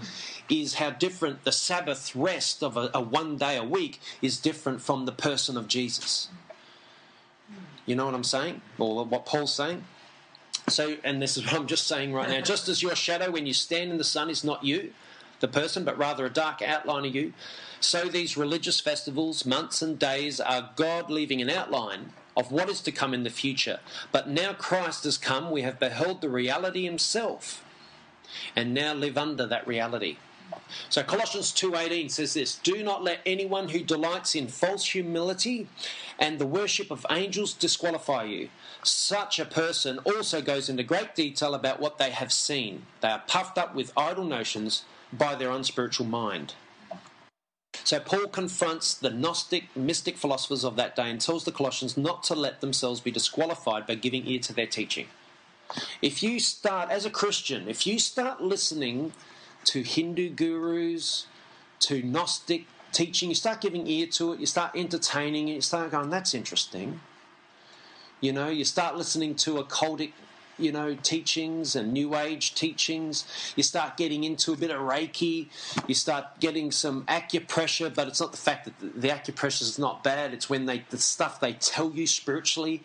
is 0.48 0.74
how 0.74 0.90
different 0.90 1.44
the 1.44 1.52
Sabbath 1.52 2.14
rest 2.14 2.62
of 2.62 2.76
a, 2.76 2.90
a 2.94 3.00
one 3.00 3.36
day 3.36 3.56
a 3.56 3.64
week 3.64 4.00
is 4.22 4.38
different 4.38 4.80
from 4.80 5.06
the 5.06 5.12
person 5.12 5.56
of 5.56 5.66
Jesus. 5.66 6.28
You 7.86 7.96
know 7.96 8.04
what 8.04 8.14
I'm 8.14 8.24
saying, 8.24 8.60
or 8.78 9.04
what 9.04 9.24
Paul's 9.24 9.54
saying. 9.54 9.84
So, 10.68 10.98
and 11.02 11.22
this 11.22 11.38
is 11.38 11.44
what 11.44 11.54
I'm 11.54 11.66
just 11.66 11.86
saying 11.86 12.12
right 12.12 12.28
now. 12.28 12.42
Just 12.42 12.68
as 12.68 12.82
your 12.82 12.94
shadow, 12.94 13.30
when 13.30 13.46
you 13.46 13.54
stand 13.54 13.90
in 13.90 13.96
the 13.96 14.04
sun, 14.04 14.28
is 14.28 14.44
not 14.44 14.62
you, 14.62 14.92
the 15.40 15.48
person, 15.48 15.84
but 15.84 15.98
rather 15.98 16.26
a 16.26 16.30
dark 16.30 16.62
outline 16.62 17.04
of 17.04 17.14
you. 17.14 17.32
So 17.80 18.04
these 18.04 18.36
religious 18.36 18.80
festivals, 18.80 19.46
months, 19.46 19.82
and 19.82 19.98
days 19.98 20.40
are 20.40 20.70
God 20.76 21.10
leaving 21.10 21.40
an 21.40 21.50
outline 21.50 22.12
of 22.36 22.52
what 22.52 22.68
is 22.68 22.80
to 22.82 22.92
come 22.92 23.14
in 23.14 23.24
the 23.24 23.30
future. 23.30 23.80
But 24.12 24.28
now 24.28 24.52
Christ 24.52 25.04
has 25.04 25.18
come, 25.18 25.50
we 25.50 25.62
have 25.62 25.80
beheld 25.80 26.20
the 26.20 26.28
reality 26.28 26.84
himself, 26.84 27.64
and 28.54 28.74
now 28.74 28.94
live 28.94 29.18
under 29.18 29.46
that 29.46 29.66
reality. 29.66 30.16
So 30.88 31.02
Colossians 31.02 31.52
2:18 31.52 32.08
says 32.08 32.34
this, 32.34 32.54
"Do 32.54 32.82
not 32.82 33.04
let 33.04 33.20
anyone 33.26 33.68
who 33.68 33.82
delights 33.82 34.34
in 34.34 34.48
false 34.48 34.86
humility 34.86 35.68
and 36.18 36.38
the 36.38 36.46
worship 36.46 36.90
of 36.90 37.06
angels 37.10 37.52
disqualify 37.52 38.24
you. 38.24 38.50
Such 38.82 39.38
a 39.38 39.44
person 39.44 39.98
also 40.00 40.42
goes 40.42 40.68
into 40.68 40.82
great 40.82 41.14
detail 41.14 41.54
about 41.54 41.80
what 41.80 41.98
they 41.98 42.10
have 42.10 42.32
seen. 42.32 42.86
They 43.00 43.08
are 43.08 43.22
puffed 43.26 43.56
up 43.56 43.74
with 43.74 43.92
idle 43.96 44.24
notions 44.24 44.84
by 45.12 45.34
their 45.34 45.50
unspiritual 45.50 46.06
mind." 46.06 46.54
So 47.84 48.00
Paul 48.00 48.26
confronts 48.28 48.92
the 48.92 49.10
Gnostic, 49.10 49.74
mystic 49.74 50.18
philosophers 50.18 50.64
of 50.64 50.76
that 50.76 50.94
day 50.94 51.10
and 51.10 51.20
tells 51.20 51.44
the 51.44 51.52
Colossians 51.52 51.96
not 51.96 52.22
to 52.24 52.34
let 52.34 52.60
themselves 52.60 53.00
be 53.00 53.10
disqualified 53.10 53.86
by 53.86 53.94
giving 53.94 54.26
ear 54.26 54.40
to 54.40 54.52
their 54.52 54.66
teaching. 54.66 55.08
If 56.02 56.22
you 56.22 56.40
start, 56.40 56.90
as 56.90 57.04
a 57.04 57.10
Christian, 57.10 57.68
if 57.68 57.86
you 57.86 57.98
start 57.98 58.42
listening 58.42 59.12
to 59.64 59.82
Hindu 59.82 60.30
gurus, 60.30 61.26
to 61.80 62.02
Gnostic 62.02 62.66
teaching, 62.92 63.28
you 63.28 63.34
start 63.34 63.60
giving 63.60 63.86
ear 63.86 64.06
to 64.06 64.32
it, 64.32 64.40
you 64.40 64.46
start 64.46 64.72
entertaining 64.74 65.48
it, 65.48 65.54
you 65.54 65.60
start 65.60 65.90
going, 65.90 66.10
that's 66.10 66.34
interesting. 66.34 67.00
You 68.20 68.32
know, 68.32 68.48
you 68.48 68.64
start 68.64 68.96
listening 68.96 69.34
to 69.36 69.62
occultic, 69.62 70.12
you 70.58 70.72
know, 70.72 70.94
teachings 70.94 71.76
and 71.76 71.92
New 71.92 72.14
Age 72.14 72.54
teachings. 72.54 73.24
You 73.56 73.62
start 73.62 73.96
getting 73.96 74.24
into 74.24 74.52
a 74.52 74.56
bit 74.56 74.70
of 74.70 74.80
Reiki. 74.80 75.48
You 75.86 75.94
start 75.94 76.40
getting 76.40 76.70
some 76.70 77.04
acupressure, 77.04 77.94
but 77.94 78.08
it's 78.08 78.20
not 78.20 78.32
the 78.32 78.38
fact 78.38 78.64
that 78.64 79.00
the 79.00 79.08
acupressure 79.08 79.62
is 79.62 79.78
not 79.78 80.02
bad. 80.02 80.34
It's 80.34 80.50
when 80.50 80.66
they 80.66 80.84
the 80.90 80.98
stuff 80.98 81.40
they 81.40 81.54
tell 81.54 81.90
you 81.90 82.06
spiritually 82.06 82.82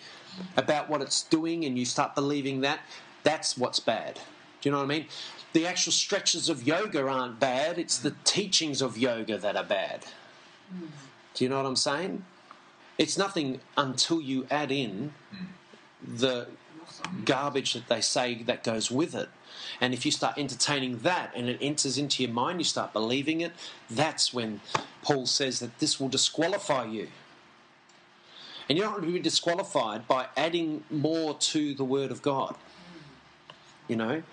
about 0.58 0.90
what 0.90 1.02
it's 1.02 1.24
doing, 1.24 1.66
and 1.66 1.78
you 1.78 1.86
start 1.86 2.16
believing 2.16 2.62
that. 2.62 2.80
That's 3.24 3.58
what's 3.58 3.80
bad. 3.80 4.16
Do 4.62 4.70
you 4.70 4.72
know 4.72 4.78
what 4.78 4.86
I 4.86 4.88
mean? 4.88 5.06
the 5.54 5.68
actual 5.68 5.92
stretches 5.92 6.50
of 6.50 6.64
yoga 6.64 7.08
aren't 7.08 7.40
bad, 7.40 7.78
it's 7.78 8.00
the 8.00 8.16
teachings 8.24 8.82
of 8.82 8.98
yoga 8.98 9.38
that 9.38 9.56
are 9.56 9.64
bad. 9.64 10.06
Do 11.36 11.44
you 11.44 11.50
know 11.50 11.58
what 11.58 11.66
I'm 11.66 11.76
saying? 11.76 12.26
It's 12.98 13.18
nothing 13.18 13.62
until 13.78 14.20
you 14.20 14.46
add 14.52 14.72
in 14.72 15.14
the 16.02 16.48
garbage 17.26 17.74
that 17.74 17.88
they 17.88 18.02
say 18.02 18.44
that 18.44 18.64
goes 18.64 18.92
with 18.92 19.16
it. 19.16 19.30
And 19.80 19.94
if 19.94 20.06
you 20.06 20.12
start 20.12 20.38
entertaining 20.38 21.00
that 21.00 21.32
and 21.36 21.50
it 21.50 21.58
enters 21.62 21.98
into 21.98 22.24
your 22.24 22.32
mind, 22.32 22.60
you 22.60 22.66
start 22.66 22.94
believing 22.94 23.42
it, 23.42 23.54
that's 23.90 24.34
when 24.34 24.62
Paul 25.02 25.26
says 25.26 25.60
that 25.60 25.80
this 25.80 26.00
will 26.00 26.10
disqualify 26.10 26.86
you. 26.86 27.08
And 28.70 28.78
you're 28.78 28.88
not 28.88 28.98
going 28.98 29.08
to 29.08 29.14
be 29.14 29.20
disqualified 29.20 30.08
by 30.08 30.28
adding 30.38 30.84
more 30.90 31.34
to 31.36 31.74
the 31.74 31.84
Word 31.84 32.12
of 32.12 32.22
God. 32.22 32.56
You 33.88 33.98
know, 33.98 34.24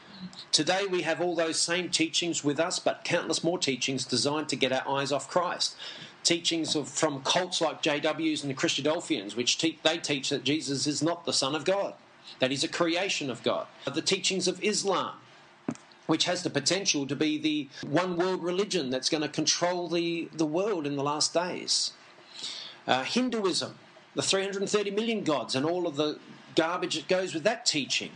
Today 0.53 0.87
we 0.87 1.03
have 1.03 1.21
all 1.21 1.35
those 1.35 1.59
same 1.59 1.89
teachings 1.89 2.45
with 2.45 2.61
us, 2.61 2.79
but 2.79 3.05
countless 3.05 3.43
more 3.45 3.59
teachings 3.59 4.05
designed 4.05 4.49
to 4.51 4.57
get 4.57 4.73
our 4.73 4.87
eyes 4.89 5.13
off 5.13 5.29
Christ. 5.29 5.77
Teachings 6.23 6.77
of, 6.77 6.89
from 6.89 7.23
cults 7.23 7.61
like 7.61 7.83
JWs 7.83 8.43
and 8.43 8.51
the 8.51 8.55
Christadelphians, 8.55 9.37
which 9.37 9.59
te- 9.59 9.79
they 9.83 9.99
teach 9.99 10.29
that 10.31 10.45
Jesus 10.45 10.87
is 10.87 11.03
not 11.03 11.25
the 11.25 11.33
Son 11.33 11.55
of 11.55 11.65
God, 11.65 11.95
that 12.39 12.51
he's 12.51 12.65
a 12.65 12.69
creation 12.69 13.31
of 13.31 13.43
God. 13.43 13.67
The 13.93 14.03
teachings 14.03 14.49
of 14.49 14.63
Islam, 14.63 15.15
which 16.07 16.25
has 16.25 16.43
the 16.43 16.51
potential 16.51 17.07
to 17.07 17.17
be 17.17 17.39
the 17.39 17.69
one 17.87 18.17
world 18.17 18.43
religion 18.43 18.91
that's 18.91 19.09
going 19.09 19.23
to 19.23 19.29
control 19.29 19.89
the, 19.89 20.29
the 20.33 20.47
world 20.47 20.87
in 20.87 20.97
the 20.97 21.03
last 21.03 21.35
days. 21.35 21.93
Uh, 22.87 23.05
Hinduism, 23.05 23.77
the 24.15 24.23
330 24.23 24.91
million 24.91 25.23
gods, 25.23 25.55
and 25.55 25.65
all 25.67 25.87
of 25.87 25.97
the 25.97 26.19
garbage 26.57 26.97
that 26.97 27.09
goes 27.09 27.35
with 27.35 27.45
that 27.45 27.67
teaching 27.67 28.11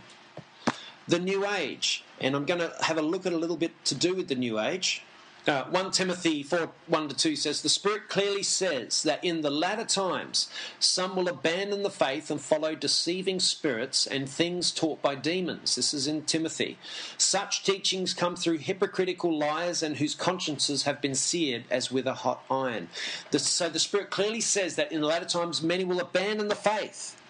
the 1.07 1.19
New 1.19 1.45
Age. 1.45 2.03
And 2.19 2.35
I'm 2.35 2.45
going 2.45 2.59
to 2.59 2.73
have 2.81 2.97
a 2.97 3.01
look 3.01 3.25
at 3.25 3.33
a 3.33 3.37
little 3.37 3.57
bit 3.57 3.71
to 3.85 3.95
do 3.95 4.15
with 4.15 4.27
the 4.27 4.35
New 4.35 4.59
Age. 4.59 5.03
Uh, 5.47 5.63
1 5.65 5.91
Timothy 5.91 6.41
4 6.41 6.71
1 6.87 7.09
to 7.09 7.15
2 7.15 7.35
says, 7.35 7.61
The 7.61 7.69
Spirit 7.69 8.09
clearly 8.09 8.41
says 8.41 9.03
that 9.03 9.23
in 9.23 9.41
the 9.41 9.51
latter 9.51 9.85
times 9.85 10.49
some 10.79 11.15
will 11.15 11.27
abandon 11.27 11.83
the 11.83 11.91
faith 11.91 12.31
and 12.31 12.41
follow 12.41 12.73
deceiving 12.73 13.39
spirits 13.39 14.07
and 14.07 14.27
things 14.27 14.71
taught 14.71 15.03
by 15.03 15.13
demons. 15.13 15.75
This 15.75 15.93
is 15.93 16.07
in 16.07 16.23
Timothy. 16.23 16.79
Such 17.19 17.63
teachings 17.63 18.15
come 18.15 18.35
through 18.35 18.57
hypocritical 18.57 19.37
liars 19.37 19.83
and 19.83 19.97
whose 19.97 20.15
consciences 20.15 20.83
have 20.83 20.99
been 20.99 21.13
seared 21.13 21.65
as 21.69 21.91
with 21.91 22.07
a 22.07 22.13
hot 22.13 22.43
iron. 22.49 22.89
The, 23.29 23.37
so 23.37 23.69
the 23.69 23.77
Spirit 23.77 24.09
clearly 24.09 24.41
says 24.41 24.75
that 24.77 24.91
in 24.91 25.01
the 25.01 25.07
latter 25.07 25.25
times 25.25 25.61
many 25.61 25.83
will 25.83 25.99
abandon 25.99 26.47
the 26.47 26.55
faith 26.55 27.21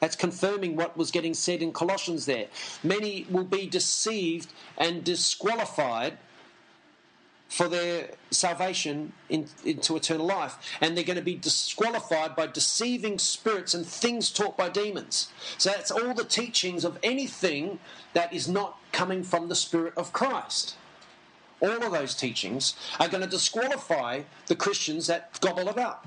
that's 0.00 0.16
confirming 0.16 0.76
what 0.76 0.96
was 0.96 1.10
getting 1.10 1.34
said 1.34 1.62
in 1.62 1.72
Colossians 1.72 2.26
there. 2.26 2.46
Many 2.84 3.26
will 3.30 3.44
be 3.44 3.66
deceived 3.66 4.52
and 4.76 5.02
disqualified 5.02 6.18
for 7.48 7.66
their 7.68 8.10
salvation 8.30 9.12
in, 9.28 9.46
into 9.64 9.96
eternal 9.96 10.26
life. 10.26 10.56
And 10.80 10.96
they're 10.96 11.04
going 11.04 11.18
to 11.18 11.22
be 11.22 11.34
disqualified 11.34 12.36
by 12.36 12.46
deceiving 12.46 13.18
spirits 13.18 13.74
and 13.74 13.86
things 13.86 14.30
taught 14.30 14.56
by 14.56 14.68
demons. 14.68 15.32
So 15.56 15.70
that's 15.70 15.90
all 15.90 16.14
the 16.14 16.24
teachings 16.24 16.84
of 16.84 16.98
anything 17.02 17.78
that 18.12 18.32
is 18.32 18.48
not 18.48 18.78
coming 18.92 19.22
from 19.22 19.48
the 19.48 19.54
Spirit 19.54 19.94
of 19.96 20.12
Christ. 20.12 20.76
All 21.60 21.82
of 21.82 21.92
those 21.92 22.14
teachings 22.14 22.74
are 23.00 23.08
going 23.08 23.22
to 23.24 23.28
disqualify 23.28 24.22
the 24.46 24.54
Christians 24.54 25.06
that 25.08 25.40
gobble 25.40 25.68
it 25.68 25.78
up. 25.78 26.06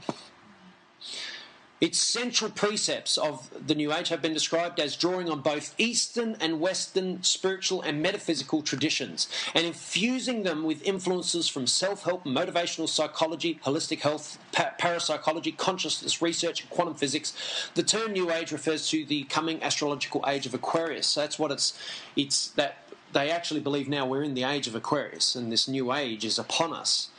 Its 1.81 1.97
central 1.97 2.51
precepts 2.51 3.17
of 3.17 3.49
the 3.65 3.73
New 3.73 3.91
Age 3.91 4.09
have 4.09 4.21
been 4.21 4.35
described 4.35 4.79
as 4.79 4.95
drawing 4.95 5.27
on 5.31 5.41
both 5.41 5.73
Eastern 5.79 6.37
and 6.39 6.59
Western 6.59 7.23
spiritual 7.23 7.81
and 7.81 8.03
metaphysical 8.03 8.61
traditions 8.61 9.27
and 9.55 9.65
infusing 9.65 10.43
them 10.43 10.63
with 10.63 10.83
influences 10.83 11.47
from 11.47 11.65
self 11.65 12.03
help, 12.03 12.23
motivational 12.23 12.87
psychology, 12.87 13.59
holistic 13.65 14.01
health, 14.01 14.37
parapsychology, 14.51 15.53
consciousness 15.53 16.21
research, 16.21 16.61
and 16.61 16.69
quantum 16.69 16.93
physics. 16.93 17.33
The 17.73 17.81
term 17.81 18.11
New 18.13 18.31
Age 18.31 18.51
refers 18.51 18.87
to 18.89 19.03
the 19.03 19.23
coming 19.23 19.63
astrological 19.63 20.23
age 20.27 20.45
of 20.45 20.53
Aquarius. 20.53 21.07
So 21.07 21.21
that's 21.21 21.39
what 21.39 21.51
it's, 21.51 21.73
it's 22.15 22.49
that 22.49 22.83
they 23.11 23.31
actually 23.31 23.59
believe 23.59 23.89
now 23.89 24.05
we're 24.05 24.21
in 24.21 24.35
the 24.35 24.43
age 24.43 24.67
of 24.67 24.75
Aquarius 24.75 25.35
and 25.35 25.51
this 25.51 25.67
new 25.67 25.91
age 25.91 26.25
is 26.25 26.37
upon 26.37 26.73
us. 26.73 27.09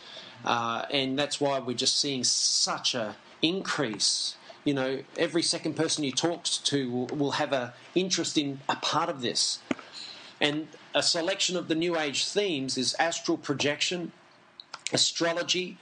Uh, 0.45 0.85
and 0.93 1.19
that's 1.19 1.41
why 1.41 1.59
we're 1.59 1.77
just 1.77 1.99
seeing 1.99 2.23
such 2.23 2.95
a 2.95 3.17
increase 3.43 4.37
you 4.65 4.75
know, 4.75 5.01
every 5.17 5.43
second 5.43 5.75
person 5.75 6.05
you 6.05 6.13
talk 6.13 6.45
to 6.45 6.91
will, 6.91 7.07
will 7.07 7.31
have 7.33 7.53
an 7.53 7.71
interest 7.95 8.39
in 8.39 8.61
a 8.69 8.77
part 8.77 9.09
of 9.09 9.21
this. 9.21 9.61
And 10.41 10.69
a 10.95 11.03
selection 11.03 11.57
of 11.57 11.69
the 11.69 11.75
New 11.75 11.97
Age 11.97 12.27
themes 12.27 12.77
is 12.77 12.95
astral 12.99 13.39
projection, 13.39 14.13
astrology, 14.93 15.79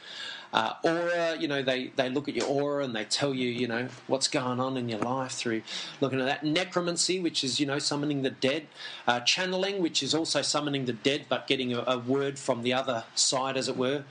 uh, 0.52 0.74
aura. 0.82 1.36
You 1.38 1.48
know, 1.48 1.62
they, 1.62 1.92
they 1.96 2.10
look 2.10 2.28
at 2.28 2.34
your 2.34 2.46
aura 2.46 2.84
and 2.84 2.94
they 2.94 3.04
tell 3.04 3.32
you, 3.32 3.48
you 3.48 3.66
know, 3.66 3.88
what's 4.06 4.28
going 4.28 4.60
on 4.60 4.76
in 4.76 4.88
your 4.88 4.98
life 4.98 5.32
through 5.32 5.62
looking 6.00 6.20
at 6.20 6.26
that. 6.26 6.44
Necromancy, 6.44 7.20
which 7.20 7.42
is, 7.44 7.58
you 7.60 7.66
know, 7.66 7.78
summoning 7.78 8.22
the 8.22 8.30
dead. 8.30 8.66
Uh, 9.06 9.20
channeling, 9.20 9.80
which 9.80 10.02
is 10.02 10.14
also 10.14 10.42
summoning 10.42 10.84
the 10.84 10.92
dead 10.92 11.26
but 11.28 11.46
getting 11.46 11.72
a, 11.72 11.82
a 11.86 11.98
word 11.98 12.38
from 12.38 12.62
the 12.62 12.72
other 12.72 13.04
side, 13.14 13.56
as 13.56 13.68
it 13.68 13.76
were. 13.76 14.04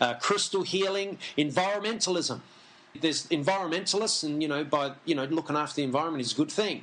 Uh, 0.00 0.14
crystal 0.14 0.62
healing. 0.62 1.18
Environmentalism 1.38 2.40
there's 3.00 3.26
environmentalists, 3.28 4.24
and 4.24 4.42
you 4.42 4.48
know, 4.48 4.64
by 4.64 4.92
you 5.04 5.14
know, 5.14 5.24
looking 5.24 5.56
after 5.56 5.76
the 5.76 5.84
environment 5.84 6.20
is 6.22 6.32
a 6.32 6.36
good 6.36 6.52
thing. 6.52 6.82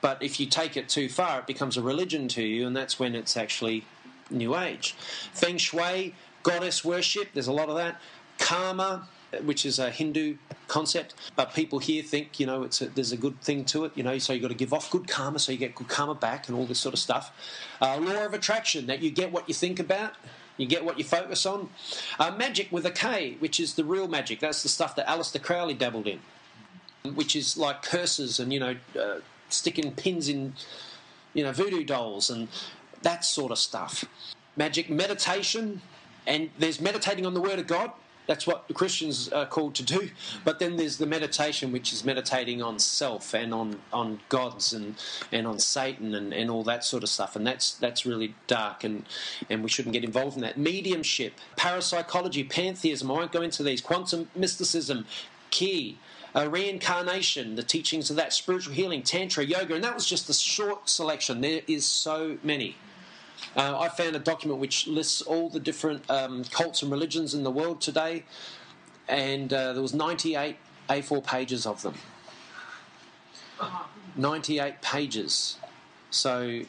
But 0.00 0.22
if 0.22 0.40
you 0.40 0.46
take 0.46 0.76
it 0.76 0.88
too 0.88 1.08
far, 1.08 1.40
it 1.40 1.46
becomes 1.46 1.76
a 1.76 1.82
religion 1.82 2.26
to 2.28 2.42
you, 2.42 2.66
and 2.66 2.76
that's 2.76 2.98
when 2.98 3.14
it's 3.14 3.36
actually 3.36 3.84
New 4.30 4.56
Age. 4.56 4.96
Feng 5.32 5.58
Shui, 5.58 6.14
goddess 6.42 6.84
worship, 6.84 7.28
there's 7.34 7.46
a 7.46 7.52
lot 7.52 7.68
of 7.68 7.76
that. 7.76 8.00
Karma, 8.38 9.06
which 9.44 9.64
is 9.64 9.78
a 9.78 9.90
Hindu 9.90 10.36
concept, 10.66 11.14
but 11.36 11.54
people 11.54 11.78
here 11.78 12.02
think 12.02 12.40
you 12.40 12.46
know 12.46 12.64
it's 12.64 12.80
a, 12.80 12.86
there's 12.86 13.12
a 13.12 13.16
good 13.16 13.40
thing 13.40 13.64
to 13.66 13.84
it. 13.84 13.92
You 13.94 14.02
know, 14.02 14.18
so 14.18 14.32
you've 14.32 14.42
got 14.42 14.48
to 14.48 14.54
give 14.54 14.74
off 14.74 14.90
good 14.90 15.08
karma, 15.08 15.38
so 15.38 15.52
you 15.52 15.58
get 15.58 15.74
good 15.74 15.88
karma 15.88 16.14
back, 16.14 16.48
and 16.48 16.56
all 16.56 16.66
this 16.66 16.80
sort 16.80 16.94
of 16.94 16.98
stuff. 16.98 17.32
Uh, 17.80 17.98
law 17.98 18.26
of 18.26 18.34
attraction, 18.34 18.86
that 18.86 19.00
you 19.00 19.10
get 19.10 19.32
what 19.32 19.48
you 19.48 19.54
think 19.54 19.78
about. 19.78 20.14
You 20.56 20.66
get 20.66 20.84
what 20.84 20.98
you 20.98 21.04
focus 21.04 21.46
on. 21.46 21.70
Uh, 22.18 22.30
magic 22.30 22.70
with 22.70 22.84
a 22.86 22.90
K, 22.90 23.36
which 23.38 23.58
is 23.58 23.74
the 23.74 23.84
real 23.84 24.08
magic. 24.08 24.40
That's 24.40 24.62
the 24.62 24.68
stuff 24.68 24.94
that 24.96 25.06
Aleister 25.06 25.42
Crowley 25.42 25.74
dabbled 25.74 26.06
in, 26.06 26.20
which 27.14 27.34
is 27.34 27.56
like 27.56 27.82
curses 27.82 28.38
and, 28.38 28.52
you 28.52 28.60
know, 28.60 28.76
uh, 28.98 29.20
sticking 29.48 29.92
pins 29.92 30.28
in, 30.28 30.54
you 31.34 31.42
know, 31.42 31.52
voodoo 31.52 31.84
dolls 31.84 32.30
and 32.30 32.48
that 33.02 33.24
sort 33.24 33.50
of 33.50 33.58
stuff. 33.58 34.04
Magic 34.56 34.90
meditation, 34.90 35.80
and 36.26 36.50
there's 36.58 36.80
meditating 36.80 37.24
on 37.24 37.34
the 37.34 37.40
Word 37.40 37.58
of 37.58 37.66
God, 37.66 37.90
That's 38.26 38.46
what 38.46 38.68
the 38.68 38.74
Christians 38.74 39.28
are 39.30 39.46
called 39.46 39.74
to 39.76 39.82
do. 39.82 40.10
But 40.44 40.58
then 40.58 40.76
there's 40.76 40.98
the 40.98 41.06
meditation, 41.06 41.72
which 41.72 41.92
is 41.92 42.04
meditating 42.04 42.62
on 42.62 42.78
self 42.78 43.34
and 43.34 43.52
on, 43.52 43.80
on 43.92 44.20
gods 44.28 44.72
and, 44.72 44.94
and 45.32 45.46
on 45.46 45.58
Satan 45.58 46.14
and, 46.14 46.32
and 46.32 46.50
all 46.50 46.62
that 46.64 46.84
sort 46.84 47.02
of 47.02 47.08
stuff. 47.08 47.34
And 47.36 47.46
that's 47.46 47.72
that's 47.74 48.06
really 48.06 48.34
dark, 48.46 48.84
and, 48.84 49.04
and 49.50 49.62
we 49.62 49.68
shouldn't 49.68 49.92
get 49.92 50.04
involved 50.04 50.36
in 50.36 50.42
that. 50.42 50.56
Mediumship, 50.56 51.34
parapsychology, 51.56 52.44
pantheism. 52.44 53.10
I 53.10 53.14
won't 53.14 53.32
go 53.32 53.42
into 53.42 53.62
these. 53.62 53.80
Quantum 53.80 54.30
mysticism, 54.34 55.06
key. 55.50 55.98
Uh, 56.34 56.48
reincarnation, 56.48 57.56
the 57.56 57.62
teachings 57.62 58.08
of 58.08 58.16
that, 58.16 58.32
spiritual 58.32 58.72
healing, 58.72 59.02
tantra, 59.02 59.44
yoga, 59.44 59.74
and 59.74 59.84
that 59.84 59.94
was 59.94 60.06
just 60.06 60.30
a 60.30 60.32
short 60.32 60.88
selection. 60.88 61.42
There 61.42 61.60
is 61.66 61.84
so 61.84 62.38
many. 62.42 62.74
Uh, 63.56 63.78
I 63.78 63.88
found 63.88 64.16
a 64.16 64.18
document 64.18 64.60
which 64.60 64.86
lists 64.86 65.22
all 65.22 65.48
the 65.48 65.60
different 65.60 66.08
um, 66.10 66.44
cults 66.44 66.82
and 66.82 66.90
religions 66.90 67.34
in 67.34 67.42
the 67.42 67.50
world 67.50 67.80
today, 67.80 68.24
and 69.08 69.52
uh, 69.52 69.72
there 69.72 69.82
was 69.82 69.94
98 69.94 70.56
A4 70.88 71.24
pages 71.24 71.66
of 71.66 71.82
them. 71.82 71.94
98 74.16 74.80
pages. 74.82 75.56
So 76.10 76.62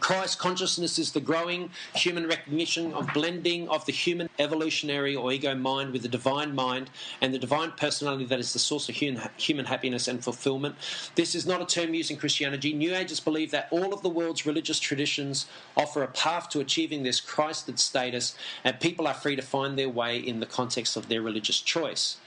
Christ 0.00 0.38
consciousness 0.38 0.98
is 0.98 1.12
the 1.12 1.20
growing 1.20 1.70
human 1.94 2.26
recognition 2.26 2.92
of 2.92 3.12
blending 3.14 3.68
of 3.68 3.86
the 3.86 3.92
human 3.92 4.28
evolutionary 4.38 5.16
or 5.16 5.32
ego 5.32 5.54
mind 5.54 5.92
with 5.92 6.02
the 6.02 6.08
divine 6.08 6.54
mind 6.54 6.90
and 7.20 7.32
the 7.32 7.38
divine 7.38 7.72
personality 7.72 8.24
that 8.26 8.38
is 8.38 8.52
the 8.52 8.58
source 8.58 8.88
of 8.88 8.94
human, 8.94 9.64
happiness 9.64 10.06
and 10.06 10.22
fulfillment. 10.22 10.74
This 11.14 11.34
is 11.34 11.46
not 11.46 11.62
a 11.62 11.66
term 11.66 11.94
used 11.94 12.10
in 12.10 12.18
Christianity. 12.18 12.72
New 12.72 12.94
Agers 12.94 13.20
believe 13.20 13.50
that 13.50 13.68
all 13.70 13.94
of 13.94 14.02
the 14.02 14.08
world's 14.08 14.46
religious 14.46 14.78
traditions 14.78 15.46
offer 15.76 16.02
a 16.02 16.08
path 16.08 16.48
to 16.50 16.60
achieving 16.60 17.02
this 17.02 17.20
Christed 17.20 17.78
status, 17.78 18.36
and 18.64 18.78
people 18.80 19.06
are 19.06 19.14
free 19.14 19.36
to 19.36 19.42
find 19.42 19.78
their 19.78 19.88
way 19.88 20.18
in 20.18 20.40
the 20.40 20.46
context 20.46 20.96
of 20.96 21.08
their 21.08 21.22
religious 21.22 21.60
choice. 21.60 22.18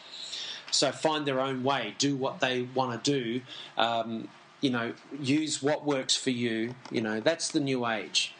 So 0.72 0.92
find 0.92 1.26
their 1.26 1.40
own 1.40 1.64
way, 1.64 1.96
do 1.98 2.16
what 2.16 2.40
they 2.40 2.64
want 2.74 3.04
to 3.04 3.12
do. 3.12 3.42
Um, 3.78 4.30
you 4.62 4.70
know, 4.70 4.94
use 5.20 5.62
what 5.62 5.86
works 5.86 6.16
for 6.16 6.30
you. 6.30 6.76
You 6.92 7.02
know, 7.02 7.20
that's 7.20 7.50
the 7.50 7.60
new 7.60 7.86
age. 7.86 8.34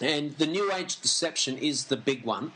And 0.00 0.32
the 0.38 0.46
new 0.46 0.72
age 0.72 1.00
deception 1.00 1.58
is 1.58 1.86
the 1.86 1.96
big 1.96 2.24
one. 2.24 2.52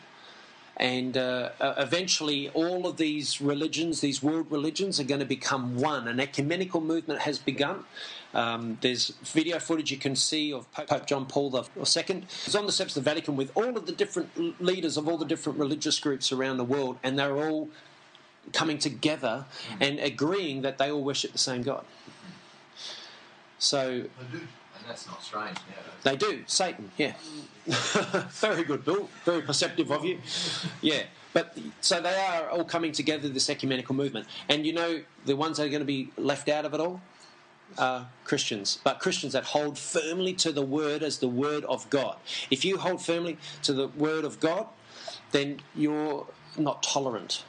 And 0.79 1.17
uh, 1.17 1.51
uh, 1.59 1.75
eventually, 1.79 2.51
all 2.51 2.87
of 2.87 2.99
these 2.99 3.41
religions, 3.41 4.03
these 4.03 4.23
world 4.23 4.49
religions, 4.51 5.01
are 5.01 5.05
going 5.05 5.21
to 5.21 5.27
become 5.27 5.77
one. 5.77 6.07
An 6.07 6.21
ecumenical 6.21 6.83
movement 6.83 7.21
has 7.21 7.39
begun. 7.39 7.85
Um, 8.35 8.77
there's 8.83 9.09
video 9.23 9.59
footage 9.59 9.91
you 9.91 9.97
can 9.97 10.15
see 10.15 10.53
of 10.53 10.71
Pope 10.73 11.07
John 11.07 11.25
Paul 11.25 11.55
II. 11.57 12.25
He's 12.45 12.55
on 12.55 12.67
the 12.67 12.73
steps 12.73 12.95
of 12.95 13.05
the 13.05 13.11
Vatican 13.11 13.37
with 13.37 13.51
all 13.55 13.75
of 13.79 13.87
the 13.87 13.93
different 13.93 14.61
leaders 14.61 14.99
of 14.99 15.09
all 15.09 15.17
the 15.17 15.25
different 15.25 15.59
religious 15.59 15.99
groups 15.99 16.31
around 16.31 16.59
the 16.59 16.65
world, 16.65 16.99
and 17.03 17.19
they're 17.19 17.39
all 17.39 17.71
coming 18.53 18.77
together 18.77 19.47
and 19.81 19.99
agreeing 19.99 20.61
that 20.61 20.77
they 20.77 20.91
all 20.91 21.03
worship 21.03 21.33
the 21.33 21.39
same 21.39 21.63
God. 21.63 21.87
So 23.59 23.89
And 23.89 24.49
that's 24.87 25.07
not 25.07 25.23
strange 25.23 25.57
now. 25.57 26.11
they 26.11 26.17
do 26.17 26.45
Satan, 26.47 26.91
yeah. 26.97 27.15
Very 27.67 28.65
good, 28.65 28.85
Bill. 28.85 29.09
Very 29.25 29.43
perceptive 29.43 29.91
of 29.91 30.05
you. 30.05 30.19
Yeah, 30.81 31.05
but 31.33 31.57
so 31.81 32.01
they 32.01 32.15
are 32.15 32.49
all 32.51 32.65
coming 32.65 32.93
together. 32.93 33.29
This 33.29 33.51
ecumenical 33.51 33.95
movement, 33.95 34.27
and 34.49 34.65
you 34.67 34.73
know 34.73 35.03
the 35.25 35.35
ones 35.35 35.57
that 35.57 35.67
are 35.67 35.71
going 35.71 35.81
to 35.81 35.87
be 35.87 36.11
left 36.17 36.49
out 36.49 36.65
of 36.65 36.75
it 36.75 36.81
all 36.81 37.01
are 37.79 38.09
Christians, 38.25 38.79
but 38.85 39.01
Christians 39.01 39.33
that 39.33 39.45
hold 39.45 39.79
firmly 39.79 40.33
to 40.35 40.53
the 40.53 40.63
word 40.63 41.03
as 41.03 41.19
the 41.19 41.29
word 41.29 41.65
of 41.65 41.89
God. 41.91 42.17
If 42.51 42.65
you 42.65 42.79
hold 42.79 43.05
firmly 43.05 43.39
to 43.63 43.73
the 43.73 43.89
word 43.89 44.25
of 44.25 44.39
God, 44.39 44.69
then 45.33 45.61
you're 45.75 46.27
not 46.57 46.83
tolerant. 46.83 47.45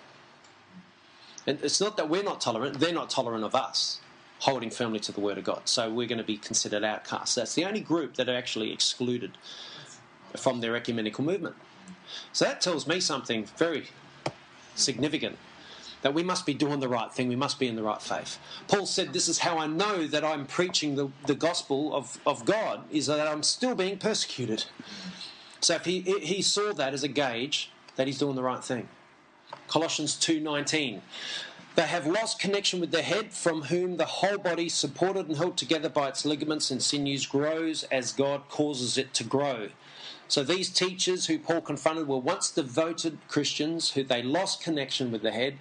And 1.46 1.60
it's 1.62 1.80
not 1.80 1.96
that 1.98 2.10
we're 2.10 2.24
not 2.24 2.42
tolerant; 2.42 2.80
they're 2.80 2.92
not 2.92 3.10
tolerant 3.10 3.44
of 3.44 3.54
us 3.54 4.00
holding 4.40 4.70
firmly 4.70 5.00
to 5.00 5.12
the 5.12 5.20
Word 5.20 5.38
of 5.38 5.44
God. 5.44 5.62
So 5.66 5.92
we're 5.92 6.08
going 6.08 6.20
to 6.20 6.24
be 6.24 6.38
considered 6.38 6.84
outcasts. 6.84 7.36
That's 7.36 7.56
the 7.56 7.66
only 7.66 7.82
group 7.82 8.16
that 8.16 8.30
are 8.30 8.36
actually 8.36 8.72
excluded 8.72 9.32
from 10.36 10.62
their 10.62 10.76
ecumenical 10.76 11.24
movement. 11.24 11.56
So 12.34 12.46
that 12.46 12.62
tells 12.62 12.88
me 12.88 13.00
something 13.00 13.46
very 13.58 13.88
significant 14.76 15.38
that 16.04 16.14
we 16.14 16.24
must 16.24 16.46
be 16.46 16.54
doing 16.54 16.80
the 16.80 16.88
right 16.88 17.12
thing, 17.12 17.28
we 17.28 17.36
must 17.36 17.60
be 17.60 17.68
in 17.68 17.76
the 17.76 17.84
right 17.84 18.02
faith. 18.02 18.38
Paul 18.68 18.86
said, 18.86 19.14
This 19.14 19.28
is 19.28 19.40
how 19.40 19.58
I 19.58 19.68
know 19.68 20.06
that 20.08 20.24
I'm 20.24 20.46
preaching 20.46 20.96
the, 20.96 21.10
the 21.26 21.36
gospel 21.36 21.94
of, 21.94 22.20
of 22.26 22.46
God, 22.46 22.84
is 22.92 23.08
that 23.08 23.28
I'm 23.28 23.44
still 23.44 23.74
being 23.74 23.98
persecuted. 23.98 24.66
So 25.60 25.74
if 25.74 25.86
he, 25.86 26.02
he 26.02 26.44
saw 26.44 26.72
that 26.74 26.94
as 26.94 27.04
a 27.04 27.08
gauge 27.08 27.72
that 27.96 28.06
he's 28.06 28.20
doing 28.20 28.36
the 28.36 28.44
right 28.44 28.64
thing. 28.64 28.88
Colossians 29.68 30.16
2:19 30.16 31.02
they 31.78 31.84
have 31.84 32.08
lost 32.08 32.40
connection 32.40 32.80
with 32.80 32.90
the 32.90 33.04
head, 33.04 33.32
from 33.32 33.62
whom 33.62 33.98
the 33.98 34.06
whole 34.06 34.40
body, 34.40 34.68
supported 34.68 35.28
and 35.28 35.38
held 35.38 35.58
together 35.58 35.90
by 35.90 36.08
its 36.08 36.26
ligaments 36.26 36.72
and 36.72 36.82
sinews, 36.82 37.28
grows 37.28 37.84
as 37.84 38.12
God 38.12 38.50
causes 38.50 38.98
it 38.98 39.14
to 39.14 39.24
grow. 39.24 39.70
So 40.28 40.44
these 40.44 40.72
teachers 40.72 41.28
who 41.28 41.38
Paul 41.38 41.62
confronted 41.62 42.08
were 42.08 42.18
once 42.18 42.50
devoted 42.50 43.20
Christians 43.28 43.92
who 43.92 44.04
they 44.04 44.24
lost 44.24 44.60
connection 44.60 45.12
with 45.12 45.22
the 45.22 45.30
head, 45.30 45.60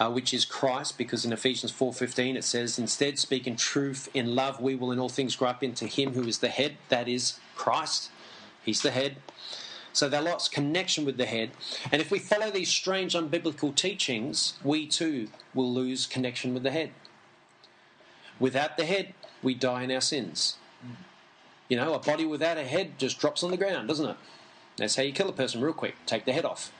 uh, 0.00 0.10
which 0.10 0.34
is 0.34 0.44
Christ, 0.44 0.98
because 0.98 1.24
in 1.24 1.32
Ephesians 1.32 1.70
4:15 1.70 2.36
it 2.36 2.42
says, 2.42 2.76
"Instead, 2.76 3.16
speaking 3.20 3.54
truth, 3.54 4.08
in 4.12 4.34
love, 4.34 4.60
we 4.60 4.74
will 4.74 4.90
in 4.90 4.98
all 4.98 5.08
things 5.08 5.36
grow 5.36 5.50
up 5.50 5.62
into 5.62 5.86
Him 5.86 6.14
who 6.14 6.26
is 6.26 6.38
the 6.38 6.48
head, 6.48 6.78
that 6.88 7.06
is 7.06 7.34
Christ. 7.54 8.10
He's 8.64 8.82
the 8.82 8.90
head." 8.90 9.18
So 9.98 10.08
they 10.08 10.20
lost 10.20 10.52
connection 10.52 11.04
with 11.04 11.16
the 11.16 11.26
head. 11.26 11.50
And 11.90 12.00
if 12.00 12.12
we 12.12 12.20
follow 12.20 12.52
these 12.52 12.68
strange 12.68 13.14
unbiblical 13.14 13.74
teachings, 13.74 14.54
we 14.62 14.86
too 14.86 15.26
will 15.54 15.74
lose 15.74 16.06
connection 16.06 16.54
with 16.54 16.62
the 16.62 16.70
head. 16.70 16.90
Without 18.38 18.76
the 18.76 18.84
head, 18.84 19.12
we 19.42 19.54
die 19.54 19.82
in 19.82 19.90
our 19.90 20.00
sins. 20.00 20.56
You 21.68 21.78
know, 21.78 21.94
a 21.94 21.98
body 21.98 22.24
without 22.24 22.58
a 22.58 22.62
head 22.62 22.96
just 22.96 23.18
drops 23.18 23.42
on 23.42 23.50
the 23.50 23.56
ground, 23.56 23.88
doesn't 23.88 24.08
it? 24.08 24.16
That's 24.76 24.94
how 24.94 25.02
you 25.02 25.12
kill 25.12 25.30
a 25.30 25.32
person 25.32 25.60
real 25.60 25.72
quick. 25.72 25.96
Take 26.06 26.26
the 26.26 26.32
head 26.32 26.44
off. 26.44 26.70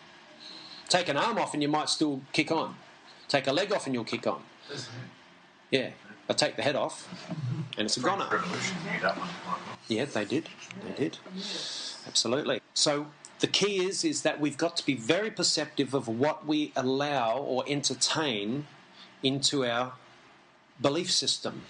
Take 0.88 1.08
an 1.08 1.16
arm 1.16 1.38
off 1.38 1.54
and 1.54 1.60
you 1.62 1.68
might 1.68 1.88
still 1.88 2.20
kick 2.32 2.52
on. 2.52 2.76
Take 3.26 3.48
a 3.48 3.52
leg 3.52 3.72
off 3.72 3.86
and 3.86 3.96
you'll 3.96 4.04
kick 4.04 4.28
on. 4.28 4.44
Yeah, 5.72 5.90
but 6.28 6.38
take 6.38 6.54
the 6.54 6.62
head 6.62 6.76
off 6.76 7.08
and 7.76 7.86
it's 7.86 7.96
a 7.96 8.00
goner. 8.00 8.28
Revolution 8.30 8.76
knew 8.84 9.00
that 9.00 9.16
one. 9.16 9.28
Yeah, 9.88 10.04
they 10.04 10.24
did. 10.24 10.48
They 10.84 10.92
did. 10.92 11.18
Absolutely. 12.06 12.60
So 12.74 13.06
the 13.38 13.46
key 13.46 13.84
is 13.84 14.04
is 14.04 14.22
that 14.22 14.40
we've 14.40 14.56
got 14.56 14.76
to 14.78 14.86
be 14.86 14.94
very 14.94 15.30
perceptive 15.30 15.94
of 15.94 16.08
what 16.08 16.46
we 16.46 16.72
allow 16.76 17.38
or 17.38 17.64
entertain 17.68 18.66
into 19.22 19.64
our 19.64 19.92
belief 20.80 21.10
system. 21.10 21.62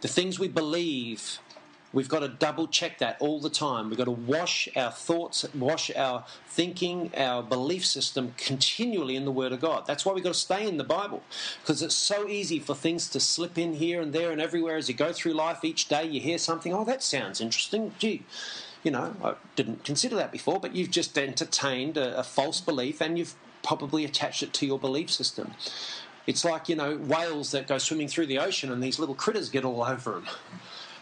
The 0.00 0.08
things 0.08 0.38
we 0.38 0.48
believe, 0.48 1.38
we've 1.92 2.08
got 2.08 2.20
to 2.20 2.28
double 2.28 2.66
check 2.68 2.98
that 2.98 3.16
all 3.20 3.40
the 3.40 3.50
time. 3.50 3.88
We've 3.88 3.98
got 3.98 4.04
to 4.04 4.10
wash 4.10 4.68
our 4.76 4.90
thoughts, 4.90 5.46
wash 5.54 5.94
our 5.94 6.24
thinking, 6.46 7.10
our 7.16 7.42
belief 7.42 7.84
system 7.84 8.34
continually 8.36 9.16
in 9.16 9.24
the 9.24 9.32
Word 9.32 9.52
of 9.52 9.60
God. 9.60 9.86
That's 9.86 10.04
why 10.04 10.12
we've 10.12 10.24
got 10.24 10.34
to 10.34 10.38
stay 10.38 10.66
in 10.66 10.76
the 10.76 10.84
Bible 10.84 11.22
because 11.62 11.82
it's 11.82 11.94
so 11.94 12.28
easy 12.28 12.58
for 12.58 12.74
things 12.74 13.08
to 13.10 13.20
slip 13.20 13.58
in 13.58 13.74
here 13.74 14.00
and 14.00 14.12
there 14.12 14.30
and 14.30 14.40
everywhere 14.40 14.76
as 14.76 14.88
you 14.88 14.94
go 14.94 15.12
through 15.12 15.32
life 15.32 15.64
each 15.64 15.88
day. 15.88 16.04
You 16.04 16.20
hear 16.20 16.38
something, 16.38 16.72
oh, 16.72 16.84
that 16.84 17.02
sounds 17.02 17.40
interesting. 17.40 17.92
Gee, 17.98 18.24
you 18.82 18.90
know, 18.90 19.14
I 19.22 19.34
didn't 19.56 19.84
consider 19.84 20.16
that 20.16 20.32
before, 20.32 20.60
but 20.60 20.74
you've 20.74 20.90
just 20.90 21.16
entertained 21.18 21.96
a, 21.96 22.18
a 22.18 22.22
false 22.22 22.60
belief 22.60 23.00
and 23.00 23.18
you've 23.18 23.34
probably 23.62 24.04
attached 24.04 24.42
it 24.42 24.52
to 24.54 24.66
your 24.66 24.78
belief 24.78 25.10
system. 25.10 25.52
It's 26.26 26.44
like, 26.44 26.68
you 26.68 26.76
know, 26.76 26.96
whales 26.96 27.50
that 27.50 27.66
go 27.66 27.78
swimming 27.78 28.08
through 28.08 28.26
the 28.26 28.38
ocean 28.38 28.70
and 28.70 28.82
these 28.82 28.98
little 28.98 29.14
critters 29.14 29.48
get 29.48 29.64
all 29.64 29.82
over 29.82 30.12
them. 30.12 30.26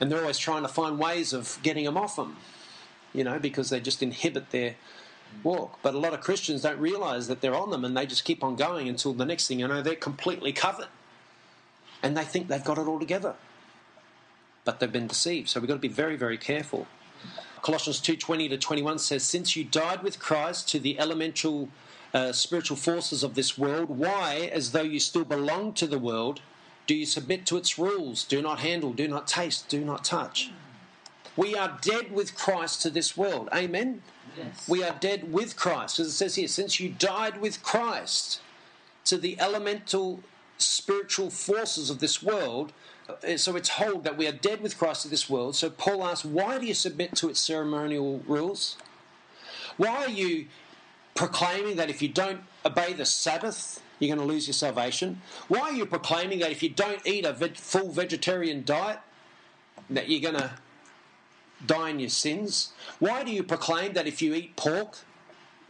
And 0.01 0.11
they're 0.11 0.21
always 0.21 0.39
trying 0.39 0.63
to 0.63 0.69
find 0.69 0.99
ways 0.99 1.33
of 1.33 1.59
getting 1.63 1.85
them 1.85 1.97
off 1.97 2.17
them, 2.17 2.37
you 3.13 3.25
know, 3.25 3.39
because 3.39 3.71
they 3.71 3.81
just 3.81 4.03
inhibit 4.03 4.51
their 4.51 4.77
walk. 5.43 5.79
But 5.83 5.95
a 5.95 5.99
lot 5.99 6.15
of 6.15 6.21
Christians 6.21 6.63
don't 6.63 6.79
realize 6.79 7.29
that 7.29 7.41
they're 7.41 7.55
on 7.55 7.71
them 7.71 7.85
and 7.85 7.97
they 7.97 8.07
just 8.07 8.25
keep 8.25 8.45
on 8.45 8.57
going 8.57 8.89
until 8.89 9.13
the 9.13 9.27
next 9.27 9.49
thing 9.49 9.61
you 9.61 9.69
know, 9.69 9.83
they're 9.83 9.97
completely 9.97 10.53
covered. 10.53 10.89
And 12.03 12.17
they 12.17 12.25
think 12.25 12.49
they've 12.49 12.65
got 12.65 12.79
it 12.79 12.87
all 12.87 13.01
together. 13.01 13.35
But 14.65 14.79
they've 14.79 14.93
been 14.93 15.09
deceived. 15.09 15.49
So 15.49 15.61
we've 15.61 15.69
got 15.69 15.75
to 15.75 15.81
be 15.81 15.89
very, 15.89 16.17
very 16.17 16.39
careful. 16.39 16.87
Colossians 17.63 18.01
2:20 18.01 18.49
to 18.51 18.59
21 18.59 18.99
says, 18.99 19.25
"Since 19.25 19.57
you 19.57 19.65
died 19.65 20.03
with 20.03 20.21
Christ 20.21 20.69
to 20.69 20.79
the 20.79 20.99
elemental 20.99 21.69
uh, 22.15 22.33
spiritual 22.33 22.77
forces 22.77 23.23
of 23.23 23.35
this 23.35 23.59
world, 23.59 23.89
why, 23.91 24.51
as 24.53 24.73
though 24.73 24.83
you 24.83 25.01
still 25.01 25.25
belong 25.25 25.73
to 25.75 25.87
the 25.87 25.99
world, 25.99 26.41
do 26.89 26.95
you 26.97 27.07
submit 27.07 27.47
to 27.47 27.57
its 27.57 27.79
rules? 27.79 28.25
Do 28.25 28.43
not 28.43 28.59
handle, 28.59 28.93
do 28.93 29.07
not 29.07 29.29
taste, 29.29 29.69
do 29.69 29.85
not 29.85 30.05
touch." 30.05 30.51
We 31.37 31.55
are 31.55 31.79
dead 31.81 32.11
with 32.11 32.35
Christ 32.35 32.83
to 32.83 32.91
this 32.91 33.17
world. 33.17 33.49
Amen. 33.55 34.03
Yes. 34.37 34.69
We 34.69 34.83
are 34.83 34.97
dead 34.99 35.33
with 35.33 35.55
Christ, 35.55 36.01
as 36.01 36.09
it 36.09 36.13
says 36.13 36.35
here. 36.35 36.49
Since 36.49 36.81
you 36.81 36.89
died 36.89 37.41
with 37.41 37.63
Christ 37.63 38.41
to 39.05 39.17
the 39.17 39.39
elemental 39.39 40.21
spiritual 40.59 41.31
forces 41.31 41.91
of 41.91 42.01
this 42.01 42.21
world, 42.21 42.73
uh, 43.09 43.37
so 43.37 43.55
it's 43.55 43.69
told 43.69 44.03
that 44.03 44.17
we 44.19 44.27
are 44.27 44.33
dead 44.33 44.61
with 44.61 44.77
Christ 44.77 45.03
to 45.03 45.09
this 45.09 45.31
world. 45.31 45.55
So 45.55 45.71
Paul 45.71 46.05
asks, 46.05 46.25
why 46.25 46.59
do 46.59 46.67
you 46.67 46.75
submit 46.75 47.15
to 47.17 47.29
its 47.29 47.41
ceremonial 47.41 48.21
rules? 48.27 48.77
Why 49.77 50.05
are 50.05 50.11
you 50.11 50.47
proclaiming 51.15 51.77
that 51.77 51.89
if 51.89 52.03
you 52.03 52.09
don't 52.09 52.41
obey 52.67 52.93
the 52.95 53.07
Sabbath, 53.07 53.81
you're 53.99 54.15
going 54.15 54.27
to 54.27 54.33
lose 54.33 54.47
your 54.47 54.55
salvation? 54.55 55.21
Why 55.49 55.61
are 55.61 55.73
you 55.73 55.87
proclaiming 55.87 56.41
that 56.41 56.51
if 56.51 56.63
you 56.63 56.69
don't 56.69 57.05
eat 57.07 57.25
a 57.25 57.33
veg- 57.33 57.57
full 57.57 57.91
vegetarian 57.91 58.65
diet, 58.65 59.01
that 59.91 60.09
you're 60.09 60.21
going 60.21 60.43
to 60.43 60.53
die 61.67 61.91
in 61.91 62.01
your 62.01 62.09
sins? 62.11 62.73
Why 62.99 63.25
do 63.25 63.33
you 63.33 63.43
proclaim 63.43 63.95
that 63.95 64.07
if 64.07 64.23
you 64.23 64.35
eat 64.35 64.57
pork, 64.57 64.99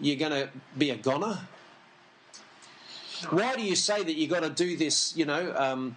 you're 0.00 0.16
going 0.16 0.32
to 0.32 0.50
be 0.76 0.90
a 0.90 0.96
goner? 0.96 1.40
Why 3.30 3.56
do 3.56 3.62
you 3.62 3.74
say 3.74 4.02
that 4.02 4.14
you've 4.14 4.30
got 4.30 4.42
to 4.42 4.50
do 4.50 4.76
this, 4.76 5.16
you 5.16 5.24
know, 5.24 5.52
um, 5.56 5.96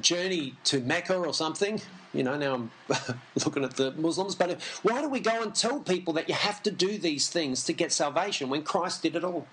journey 0.00 0.54
to 0.64 0.80
Mecca 0.80 1.16
or 1.16 1.32
something? 1.32 1.80
You 2.12 2.24
know, 2.24 2.36
now 2.36 2.54
I'm 2.54 2.70
looking 3.44 3.64
at 3.64 3.76
the 3.76 3.92
Muslims, 3.92 4.34
but 4.34 4.60
why 4.82 5.00
do 5.00 5.08
we 5.08 5.20
go 5.20 5.42
and 5.42 5.54
tell 5.54 5.80
people 5.80 6.12
that 6.14 6.28
you 6.28 6.34
have 6.34 6.62
to 6.64 6.70
do 6.70 6.98
these 6.98 7.28
things 7.28 7.64
to 7.64 7.72
get 7.72 7.92
salvation 7.92 8.50
when 8.50 8.62
Christ 8.62 9.02
did 9.02 9.16
it 9.16 9.24
all? 9.24 9.46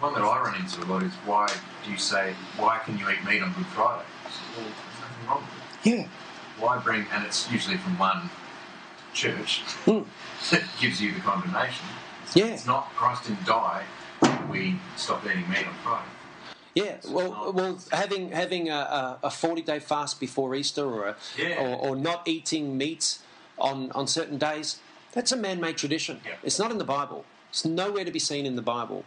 One 0.00 0.14
that 0.14 0.22
I 0.22 0.40
run 0.40 0.56
into 0.60 0.82
a 0.82 0.86
lot 0.86 1.02
is 1.02 1.12
why 1.26 1.46
do 1.84 1.90
you 1.90 1.98
say, 1.98 2.34
why 2.56 2.78
can 2.78 2.98
you 2.98 3.08
eat 3.10 3.22
meat 3.24 3.42
on 3.42 3.52
Good 3.52 3.66
Friday? 3.66 4.04
Well, 4.56 4.64
there's 4.64 5.00
nothing 5.00 5.28
wrong 5.28 5.42
with 5.82 5.86
it. 5.86 5.98
Yeah. 5.98 6.06
Why 6.58 6.78
bring, 6.78 7.06
and 7.12 7.24
it's 7.26 7.50
usually 7.50 7.76
from 7.76 7.98
one 7.98 8.30
church 9.12 9.62
Mm. 9.84 10.06
that 10.50 10.62
gives 10.80 11.02
you 11.02 11.12
the 11.12 11.20
condemnation. 11.20 11.84
Yeah. 12.34 12.46
It's 12.46 12.66
not 12.66 12.88
Christ 12.94 13.24
didn't 13.24 13.44
die, 13.44 13.84
we 14.50 14.76
stopped 14.96 15.26
eating 15.26 15.48
meat 15.50 15.66
on 15.66 15.74
Friday. 15.82 16.04
Yeah, 16.74 16.96
well, 17.08 17.52
well, 17.52 17.78
having 17.90 18.30
having 18.30 18.68
a, 18.68 19.18
a 19.24 19.30
forty 19.30 19.60
day 19.62 19.80
fast 19.80 20.20
before 20.20 20.54
Easter, 20.54 20.84
or, 20.86 21.08
a, 21.08 21.16
Yeah. 21.36 21.60
or 21.60 21.90
or 21.90 21.96
not 21.96 22.26
eating 22.28 22.78
meat 22.78 23.18
on 23.58 23.90
on 23.92 24.06
certain 24.06 24.38
days, 24.38 24.78
that's 25.12 25.32
a 25.32 25.36
man 25.36 25.60
made 25.60 25.76
tradition. 25.76 26.20
Yeah. 26.24 26.34
It's 26.44 26.58
not 26.60 26.70
in 26.70 26.78
the 26.78 26.84
Bible. 26.84 27.24
It's 27.50 27.64
nowhere 27.64 28.04
to 28.04 28.12
be 28.12 28.20
seen 28.20 28.46
in 28.46 28.54
the 28.54 28.62
Bible. 28.62 29.04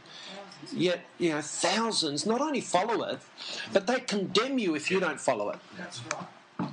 Yet, 0.71 1.01
you 1.19 1.29
know, 1.31 1.41
thousands 1.41 2.25
not 2.25 2.41
only 2.41 2.61
follow 2.61 3.03
it, 3.03 3.19
but 3.71 3.87
they 3.87 3.99
condemn 3.99 4.57
you 4.59 4.75
if 4.75 4.89
you 4.89 4.99
don't 4.99 5.19
follow 5.19 5.49
it. 5.49 5.59
That's 5.77 6.01
right. 6.13 6.69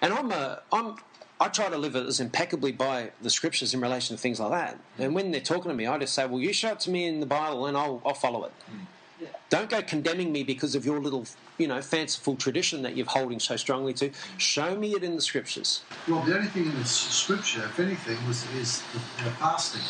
And 0.00 0.12
I'm 0.12 0.30
a, 0.32 0.62
I'm, 0.72 0.96
I 1.40 1.48
try 1.48 1.68
to 1.68 1.76
live 1.76 1.96
as 1.96 2.20
impeccably 2.20 2.72
by 2.72 3.10
the 3.20 3.30
scriptures 3.30 3.74
in 3.74 3.80
relation 3.80 4.16
to 4.16 4.22
things 4.22 4.40
like 4.40 4.50
that. 4.50 4.78
And 4.98 5.14
when 5.14 5.30
they're 5.30 5.40
talking 5.40 5.70
to 5.70 5.74
me, 5.74 5.86
I 5.86 5.98
just 5.98 6.14
say, 6.14 6.26
"Well, 6.26 6.40
you 6.40 6.52
show 6.52 6.72
it 6.72 6.80
to 6.80 6.90
me 6.90 7.06
in 7.06 7.20
the 7.20 7.26
Bible, 7.26 7.66
and 7.66 7.76
I'll, 7.76 8.00
I'll 8.04 8.14
follow 8.14 8.44
it." 8.44 8.52
Hmm. 8.66 9.26
Don't 9.50 9.68
go 9.68 9.82
condemning 9.82 10.32
me 10.32 10.42
because 10.42 10.74
of 10.74 10.86
your 10.86 10.98
little, 10.98 11.26
you 11.58 11.68
know, 11.68 11.82
fanciful 11.82 12.36
tradition 12.36 12.82
that 12.82 12.96
you're 12.96 13.06
holding 13.06 13.38
so 13.38 13.56
strongly 13.56 13.92
to. 13.94 14.10
Show 14.38 14.76
me 14.76 14.92
it 14.92 15.04
in 15.04 15.14
the 15.14 15.20
scriptures. 15.20 15.82
Well, 16.08 16.22
the 16.22 16.36
only 16.36 16.48
thing 16.48 16.66
in 16.66 16.78
the 16.78 16.84
scripture, 16.86 17.64
if 17.64 17.78
anything, 17.78 18.16
was 18.26 18.44
is 18.54 18.82
the, 18.92 19.24
the 19.24 19.30
fasting. 19.32 19.82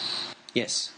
Yes, 0.53 0.93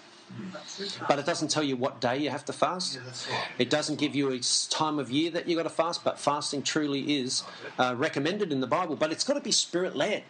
but 1.09 1.19
it 1.19 1.27
doesn't 1.27 1.49
tell 1.51 1.63
you 1.63 1.77
what 1.77 2.01
day 2.01 2.19
you 2.19 2.31
have 2.31 2.45
to 2.47 2.53
fast. 2.53 2.95
Yeah, 2.97 3.03
that's 3.05 3.29
right. 3.29 3.49
It 3.59 3.71
doesn't 3.71 3.99
give 3.99 4.15
you 4.15 4.31
a 4.33 4.41
time 4.71 4.99
of 4.99 5.11
year 5.11 5.31
that 5.33 5.49
you've 5.49 5.57
got 5.57 5.65
to 5.65 5.71
fast, 5.71 6.05
but 6.05 6.19
fasting 6.19 6.63
truly 6.63 7.19
is 7.21 7.43
uh, 7.79 7.95
recommended 7.97 8.53
in 8.53 8.61
the 8.61 8.67
Bible. 8.67 8.97
But 8.97 9.13
it's 9.13 9.25
got 9.25 9.35
to 9.35 9.41
be 9.41 9.53
spirit 9.53 9.97
led, 9.97 10.25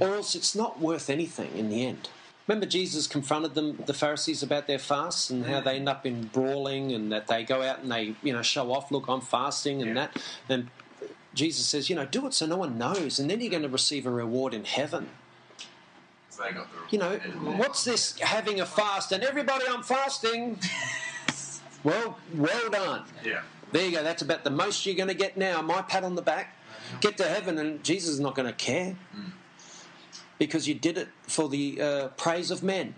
or 0.00 0.14
else 0.14 0.34
it's 0.34 0.54
not 0.54 0.80
worth 0.80 1.10
anything 1.10 1.56
in 1.56 1.68
the 1.68 1.84
end. 1.86 2.08
Remember, 2.46 2.66
Jesus 2.66 3.06
confronted 3.06 3.54
them, 3.54 3.78
the 3.86 3.94
Pharisees, 3.94 4.42
about 4.42 4.66
their 4.66 4.78
fasts 4.78 5.30
and 5.30 5.46
how 5.46 5.60
they 5.60 5.76
end 5.76 5.88
up 5.88 6.04
in 6.04 6.26
brawling, 6.26 6.92
and 6.92 7.10
that 7.10 7.26
they 7.26 7.42
go 7.44 7.62
out 7.62 7.80
and 7.80 7.90
they, 7.90 8.16
you 8.22 8.32
know, 8.32 8.42
show 8.42 8.72
off. 8.72 8.90
Look, 8.90 9.06
I'm 9.08 9.22
fasting, 9.22 9.80
and 9.80 9.96
Yeah. 9.96 10.08
that. 10.08 10.22
And 10.48 10.70
Jesus 11.34 11.66
says, 11.66 11.88
you 11.90 11.96
know, 11.96 12.04
do 12.06 12.26
it 12.26 12.34
so 12.34 12.46
no 12.46 12.56
one 12.56 12.78
knows, 12.78 13.18
and 13.18 13.30
then 13.30 13.40
you're 13.40 13.50
going 13.50 13.62
to 13.62 13.68
receive 13.68 14.06
a 14.06 14.10
reward 14.10 14.54
in 14.54 14.64
heaven. 14.64 15.08
So 16.23 16.23
they 16.23 16.23
got 16.23 16.23
the 16.23 16.23
You 16.90 16.98
know, 16.98 17.16
what's 17.56 17.84
this 17.84 18.18
having 18.20 18.60
a 18.60 18.66
fast 18.66 19.12
and 19.12 19.22
everybody 19.22 19.64
I'm 19.68 19.82
fasting? 19.82 20.58
Well, 21.84 22.18
well 22.34 22.70
done. 22.70 23.04
Yeah. 23.22 23.42
There 23.70 23.84
you 23.84 23.92
go. 23.92 24.02
That's 24.02 24.22
about 24.22 24.42
the 24.42 24.50
most 24.50 24.86
you're 24.86 24.94
going 24.94 25.08
to 25.08 25.14
get 25.14 25.36
now. 25.36 25.60
My 25.60 25.82
pat 25.82 26.02
on 26.02 26.14
the 26.14 26.22
back. 26.22 26.56
Get 27.02 27.18
to 27.18 27.24
heaven, 27.24 27.58
and 27.58 27.84
Jesus 27.84 28.08
is 28.08 28.20
not 28.20 28.34
going 28.34 28.46
to 28.48 28.54
care 28.54 28.96
because 30.38 30.66
you 30.66 30.74
did 30.74 30.96
it 30.96 31.08
for 31.24 31.48
the 31.48 31.80
uh, 31.80 32.08
praise 32.16 32.50
of 32.50 32.62
men. 32.62 32.94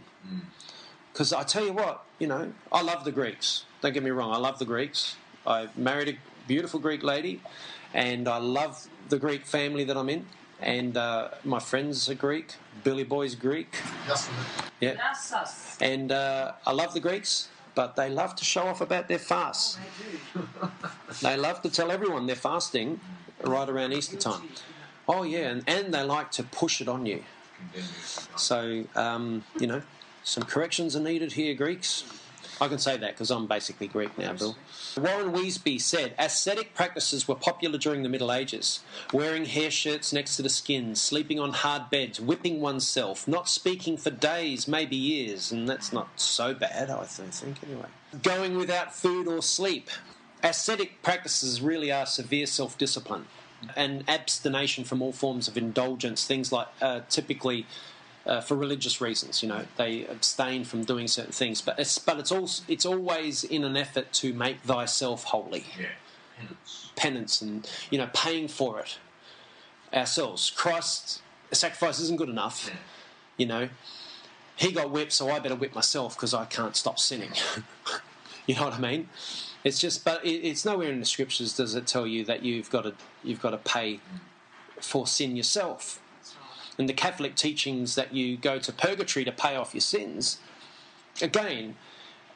Because 1.13 1.33
I 1.33 1.43
tell 1.43 1.65
you 1.65 1.73
what, 1.73 2.05
you 2.19 2.27
know, 2.27 2.53
I 2.71 2.83
love 2.83 3.05
the 3.05 3.13
Greeks. 3.13 3.65
Don't 3.81 3.93
get 3.93 4.03
me 4.03 4.11
wrong. 4.11 4.33
I 4.33 4.39
love 4.39 4.59
the 4.59 4.65
Greeks. 4.65 5.17
I 5.47 5.69
married 5.77 6.09
a 6.09 6.17
beautiful 6.47 6.79
Greek 6.79 7.03
lady, 7.03 7.41
and 7.93 8.29
I 8.29 8.39
love 8.39 8.87
the 9.09 9.19
Greek 9.19 9.47
family 9.47 9.83
that 9.85 9.97
I'm 9.97 10.09
in. 10.09 10.27
And 10.61 10.97
uh, 10.97 11.29
my 11.45 11.59
friends 11.59 12.09
are 12.09 12.15
Greek. 12.15 12.55
Billy 12.83 13.05
Boy's 13.05 13.35
Greek. 13.35 13.75
Yeah. 14.81 14.97
And 15.81 16.13
uh, 16.13 16.53
I 16.67 16.73
love 16.73 16.95
the 16.95 17.01
Greeks, 17.01 17.49
but 17.75 17.97
they 17.97 18.09
love 18.09 18.35
to 18.37 18.45
show 18.45 18.67
off 18.67 18.81
about 18.81 19.09
their 19.09 19.19
fasts. 19.19 19.79
They 21.23 21.37
love 21.37 21.63
to 21.63 21.71
tell 21.71 21.91
everyone 21.91 22.27
they're 22.27 22.37
fasting 22.37 23.01
right 23.43 23.69
around 23.69 23.93
Easter 23.93 24.17
time. 24.17 24.49
Oh, 25.09 25.23
yeah, 25.23 25.49
and, 25.49 25.63
and 25.67 25.95
they 25.95 26.03
like 26.03 26.31
to 26.33 26.43
push 26.43 26.81
it 26.81 26.89
on 26.89 27.07
you. 27.07 27.23
Condemn 27.57 27.75
you 27.75 27.83
sometimes. 28.03 28.43
So, 28.43 28.85
um, 28.97 29.45
you 29.59 29.67
know, 29.67 29.83
some 30.25 30.43
corrections 30.43 30.97
are 30.97 31.01
needed 31.01 31.33
here, 31.33 31.55
Greeks. 31.55 32.05
I 32.61 32.69
can 32.69 32.79
say 32.79 32.97
that 32.97 33.13
because 33.13 33.31
I'm 33.31 33.47
basically 33.47 33.87
Greek 33.87 34.17
now, 34.17 34.33
Bill. 34.33 34.57
Warren 34.97 35.33
Wiersbe 35.33 35.81
said 35.81 36.15
ascetic 36.19 36.75
practices 36.75 37.29
were 37.29 37.35
popular 37.35 37.79
during 37.79 38.03
the 38.03 38.09
Middle 38.09 38.33
Ages. 38.33 38.81
Wearing 39.13 39.45
hair 39.45 39.71
shirts 39.71 40.13
next 40.13 40.37
to 40.37 40.43
the 40.43 40.49
skin, 40.49 40.95
sleeping 40.95 41.39
on 41.39 41.53
hard 41.53 41.91
beds, 41.91 42.21
whipping 42.21 42.61
oneself, 42.61 43.29
not 43.29 43.49
speaking 43.49 43.97
for 43.97 44.11
days, 44.11 44.67
maybe 44.67 44.97
years, 44.97 45.53
and 45.53 45.69
that's 45.69 45.93
not 45.93 46.09
so 46.19 46.55
bad, 46.55 46.91
I 46.91 47.05
th- 47.05 47.09
think, 47.09 47.57
anyway. 47.65 47.89
Going 48.23 48.57
without 48.57 48.95
food 48.95 49.29
or 49.29 49.43
sleep. 49.43 49.91
Ascetic 50.43 51.03
practices 51.03 51.61
really 51.61 51.91
are 51.91 52.07
severe 52.07 52.47
self 52.47 52.79
discipline 52.79 53.27
and 53.75 54.05
abstination 54.09 54.85
from 54.85 55.03
all 55.03 55.13
forms 55.13 55.49
of 55.49 55.57
indulgence, 55.57 56.27
things 56.27 56.53
like 56.53 56.69
uh, 56.81 57.01
typically 57.09 57.67
uh, 58.27 58.41
for 58.41 58.57
religious 58.57 59.01
reasons. 59.01 59.43
You 59.43 59.49
know, 59.49 59.65
they 59.77 60.07
abstain 60.07 60.65
from 60.65 60.85
doing 60.85 61.09
certain 61.09 61.33
things, 61.33 61.61
but 61.63 61.79
it's 61.79 61.99
but 61.99 62.19
it's 62.19 62.33
also 62.33 62.63
it's 62.69 62.85
always 62.87 63.45
in 63.45 63.65
an 63.65 63.77
effort 63.77 64.13
to 64.15 64.33
make 64.33 64.61
thyself 64.63 65.25
holy, 65.25 65.65
Yeah. 65.79 65.87
Penance. 66.39 66.91
penance, 66.97 67.43
and 67.43 67.71
you 67.91 67.99
know, 67.99 68.11
paying 68.13 68.49
for 68.49 68.81
it 68.81 68.99
ourselves. 69.95 70.51
Christ's 70.55 71.23
sacrifice 71.53 71.99
isn't 72.01 72.19
good 72.19 72.29
enough. 72.29 72.69
Yeah. 72.69 72.77
You 73.39 73.47
know, 73.47 73.69
he 74.57 74.73
got 74.73 74.91
whipped, 74.91 75.13
so 75.13 75.31
I 75.31 75.39
better 75.39 75.55
whip 75.55 75.75
myself 75.75 76.15
because 76.17 76.35
I 76.35 76.45
can't 76.47 76.75
stop 76.77 76.99
sinning. 76.99 77.31
you 78.47 78.55
know 78.55 78.65
what 78.65 78.75
I 78.75 78.79
mean? 78.79 79.09
It's 79.65 79.79
just, 79.79 80.05
but 80.05 80.25
it, 80.25 80.47
it's 80.47 80.65
nowhere 80.65 80.91
in 80.91 81.01
the 81.01 81.07
scriptures 81.07 81.57
does 81.57 81.75
it 81.75 81.87
tell 81.87 82.07
you 82.07 82.25
that 82.27 82.43
you've 82.43 82.71
got 82.71 82.83
to 82.83 82.95
you've 83.25 83.41
got 83.43 83.51
to 83.51 83.59
pay 83.59 84.01
for 84.81 85.07
sin 85.07 85.37
yourself. 85.37 86.01
And 86.79 86.89
the 86.89 86.93
Catholic 86.93 87.35
teachings 87.35 87.95
that 87.95 88.13
you 88.13 88.37
go 88.37 88.59
to 88.59 88.73
purgatory 88.73 89.25
to 89.25 89.33
pay 89.33 89.57
off 89.57 89.73
your 89.73 89.81
sins, 89.81 90.39
again, 91.23 91.77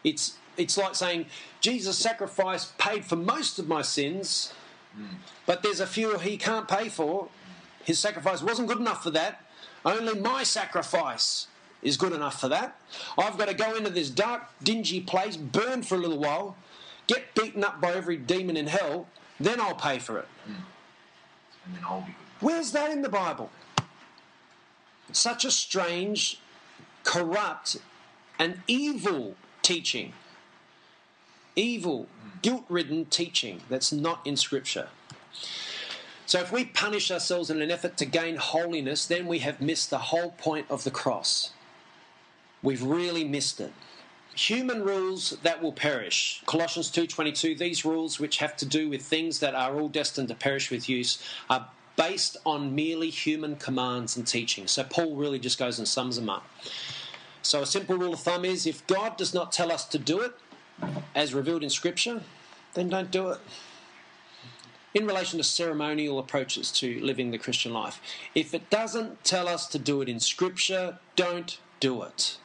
it's 0.02 0.36
it's 0.56 0.76
like 0.76 0.94
saying 0.94 1.26
Jesus' 1.60 1.98
sacrifice 1.98 2.72
paid 2.78 3.04
for 3.04 3.16
most 3.16 3.58
of 3.58 3.68
my 3.68 3.82
sins, 3.82 4.52
but 5.46 5.62
there's 5.62 5.80
a 5.80 5.86
few 5.86 6.18
he 6.18 6.36
can't 6.36 6.68
pay 6.68 6.88
for. 6.88 7.28
His 7.84 7.98
sacrifice 7.98 8.42
wasn't 8.42 8.68
good 8.68 8.78
enough 8.78 9.02
for 9.02 9.10
that. 9.10 9.44
Only 9.84 10.14
my 10.18 10.42
sacrifice 10.42 11.46
is 11.82 11.96
good 11.96 12.12
enough 12.12 12.40
for 12.40 12.48
that. 12.48 12.78
I've 13.16 13.38
got 13.38 13.48
to 13.48 13.54
go 13.54 13.74
into 13.74 13.90
this 13.90 14.10
dark, 14.10 14.42
dingy 14.62 15.00
place, 15.00 15.36
burn 15.36 15.82
for 15.82 15.94
a 15.94 15.98
little 15.98 16.18
while, 16.18 16.56
get 17.06 17.34
beaten 17.34 17.64
up 17.64 17.80
by 17.80 17.92
every 17.92 18.16
demon 18.16 18.56
in 18.56 18.66
hell, 18.66 19.06
then 19.38 19.60
I'll 19.60 19.74
pay 19.74 19.98
for 19.98 20.18
it. 20.18 20.28
Hmm. 20.44 20.52
And 21.64 21.76
then 21.76 21.82
I'll 21.88 22.00
be 22.00 22.08
good. 22.08 22.14
Where's 22.40 22.72
that 22.72 22.90
in 22.90 23.02
the 23.02 23.08
Bible? 23.08 23.50
Such 25.12 25.44
a 25.44 25.50
strange, 25.50 26.40
corrupt, 27.04 27.76
and 28.38 28.62
evil 28.66 29.36
teaching. 29.62 30.12
Evil, 31.56 32.06
guilt 32.42 32.64
ridden 32.68 33.04
teaching 33.06 33.60
that's 33.68 33.92
not 33.92 34.26
in 34.26 34.36
Scripture. 34.36 34.88
So 36.26 36.38
if 36.38 36.52
we 36.52 36.64
punish 36.64 37.10
ourselves 37.10 37.50
in 37.50 37.60
an 37.60 37.72
effort 37.72 37.96
to 37.96 38.04
gain 38.04 38.36
holiness, 38.36 39.04
then 39.04 39.26
we 39.26 39.40
have 39.40 39.60
missed 39.60 39.90
the 39.90 39.98
whole 39.98 40.30
point 40.30 40.66
of 40.70 40.84
the 40.84 40.90
cross. 40.90 41.50
We've 42.62 42.82
really 42.82 43.24
missed 43.24 43.60
it. 43.60 43.72
Human 44.34 44.84
rules 44.84 45.30
that 45.42 45.60
will 45.60 45.72
perish. 45.72 46.40
Colossians 46.46 46.88
2:22 46.90 47.58
these 47.58 47.84
rules 47.84 48.20
which 48.20 48.36
have 48.36 48.56
to 48.58 48.64
do 48.64 48.88
with 48.88 49.02
things 49.02 49.40
that 49.40 49.56
are 49.56 49.78
all 49.78 49.88
destined 49.88 50.28
to 50.28 50.34
perish 50.34 50.70
with 50.70 50.88
use 50.88 51.18
are 51.48 51.68
based 51.96 52.36
on 52.46 52.74
merely 52.74 53.10
human 53.10 53.56
commands 53.56 54.16
and 54.16 54.26
teachings. 54.26 54.70
So 54.72 54.84
Paul 54.84 55.16
really 55.16 55.38
just 55.38 55.58
goes 55.58 55.78
and 55.78 55.86
sums 55.86 56.16
them 56.16 56.30
up. 56.30 56.46
So 57.42 57.62
a 57.62 57.66
simple 57.66 57.96
rule 57.96 58.14
of 58.14 58.20
thumb 58.20 58.44
is 58.44 58.66
if 58.66 58.86
God 58.86 59.16
does 59.16 59.34
not 59.34 59.52
tell 59.52 59.72
us 59.72 59.84
to 59.86 59.98
do 59.98 60.20
it 60.20 60.32
as 61.14 61.34
revealed 61.34 61.62
in 61.62 61.70
scripture, 61.70 62.22
then 62.74 62.88
don't 62.88 63.10
do 63.10 63.28
it 63.30 63.40
in 64.94 65.06
relation 65.06 65.38
to 65.38 65.44
ceremonial 65.44 66.18
approaches 66.18 66.72
to 66.72 67.00
living 67.00 67.30
the 67.30 67.38
Christian 67.38 67.72
life. 67.72 68.00
If 68.34 68.54
it 68.54 68.70
doesn't 68.70 69.22
tell 69.24 69.48
us 69.48 69.66
to 69.68 69.78
do 69.78 70.02
it 70.02 70.08
in 70.08 70.20
Scripture, 70.20 70.98
don't 71.16 71.58
do 71.78 72.02
it. 72.02 72.38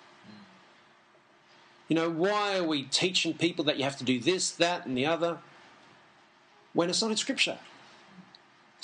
You 1.88 1.96
know, 1.96 2.10
why 2.10 2.58
are 2.58 2.64
we 2.64 2.84
teaching 2.84 3.34
people 3.34 3.66
that 3.66 3.78
you 3.78 3.84
have 3.84 3.98
to 3.98 4.04
do 4.04 4.20
this, 4.20 4.52
that, 4.52 4.86
and 4.86 4.98
the 4.98 5.06
other 5.06 5.40
when 6.74 6.90
it's 6.90 7.02
not 7.02 7.12
in 7.12 7.18
Scripture? 7.18 7.58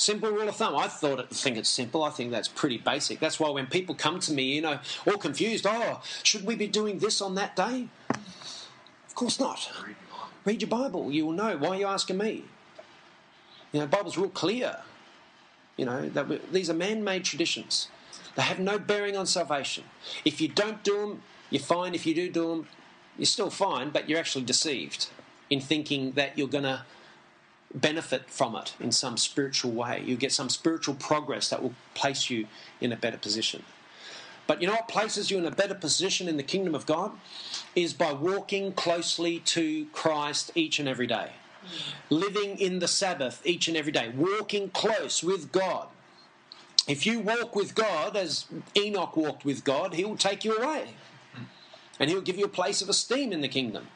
Simple 0.02 0.32
rule 0.32 0.50
of 0.50 0.56
thumb. 0.56 0.76
I 0.76 0.88
thought 0.88 1.30
think 1.30 1.58
it's 1.58 1.70
simple. 1.70 2.02
I 2.02 2.10
think 2.10 2.32
that's 2.32 2.48
pretty 2.48 2.80
basic. 2.80 3.20
That's 3.20 3.40
why 3.40 3.52
when 3.52 3.68
people 3.68 3.94
come 3.94 4.20
to 4.22 4.34
me, 4.34 4.56
you 4.56 4.60
know, 4.60 4.80
all 5.06 5.18
confused, 5.18 5.68
oh, 5.70 6.02
should 6.24 6.44
we 6.44 6.56
be 6.56 6.66
doing 6.66 6.98
this 6.98 7.22
on 7.22 7.36
that 7.36 7.56
day? 7.56 7.88
Of 8.10 9.14
course 9.14 9.40
not. 9.40 9.72
Read 10.44 10.64
your 10.64 10.70
Bible. 10.70 11.12
You 11.12 11.28
will 11.28 11.34
know. 11.34 11.56
Why 11.56 11.68
are 11.68 11.76
you 11.76 11.86
asking 11.86 12.18
me? 12.18 12.46
You 13.72 13.82
know, 13.82 13.86
Bible's 13.86 14.18
real 14.18 14.30
clear. 14.30 14.78
You 15.78 15.86
know, 15.86 16.10
that 16.10 16.28
we, 16.28 16.42
these 16.52 16.72
are 16.72 16.74
man 16.74 17.04
made 17.04 17.24
traditions. 17.24 17.88
They 18.36 18.42
have 18.42 18.58
no 18.58 18.80
bearing 18.80 19.16
on 19.16 19.28
salvation. 19.28 19.84
If 20.26 20.42
you 20.42 20.48
don't 20.48 20.84
do 20.84 21.00
them, 21.00 21.22
you're 21.52 21.62
fine. 21.62 21.94
If 21.94 22.08
you 22.08 22.16
do 22.16 22.28
do 22.28 22.50
them, 22.50 22.68
you're 23.20 23.28
still 23.28 23.52
fine, 23.52 23.92
but 23.92 24.10
you're 24.10 24.18
actually 24.18 24.46
deceived 24.46 25.10
in 25.52 25.62
thinking 25.62 26.14
that 26.14 26.40
you're 26.40 26.48
going 26.48 26.64
to 26.64 26.86
benefit 27.74 28.30
from 28.30 28.56
it 28.56 28.74
in 28.80 28.92
some 28.92 29.18
spiritual 29.18 29.72
way. 29.72 30.04
You 30.06 30.16
get 30.16 30.32
some 30.32 30.50
spiritual 30.50 30.96
progress 30.96 31.50
that 31.50 31.62
will 31.62 31.74
place 31.94 32.30
you 32.30 32.48
in 32.80 32.92
a 32.92 32.98
better 32.98 33.18
position. 33.18 33.64
But 34.48 34.62
you 34.62 34.68
know 34.68 34.74
what 34.74 34.88
places 34.88 35.32
you 35.32 35.38
in 35.38 35.46
a 35.46 35.52
better 35.52 35.76
position 35.76 36.28
in 36.28 36.38
the 36.38 36.44
kingdom 36.44 36.76
of 36.76 36.86
God? 36.86 37.12
Is 37.76 37.94
by 37.94 38.12
walking 38.12 38.74
closely 38.74 39.40
to 39.40 39.86
Christ 39.94 40.52
each 40.56 40.80
and 40.80 40.90
every 40.90 41.08
day. 41.08 41.32
Living 42.10 42.58
in 42.58 42.80
the 42.80 42.88
Sabbath 42.88 43.42
each 43.46 43.68
and 43.68 43.78
every 43.78 43.92
day. 43.92 44.12
Walking 44.14 44.70
close 44.70 45.24
with 45.24 45.52
God. 45.52 45.88
If 46.88 47.06
you 47.06 47.20
walk 47.20 47.56
with 47.56 47.76
God 47.76 48.18
as 48.18 48.46
Enoch 48.76 49.16
walked 49.16 49.46
with 49.46 49.64
God, 49.64 49.94
He 49.94 50.04
will 50.04 50.18
take 50.18 50.44
you 50.44 50.58
away. 50.58 50.96
And 52.00 52.10
He'll 52.10 52.22
give 52.22 52.38
you 52.38 52.46
a 52.46 52.50
place 52.50 52.82
of 52.82 52.90
esteem 52.90 53.32
in 53.32 53.42
the 53.42 53.48
kingdom. 53.48 53.88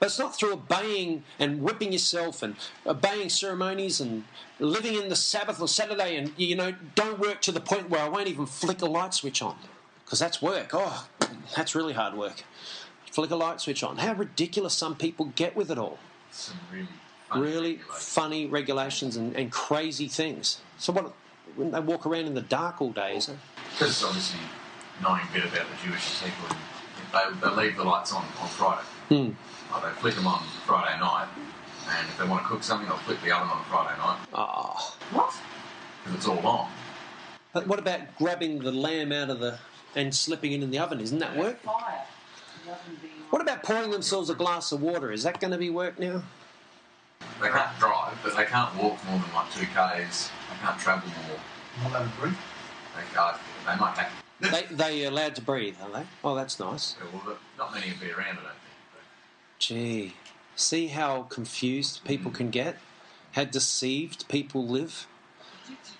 But 0.00 0.06
it's 0.06 0.18
not 0.18 0.36
through 0.36 0.52
obeying 0.52 1.24
and 1.40 1.60
whipping 1.60 1.92
yourself 1.92 2.42
and 2.42 2.54
obeying 2.86 3.28
ceremonies 3.30 4.00
and 4.00 4.24
living 4.60 4.94
in 4.94 5.08
the 5.08 5.16
Sabbath 5.16 5.60
or 5.60 5.66
Saturday 5.68 6.16
and, 6.16 6.32
you 6.36 6.54
know, 6.54 6.72
don't 6.94 7.18
work 7.18 7.40
to 7.42 7.52
the 7.52 7.60
point 7.60 7.90
where 7.90 8.00
I 8.00 8.08
won't 8.08 8.28
even 8.28 8.46
flick 8.46 8.80
a 8.82 8.86
light 8.86 9.12
switch 9.14 9.42
on. 9.42 9.56
Because 10.04 10.20
that's 10.20 10.40
work. 10.40 10.70
Oh, 10.72 11.06
that's 11.56 11.74
really 11.74 11.94
hard 11.94 12.14
work. 12.14 12.44
Flick 13.10 13.30
a 13.30 13.36
light 13.36 13.60
switch 13.60 13.82
on. 13.82 13.98
How 13.98 14.12
ridiculous 14.14 14.74
some 14.74 14.94
people 14.94 15.32
get 15.34 15.56
with 15.56 15.70
it 15.70 15.78
all. 15.78 15.98
Some 16.30 16.56
really 16.72 16.86
funny 17.28 17.42
Really 17.42 17.70
regulations. 17.76 18.04
funny 18.08 18.46
regulations 18.46 19.16
and, 19.16 19.34
and 19.36 19.50
crazy 19.50 20.06
things. 20.08 20.60
So 20.78 20.92
what, 20.92 21.12
when 21.56 21.72
they 21.72 21.80
walk 21.80 22.06
around 22.06 22.26
in 22.26 22.34
the 22.34 22.40
dark 22.40 22.80
all 22.80 22.92
day, 22.92 23.16
is 23.16 23.28
it? 23.28 23.36
Because 23.72 24.02
obviously, 24.04 24.38
knowing 25.02 25.22
a 25.28 25.32
bit 25.34 25.44
about 25.44 25.66
the 25.68 25.88
Jewish 25.88 26.22
people, 26.22 26.56
they, 27.12 27.40
they 27.50 27.54
leave 27.62 27.76
the 27.76 27.84
lights 27.84 28.12
on 28.12 28.24
on 28.40 28.48
Friday. 28.48 28.82
Hmm. 29.08 29.30
Like 29.72 29.82
they 29.84 30.00
flick 30.00 30.14
them 30.14 30.26
on 30.26 30.42
Friday 30.64 30.98
night, 31.00 31.28
and 31.90 32.08
if 32.08 32.18
they 32.18 32.26
want 32.26 32.42
to 32.42 32.48
cook 32.48 32.62
something, 32.62 32.88
they'll 32.88 32.98
flick 32.98 33.20
the 33.22 33.32
oven 33.32 33.48
on 33.48 33.64
Friday 33.64 33.98
night. 33.98 34.18
Oh. 34.32 34.96
What? 35.12 35.34
Because 36.04 36.16
it's 36.18 36.28
all 36.28 36.46
on. 36.46 36.70
But 37.52 37.66
what 37.66 37.78
about 37.78 38.00
grabbing 38.16 38.60
the 38.60 38.72
lamb 38.72 39.12
out 39.12 39.30
of 39.30 39.40
the 39.40 39.58
and 39.94 40.14
slipping 40.14 40.52
it 40.52 40.62
in 40.62 40.70
the 40.70 40.78
oven? 40.78 41.00
Isn't 41.00 41.18
that 41.18 41.36
work? 41.36 41.60
Fire. 41.62 42.04
The 42.64 42.72
oven 42.72 42.98
being 43.02 43.12
What 43.30 43.42
about 43.42 43.62
pouring 43.62 43.90
themselves 43.90 44.30
a 44.30 44.34
glass 44.34 44.72
of 44.72 44.82
water? 44.82 45.12
Is 45.12 45.22
that 45.22 45.40
going 45.40 45.50
to 45.52 45.58
be 45.58 45.70
work 45.70 45.98
now? 45.98 46.22
They 47.40 47.48
can't 47.48 47.78
drive, 47.78 48.18
but 48.22 48.36
they 48.36 48.44
can't 48.44 48.74
walk 48.76 49.04
more 49.06 49.18
than 49.18 49.32
like 49.34 49.52
two 49.52 49.66
k's. 49.66 50.30
They 50.50 50.66
can't 50.66 50.78
travel 50.80 51.08
more. 51.28 51.38
Not 51.82 51.90
allowed 51.90 52.12
to 52.14 52.20
breathe. 52.20 52.36
They 52.96 53.02
can't. 53.14 53.36
They 53.66 53.76
might 53.76 53.96
have. 53.98 54.70
they 54.70 54.74
they 54.74 55.04
are 55.04 55.08
allowed 55.08 55.34
to 55.36 55.42
breathe, 55.42 55.76
are 55.82 55.90
they? 55.90 56.06
Oh, 56.24 56.34
that's 56.34 56.58
nice. 56.58 56.96
Well, 57.12 57.22
but 57.24 57.38
not 57.56 57.74
many 57.74 57.92
will 57.92 58.00
be 58.06 58.10
around, 58.12 58.38
I 58.38 58.42
don't 58.42 58.42
think. 58.42 58.57
Gee, 59.58 60.14
see 60.56 60.86
how 60.88 61.22
confused 61.22 62.04
people 62.04 62.30
can 62.30 62.50
get, 62.50 62.76
how 63.32 63.44
deceived 63.44 64.28
people 64.28 64.66
live. 64.66 65.06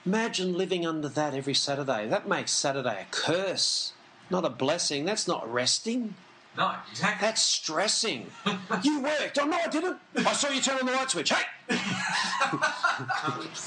Imagine 0.07 0.55
living 0.57 0.87
under 0.87 1.09
that 1.09 1.35
every 1.35 1.55
Saturday. 1.55 2.07
That 2.07 2.29
makes 2.29 2.53
Saturday 2.53 3.03
a 3.03 3.07
curse, 3.11 3.93
not 4.31 4.45
a 4.45 4.51
blessing. 4.51 5.05
That's 5.05 5.27
not 5.27 5.53
resting. 5.53 6.15
No, 6.57 6.73
exactly. 6.91 7.27
That's 7.27 7.43
stressing. 7.43 8.27
you 8.83 9.01
worked. 9.03 9.39
Oh 9.41 9.47
no, 9.47 9.57
I 9.57 9.69
didn't. 9.69 9.99
I 10.17 10.33
saw 10.33 10.49
you 10.51 10.61
turn 10.61 10.79
on 10.81 10.87
the 10.87 10.93
light 10.93 11.11
switch. 11.11 11.31
Hey. 11.33 11.43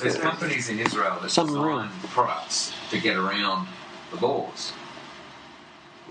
There's 0.01 0.17
companies 0.17 0.69
in 0.69 0.79
Israel 0.79 1.17
that 1.21 1.29
Some 1.31 1.47
design 1.47 1.61
room. 1.63 1.89
products 2.09 2.73
to 2.89 2.99
get 2.99 3.15
around 3.17 3.67
the 4.11 4.25
laws. 4.25 4.73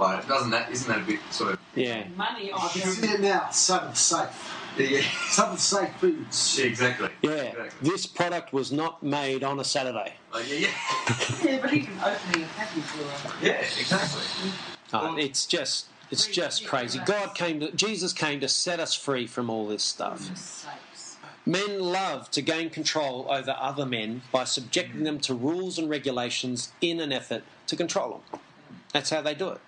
Like, 0.01 0.27
doesn't 0.27 0.51
that? 0.51 0.71
Isn't 0.71 0.89
that 0.89 1.03
a 1.03 1.05
bit 1.05 1.21
sort 1.31 1.53
of? 1.53 1.61
Yeah. 1.75 2.05
money 2.17 2.51
I 2.51 2.57
on 2.57 2.71
can 2.71 2.91
see 2.91 3.07
it 3.07 3.21
now. 3.21 3.51
Sabbath 3.51 3.99
safe. 3.99 4.57
Yeah, 4.79 5.03
Sabbath 5.29 5.61
safe 5.61 5.93
foods. 5.97 6.59
Yeah, 6.59 6.65
exactly. 6.65 7.11
Yeah. 7.21 7.31
Exactly. 7.31 7.91
This 7.91 8.07
product 8.07 8.53
was 8.55 8.73
not 8.73 9.03
made 9.03 9.45
on 9.45 9.61
a 9.61 9.65
Saturday. 9.65 10.15
Like, 10.33 10.49
yeah, 10.49 10.55
yeah, 10.57 10.69
Yeah, 11.45 11.59
but 11.61 11.75
even 11.75 11.99
opening 11.99 12.45
a 12.45 12.49
package 12.57 12.85
or 12.99 13.47
yeah, 13.47 13.53
exactly. 13.53 14.23
Uh, 14.93 15.17
it's 15.19 15.45
just 15.45 15.87
it's 16.11 16.27
just 16.27 16.67
crazy. 16.67 16.99
God 17.05 17.35
came 17.35 17.61
to 17.61 17.71
Jesus 17.73 18.15
came 18.15 18.41
to 18.41 18.49
set 18.49 18.81
us 18.81 18.95
free 18.95 19.27
from 19.27 19.51
all 19.51 19.69
this 19.69 19.85
stuff. 19.85 20.67
Men 21.45 21.81
love 21.81 22.31
to 22.33 22.43
gain 22.43 22.71
control 22.71 23.27
over 23.31 23.55
other 23.59 23.85
men 23.85 24.23
by 24.33 24.45
subjecting 24.45 25.05
them 25.05 25.19
to 25.21 25.35
rules 25.35 25.79
and 25.79 25.91
regulations 25.91 26.73
in 26.81 27.01
an 27.01 27.13
effort 27.13 27.43
to 27.67 27.77
control 27.77 28.23
them. 28.31 28.41
That's 28.93 29.11
how 29.11 29.21
they 29.23 29.35
do 29.35 29.51
it. 29.51 29.61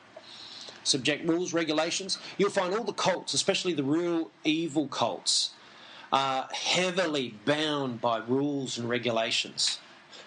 Subject 0.84 1.26
rules, 1.28 1.52
regulations. 1.52 2.18
You'll 2.38 2.50
find 2.50 2.74
all 2.74 2.84
the 2.84 2.92
cults, 2.92 3.34
especially 3.34 3.72
the 3.72 3.84
real 3.84 4.30
evil 4.44 4.88
cults, 4.88 5.50
are 6.12 6.48
heavily 6.52 7.34
bound 7.44 8.00
by 8.00 8.18
rules 8.18 8.78
and 8.78 8.88
regulations. 8.88 9.78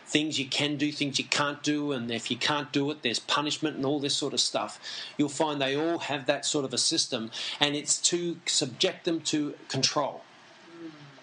Things 0.07 0.39
you 0.39 0.45
can 0.45 0.77
do, 0.77 0.91
things 0.91 1.17
you 1.19 1.25
can't 1.25 1.61
do, 1.63 1.91
and 1.91 2.11
if 2.11 2.29
you 2.29 2.37
can't 2.37 2.71
do 2.71 2.91
it, 2.91 3.01
there's 3.01 3.19
punishment 3.19 3.75
and 3.75 3.85
all 3.85 3.99
this 3.99 4.15
sort 4.15 4.33
of 4.33 4.39
stuff. 4.39 4.79
You'll 5.17 5.29
find 5.29 5.59
they 5.59 5.75
all 5.75 5.99
have 5.99 6.25
that 6.27 6.45
sort 6.45 6.63
of 6.63 6.73
a 6.73 6.77
system, 6.77 7.31
and 7.59 7.75
it's 7.75 7.99
to 8.01 8.37
subject 8.45 9.05
them 9.05 9.21
to 9.21 9.55
control 9.67 10.21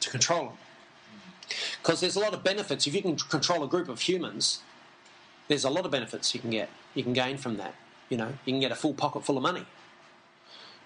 to 0.02 0.10
control 0.10 0.46
them. 0.46 0.56
Because 1.80 2.00
there's 2.00 2.16
a 2.16 2.20
lot 2.20 2.34
of 2.34 2.44
benefits. 2.44 2.86
If 2.86 2.94
you 2.94 3.02
can 3.02 3.16
control 3.16 3.64
a 3.64 3.68
group 3.68 3.88
of 3.88 4.00
humans, 4.00 4.60
there's 5.48 5.64
a 5.64 5.70
lot 5.70 5.84
of 5.84 5.90
benefits 5.90 6.34
you 6.34 6.40
can 6.40 6.50
get. 6.50 6.68
You 6.94 7.02
can 7.02 7.12
gain 7.12 7.38
from 7.38 7.56
that. 7.56 7.74
You 8.12 8.18
know, 8.18 8.28
you 8.44 8.52
can 8.52 8.60
get 8.60 8.70
a 8.70 8.74
full 8.74 8.92
pocket 8.92 9.24
full 9.24 9.38
of 9.38 9.42
money. 9.42 9.64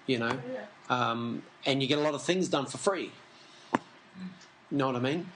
You 0.05 0.19
know, 0.19 0.39
um, 0.89 1.43
and 1.65 1.81
you 1.81 1.87
get 1.89 1.99
a 1.99 2.01
lot 2.01 2.13
of 2.13 2.21
things 2.21 2.47
done 2.47 2.67
for 2.67 2.77
free. 2.77 3.11
You 4.71 4.77
know 4.77 4.87
what 4.87 4.95
I 4.95 4.99
mean? 4.99 5.29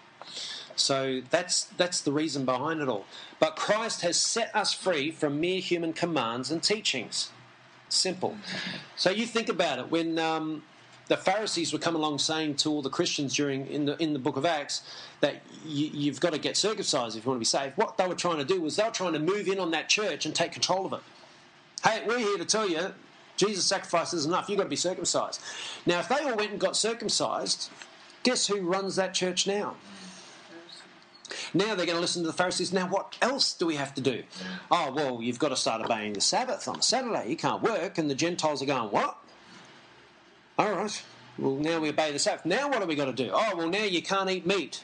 So 0.78 1.22
that's 1.30 1.66
that's 1.66 2.00
the 2.00 2.14
reason 2.14 2.46
behind 2.46 2.80
it 2.80 2.88
all. 2.88 3.06
But 3.42 3.58
Christ 3.58 4.04
has 4.04 4.16
set 4.18 4.56
us 4.56 4.74
free 4.74 5.12
from 5.12 5.42
mere 5.42 5.60
human 5.60 5.92
commands 5.92 6.50
and 6.50 6.64
teachings. 6.64 7.30
Simple. 7.90 8.38
So 8.96 9.10
you 9.10 9.26
think 9.26 9.50
about 9.50 9.80
it 9.80 9.92
when 9.92 10.18
um, 10.18 10.64
the 11.10 11.18
Pharisees 11.18 11.74
were 11.74 11.80
coming 11.80 12.02
along 12.02 12.20
saying 12.20 12.56
to 12.64 12.70
all 12.70 12.82
the 12.82 12.90
Christians 12.90 13.36
during 13.36 13.68
in 13.68 13.84
the 13.84 14.02
in 14.02 14.14
the 14.14 14.20
book 14.20 14.38
of 14.38 14.46
Acts 14.46 14.84
that 15.20 15.42
you, 15.66 15.90
you've 15.94 16.22
got 16.22 16.32
to 16.32 16.40
get 16.40 16.56
circumcised 16.56 17.18
if 17.18 17.26
you 17.26 17.30
want 17.30 17.36
to 17.36 17.42
be 17.42 17.46
saved. 17.58 17.76
What 17.76 17.98
they 17.98 18.08
were 18.08 18.16
trying 18.16 18.38
to 18.38 18.46
do 18.46 18.62
was 18.62 18.78
they 18.78 18.86
were 18.86 18.92
trying 18.92 19.12
to 19.12 19.20
move 19.20 19.50
in 19.50 19.60
on 19.60 19.72
that 19.72 19.90
church 19.90 20.26
and 20.26 20.34
take 20.34 20.54
control 20.54 20.86
of 20.86 20.94
it. 20.94 21.02
Hey, 21.84 22.04
we're 22.06 22.20
here 22.20 22.38
to 22.38 22.46
tell 22.46 22.70
you 22.70 22.94
Jesus' 23.38 23.66
sacrifice 23.66 24.14
is 24.14 24.26
enough. 24.26 24.50
You've 24.50 24.58
got 24.58 24.66
to 24.66 24.70
be 24.70 24.76
circumcised. 24.76 25.42
Now, 25.86 26.00
if 26.00 26.10
they 26.10 26.16
all 26.18 26.36
went 26.36 26.52
and 26.52 26.60
got 26.60 26.78
circumcised, 26.78 27.72
guess 28.24 28.48
who 28.48 28.62
runs 28.62 28.98
that 28.98 29.14
church 29.14 29.48
now? 29.48 29.76
Now 31.54 31.76
they're 31.76 31.86
going 31.86 31.96
to 31.96 32.02
listen 32.02 32.22
to 32.24 32.28
the 32.28 32.34
Pharisees. 32.34 32.72
Now, 32.72 32.88
what 32.88 33.18
else 33.22 33.54
do 33.54 33.66
we 33.66 33.76
have 33.76 33.96
to 33.96 34.02
do? 34.02 34.24
Oh, 34.70 34.92
well, 34.94 35.22
you've 35.22 35.40
got 35.40 35.50
to 35.50 35.56
start 35.56 35.84
obeying 35.84 36.14
the 36.14 36.22
Sabbath 36.22 36.68
on 36.68 36.80
a 36.80 36.82
Saturday. 36.84 37.30
You 37.30 37.36
can't 37.36 37.64
work. 37.64 37.98
And 37.98 38.10
the 38.10 38.16
Gentiles 38.16 38.62
are 38.62 38.66
going, 38.66 38.92
what? 38.92 39.18
All 40.60 40.72
right. 40.72 41.04
Well, 41.40 41.56
now 41.56 41.80
we 41.80 41.90
obey 41.90 42.12
the 42.12 42.20
Sabbath. 42.20 42.46
Now 42.46 42.70
what 42.70 42.82
do 42.82 42.86
we 42.86 42.96
got 42.96 43.06
to 43.06 43.14
do? 43.14 43.32
Oh, 43.34 43.56
well, 43.56 43.70
now 43.70 43.84
you 43.84 44.02
can't 44.02 44.30
eat 44.30 44.46
meat. 44.46 44.84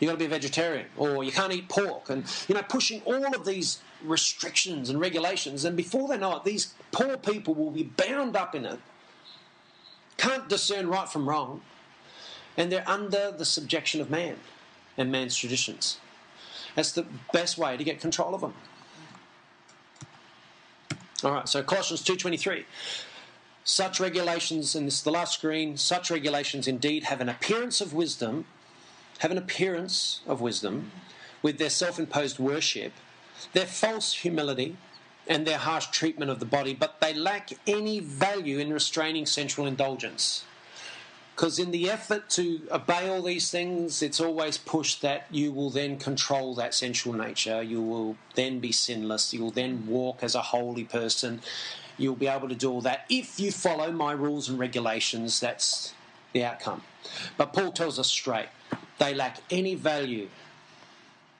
You've 0.00 0.08
got 0.08 0.14
to 0.14 0.18
be 0.18 0.24
a 0.24 0.28
vegetarian. 0.28 0.86
Or 0.96 1.22
you 1.22 1.32
can't 1.32 1.52
eat 1.52 1.68
pork. 1.68 2.08
And, 2.08 2.24
you 2.48 2.54
know, 2.54 2.62
pushing 2.62 3.02
all 3.04 3.34
of 3.34 3.44
these 3.44 3.80
restrictions 4.04 4.90
and 4.90 5.00
regulations. 5.00 5.64
And 5.64 5.76
before 5.76 6.08
they 6.08 6.18
know 6.18 6.36
it, 6.36 6.44
these 6.44 6.74
poor 6.90 7.16
people 7.16 7.54
will 7.54 7.70
be 7.70 7.82
bound 7.82 8.36
up 8.36 8.54
in 8.54 8.64
it. 8.64 8.78
Can't 10.16 10.48
discern 10.48 10.88
right 10.88 11.08
from 11.08 11.28
wrong. 11.28 11.62
And 12.56 12.70
they're 12.70 12.88
under 12.88 13.30
the 13.30 13.44
subjection 13.44 14.00
of 14.00 14.10
man 14.10 14.36
and 14.96 15.10
man's 15.10 15.36
traditions. 15.36 15.98
That's 16.74 16.92
the 16.92 17.06
best 17.32 17.58
way 17.58 17.76
to 17.76 17.84
get 17.84 18.00
control 18.00 18.34
of 18.34 18.40
them. 18.40 18.54
All 21.24 21.32
right, 21.32 21.48
so 21.48 21.62
Colossians 21.62 22.02
2:23. 22.02 22.64
Such 23.64 24.00
regulations, 24.00 24.74
and 24.74 24.88
this 24.88 24.94
is 24.94 25.02
the 25.02 25.12
last 25.12 25.34
screen, 25.34 25.76
such 25.76 26.10
regulations 26.10 26.66
indeed 26.66 27.04
have 27.04 27.20
an 27.20 27.28
appearance 27.28 27.80
of 27.80 27.92
wisdom, 27.92 28.44
have 29.20 29.30
an 29.30 29.38
appearance 29.38 30.20
of 30.26 30.40
wisdom 30.40 30.90
with 31.42 31.58
their 31.58 31.70
self 31.70 31.98
imposed 31.98 32.40
worship, 32.40 32.92
their 33.52 33.66
false 33.66 34.12
humility, 34.14 34.76
and 35.26 35.46
their 35.46 35.58
harsh 35.58 35.86
treatment 35.86 36.30
of 36.30 36.40
the 36.40 36.46
body, 36.46 36.74
but 36.74 37.00
they 37.00 37.14
lack 37.14 37.50
any 37.66 38.00
value 38.00 38.58
in 38.58 38.72
restraining 38.72 39.26
sensual 39.26 39.66
indulgence. 39.66 40.44
Because 41.34 41.58
in 41.58 41.70
the 41.70 41.88
effort 41.88 42.28
to 42.30 42.60
obey 42.70 43.08
all 43.08 43.22
these 43.22 43.50
things, 43.50 44.02
it's 44.02 44.20
always 44.20 44.58
pushed 44.58 45.00
that 45.00 45.26
you 45.30 45.50
will 45.50 45.70
then 45.70 45.96
control 45.98 46.54
that 46.56 46.74
sensual 46.74 47.14
nature. 47.14 47.62
You 47.62 47.80
will 47.80 48.16
then 48.34 48.58
be 48.58 48.70
sinless. 48.70 49.32
You 49.32 49.40
will 49.42 49.50
then 49.50 49.86
walk 49.86 50.22
as 50.22 50.34
a 50.34 50.42
holy 50.42 50.84
person. 50.84 51.40
You'll 51.96 52.16
be 52.16 52.26
able 52.26 52.48
to 52.48 52.54
do 52.54 52.70
all 52.70 52.80
that. 52.82 53.06
If 53.08 53.40
you 53.40 53.50
follow 53.50 53.90
my 53.90 54.12
rules 54.12 54.48
and 54.50 54.58
regulations, 54.58 55.40
that's 55.40 55.94
the 56.32 56.44
outcome. 56.44 56.82
But 57.38 57.54
Paul 57.54 57.72
tells 57.72 57.98
us 57.98 58.08
straight 58.08 58.48
they 58.98 59.14
lack 59.14 59.38
any 59.50 59.74
value 59.74 60.28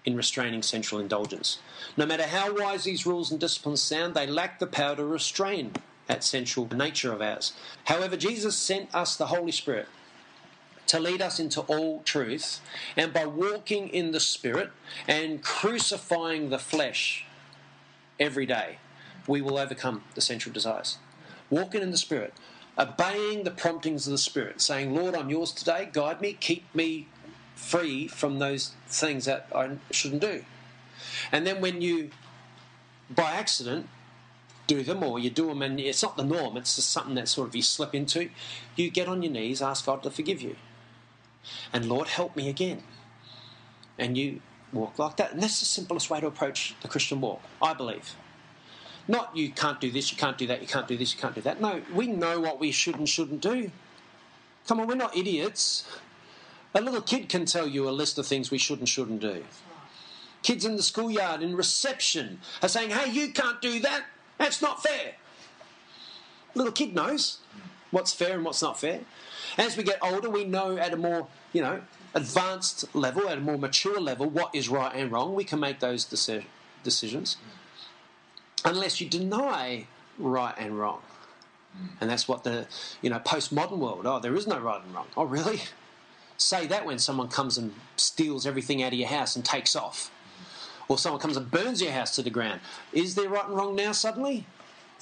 in 0.05 0.17
restraining 0.17 0.63
sensual 0.63 1.01
indulgence. 1.01 1.59
No 1.97 2.07
matter 2.07 2.27
how 2.27 2.55
wise 2.57 2.85
these 2.85 3.07
rules 3.07 3.31
and 3.31 3.39
disciplines 3.39 3.81
sound, 3.81 4.15
they 4.15 4.27
lack 4.27 4.59
the 4.59 4.67
power 4.67 4.97
to 4.97 5.05
restrain 5.05 5.73
that 6.07 6.25
sensual 6.25 6.69
nature 6.75 7.13
of 7.13 7.23
ours. 7.23 7.53
However, 7.85 8.17
Jesus 8.17 8.57
sent 8.57 8.95
us 8.95 9.17
the 9.17 9.27
Holy 9.27 9.53
Spirit 9.53 9.89
to 10.89 10.99
lead 10.99 11.23
us 11.23 11.39
into 11.39 11.61
all 11.63 12.03
truth, 12.03 12.61
and 12.97 13.13
by 13.13 13.25
walking 13.25 13.89
in 13.89 14.11
the 14.11 14.21
Spirit 14.21 14.73
and 15.07 15.43
crucifying 15.43 16.51
the 16.51 16.59
flesh 16.59 17.25
every 18.19 18.47
day, 18.47 18.79
we 19.27 19.41
will 19.41 19.57
overcome 19.57 20.03
the 20.15 20.21
sensual 20.21 20.53
desires. 20.53 20.99
Walking 21.49 21.83
in 21.83 21.93
the 21.93 21.97
Spirit, 21.97 22.35
obeying 22.77 23.45
the 23.45 23.51
promptings 23.51 24.07
of 24.07 24.11
the 24.11 24.19
Spirit, 24.19 24.61
saying, 24.61 24.95
Lord, 24.95 25.15
I'm 25.15 25.31
yours 25.31 25.53
today, 25.53 25.89
guide 25.91 26.21
me, 26.21 26.33
keep 26.35 26.65
me 26.75 27.09
free 27.63 28.09
from 28.09 28.39
those 28.39 28.73
things 28.89 29.25
that 29.25 29.47
I 29.55 29.71
shouldn't 29.91 30.21
do. 30.21 30.45
And 31.31 31.47
then 31.47 31.61
when 31.61 31.81
you, 31.81 32.11
by 33.09 33.33
accident, 33.33 33.89
do 34.67 34.83
them 34.83 35.03
or 35.03 35.19
you 35.19 35.31
do 35.31 35.47
them 35.47 35.63
and 35.63 35.79
it's 35.81 36.03
not 36.03 36.17
the 36.17 36.25
norm, 36.25 36.57
it's 36.57 36.77
just 36.77 36.91
something 36.91 37.15
that 37.15 37.29
sort 37.29 37.49
of 37.49 37.57
you 37.57 37.63
slip 37.63 37.95
into, 37.95 38.31
you 38.77 38.91
get 38.91 39.09
on 39.09 39.23
your 39.23 39.33
knees, 39.33 39.63
ask 39.63 39.87
God 39.87 40.03
to 40.03 40.11
forgive 40.11 40.43
you. 40.43 40.57
And 41.73 41.89
Lord, 41.89 42.09
help 42.09 42.37
me 42.37 42.49
again. 42.49 42.83
And 43.99 44.17
you 44.19 44.41
walk 44.73 44.99
like 44.99 45.17
that. 45.17 45.33
And 45.33 45.43
that's 45.43 45.61
the 45.61 45.67
simplest 45.67 46.11
way 46.11 46.21
to 46.21 46.27
approach 46.27 46.75
the 46.83 46.89
Christian 46.89 47.21
walk, 47.21 47.43
I 47.61 47.75
believe. 47.75 48.17
Not 49.09 49.37
you 49.37 49.51
can't 49.51 49.81
do 49.81 49.91
this, 49.91 50.13
you 50.13 50.19
can't 50.19 50.39
do 50.39 50.47
that, 50.47 50.63
you 50.63 50.69
can't 50.69 50.87
do 50.87 50.97
this, 50.97 51.15
you 51.15 51.21
can't 51.21 51.35
do 51.35 51.41
that. 51.43 51.61
No, 51.61 51.83
we 51.93 52.07
know 52.07 52.41
what 52.41 52.61
we 52.61 52.71
should 52.71 52.97
and 52.97 53.09
shouldn't 53.09 53.41
do. 53.41 53.71
Come 54.67 54.79
on, 54.81 54.87
we're 54.87 54.95
not 54.95 55.17
idiots. 55.17 55.85
A 56.75 56.81
little 56.81 57.03
kid 57.03 57.29
can 57.29 57.45
tell 57.45 57.67
you 57.67 57.89
a 57.89 57.91
list 57.91 58.19
of 58.19 58.27
things 58.27 58.51
we 58.51 58.59
should 58.59 58.79
and 58.79 58.89
shouldn't 58.89 59.21
do. 59.21 59.45
Kids 60.43 60.65
in 60.65 60.77
the 60.77 60.83
schoolyard 60.83 61.43
in 61.43 61.55
reception 61.55 62.41
are 62.63 62.69
saying, 62.69 62.91
hey, 62.91 63.11
you 63.11 63.33
can't 63.33 63.61
do 63.61 63.79
that. 63.81 64.05
That's 64.39 64.63
not 64.63 64.83
fair. 64.83 65.15
A 66.55 66.59
Little 66.59 66.73
kid 66.73 66.95
knows 66.95 67.39
what's 67.91 68.13
fair 68.13 68.35
and 68.35 68.45
what's 68.45 68.63
not 68.63 68.81
fair. 68.81 69.01
As 69.59 69.77
we 69.77 69.85
get 69.85 69.99
older, 70.03 70.31
we 70.31 70.45
know 70.45 70.77
at 70.79 70.93
a 70.93 70.97
more, 70.97 71.29
you 71.53 71.63
know, 71.63 71.83
advanced 72.15 72.95
level, 72.95 73.29
at 73.29 73.39
a 73.39 73.41
more 73.41 73.59
mature 73.59 74.01
level, 74.01 74.29
what 74.29 74.55
is 74.55 74.69
right 74.69 74.95
and 74.95 75.13
wrong. 75.13 75.35
We 75.35 75.45
can 75.45 75.61
make 75.61 75.81
those 75.81 76.05
deci- 76.05 76.45
decisions. 76.83 77.37
Unless 78.65 79.01
you 79.01 79.09
deny 79.09 79.87
right 80.19 80.55
and 80.59 80.79
wrong. 80.79 81.03
Mm. 81.77 81.89
And 82.01 82.11
that's 82.11 82.29
what 82.29 82.45
the, 82.45 82.67
you 83.01 83.11
know, 83.11 83.19
postmodern 83.19 83.79
world, 83.79 84.07
oh, 84.07 84.21
there 84.21 84.35
is 84.35 84.47
no 84.47 84.59
right 84.59 84.83
and 84.83 84.95
wrong. 84.95 85.07
Oh, 85.17 85.25
really? 85.25 85.63
Say 86.43 86.67
that 86.67 86.85
when 86.85 86.99
someone 86.99 87.29
comes 87.29 87.57
and 87.57 87.73
steals 87.97 88.47
everything 88.47 88.83
out 88.83 88.93
of 88.93 88.99
your 88.99 89.09
house 89.09 89.37
and 89.37 89.45
takes 89.45 89.77
off. 89.77 90.11
Or 90.89 90.99
someone 90.99 91.21
comes 91.21 91.37
and 91.37 91.49
burns 91.49 91.81
your 91.81 91.93
house 91.93 92.17
to 92.17 92.23
the 92.23 92.31
ground. 92.31 92.61
Is 92.93 93.15
there 93.15 93.29
right 93.29 93.47
and 93.47 93.57
wrong 93.57 93.77
now 93.77 93.93
suddenly? 93.93 94.45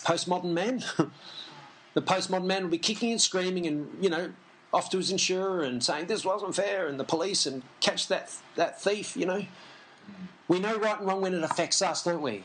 Postmodern 0.04 0.52
man? 0.52 0.84
the 1.94 2.02
postmodern 2.02 2.44
man 2.44 2.64
will 2.64 2.70
be 2.70 2.78
kicking 2.78 3.10
and 3.10 3.20
screaming 3.20 3.66
and, 3.66 3.88
you 4.02 4.10
know, 4.10 4.32
off 4.72 4.90
to 4.90 4.98
his 4.98 5.10
insurer 5.10 5.62
and 5.62 5.82
saying 5.82 6.06
this 6.06 6.26
wasn't 6.26 6.54
fair 6.54 6.86
and 6.86 7.00
the 7.00 7.04
police 7.04 7.46
and 7.46 7.62
catch 7.80 8.06
that 8.08 8.32
that 8.56 8.80
thief, 8.80 9.16
you 9.16 9.24
know. 9.24 9.46
We 10.46 10.60
know 10.60 10.76
right 10.76 10.98
and 10.98 11.08
wrong 11.08 11.22
when 11.22 11.32
it 11.32 11.42
affects 11.42 11.80
us, 11.80 12.04
don't 12.04 12.20
we? 12.20 12.44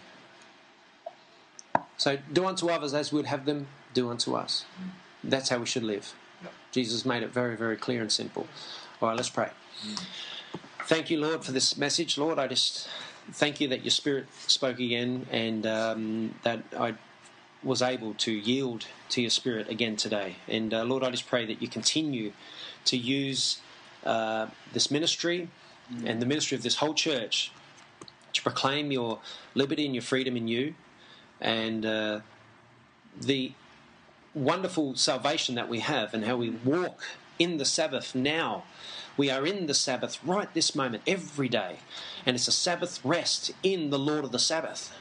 So 1.98 2.18
do 2.32 2.46
unto 2.46 2.70
others 2.70 2.94
as 2.94 3.12
we 3.12 3.18
would 3.18 3.26
have 3.26 3.46
them 3.46 3.68
do 3.94 4.10
unto 4.10 4.36
us. 4.36 4.64
That's 5.22 5.50
how 5.50 5.58
we 5.58 5.66
should 5.66 5.84
live. 5.84 6.14
Jesus 6.72 7.06
made 7.06 7.24
it 7.24 7.34
very, 7.34 7.56
very 7.56 7.78
clear 7.78 8.02
and 8.02 8.12
simple. 8.12 8.48
All 9.02 9.10
right, 9.10 9.18
let's 9.18 9.30
pray. 9.30 9.50
Thank 10.84 11.10
you, 11.10 11.20
Lord, 11.20 11.44
for 11.44 11.52
this 11.52 11.76
message. 11.76 12.18
Lord, 12.18 12.40
I 12.40 12.48
just 12.48 12.88
thank 13.34 13.60
you 13.60 13.68
that 13.68 13.84
your 13.84 13.92
Spirit 13.92 14.28
spoke 14.48 14.80
again 14.80 15.26
and 15.32 15.66
um, 15.66 16.36
that 16.44 16.64
I 16.78 16.94
was 17.62 17.82
able 17.82 18.14
to 18.14 18.32
yield 18.32 18.86
to 19.10 19.22
your 19.22 19.32
Spirit 19.32 19.68
again 19.68 19.98
today. 19.98 20.38
And 20.48 20.74
uh, 20.74 20.84
Lord, 20.86 21.04
I 21.04 21.10
just 21.10 21.28
pray 21.28 21.46
that 21.46 21.62
you 21.62 21.68
continue 21.68 22.32
to 22.86 22.96
use 22.96 23.60
uh, 24.06 24.48
this 24.72 24.90
ministry 24.90 25.50
and 26.06 26.22
the 26.22 26.26
ministry 26.26 26.56
of 26.56 26.64
this 26.64 26.78
whole 26.78 26.94
church 26.94 27.52
to 28.32 28.42
proclaim 28.42 28.92
your 28.92 29.20
liberty 29.56 29.86
and 29.86 29.94
your 29.94 30.04
freedom 30.04 30.38
in 30.38 30.48
you 30.48 30.74
and 31.42 31.86
uh, 31.86 32.20
the 33.20 33.52
wonderful 34.34 34.96
salvation 34.96 35.56
that 35.56 35.68
we 35.68 35.80
have 35.80 36.14
and 36.14 36.26
how 36.26 36.38
we 36.38 36.50
walk 36.50 37.04
in 37.40 37.58
the 37.58 37.66
Sabbath 37.66 38.16
now. 38.16 38.64
We 39.18 39.30
are 39.30 39.46
in 39.46 39.68
the 39.68 39.74
Sabbath 39.74 40.20
right 40.24 40.54
this 40.54 40.76
moment, 40.76 41.04
every 41.08 41.48
day. 41.50 41.78
And 42.26 42.36
it's 42.36 42.48
a 42.48 42.52
Sabbath 42.52 43.00
rest 43.04 43.52
in 43.64 43.90
the 43.90 44.00
Lord 44.00 44.26
of 44.26 44.32
the 44.32 44.40
Sabbath. 44.40 44.94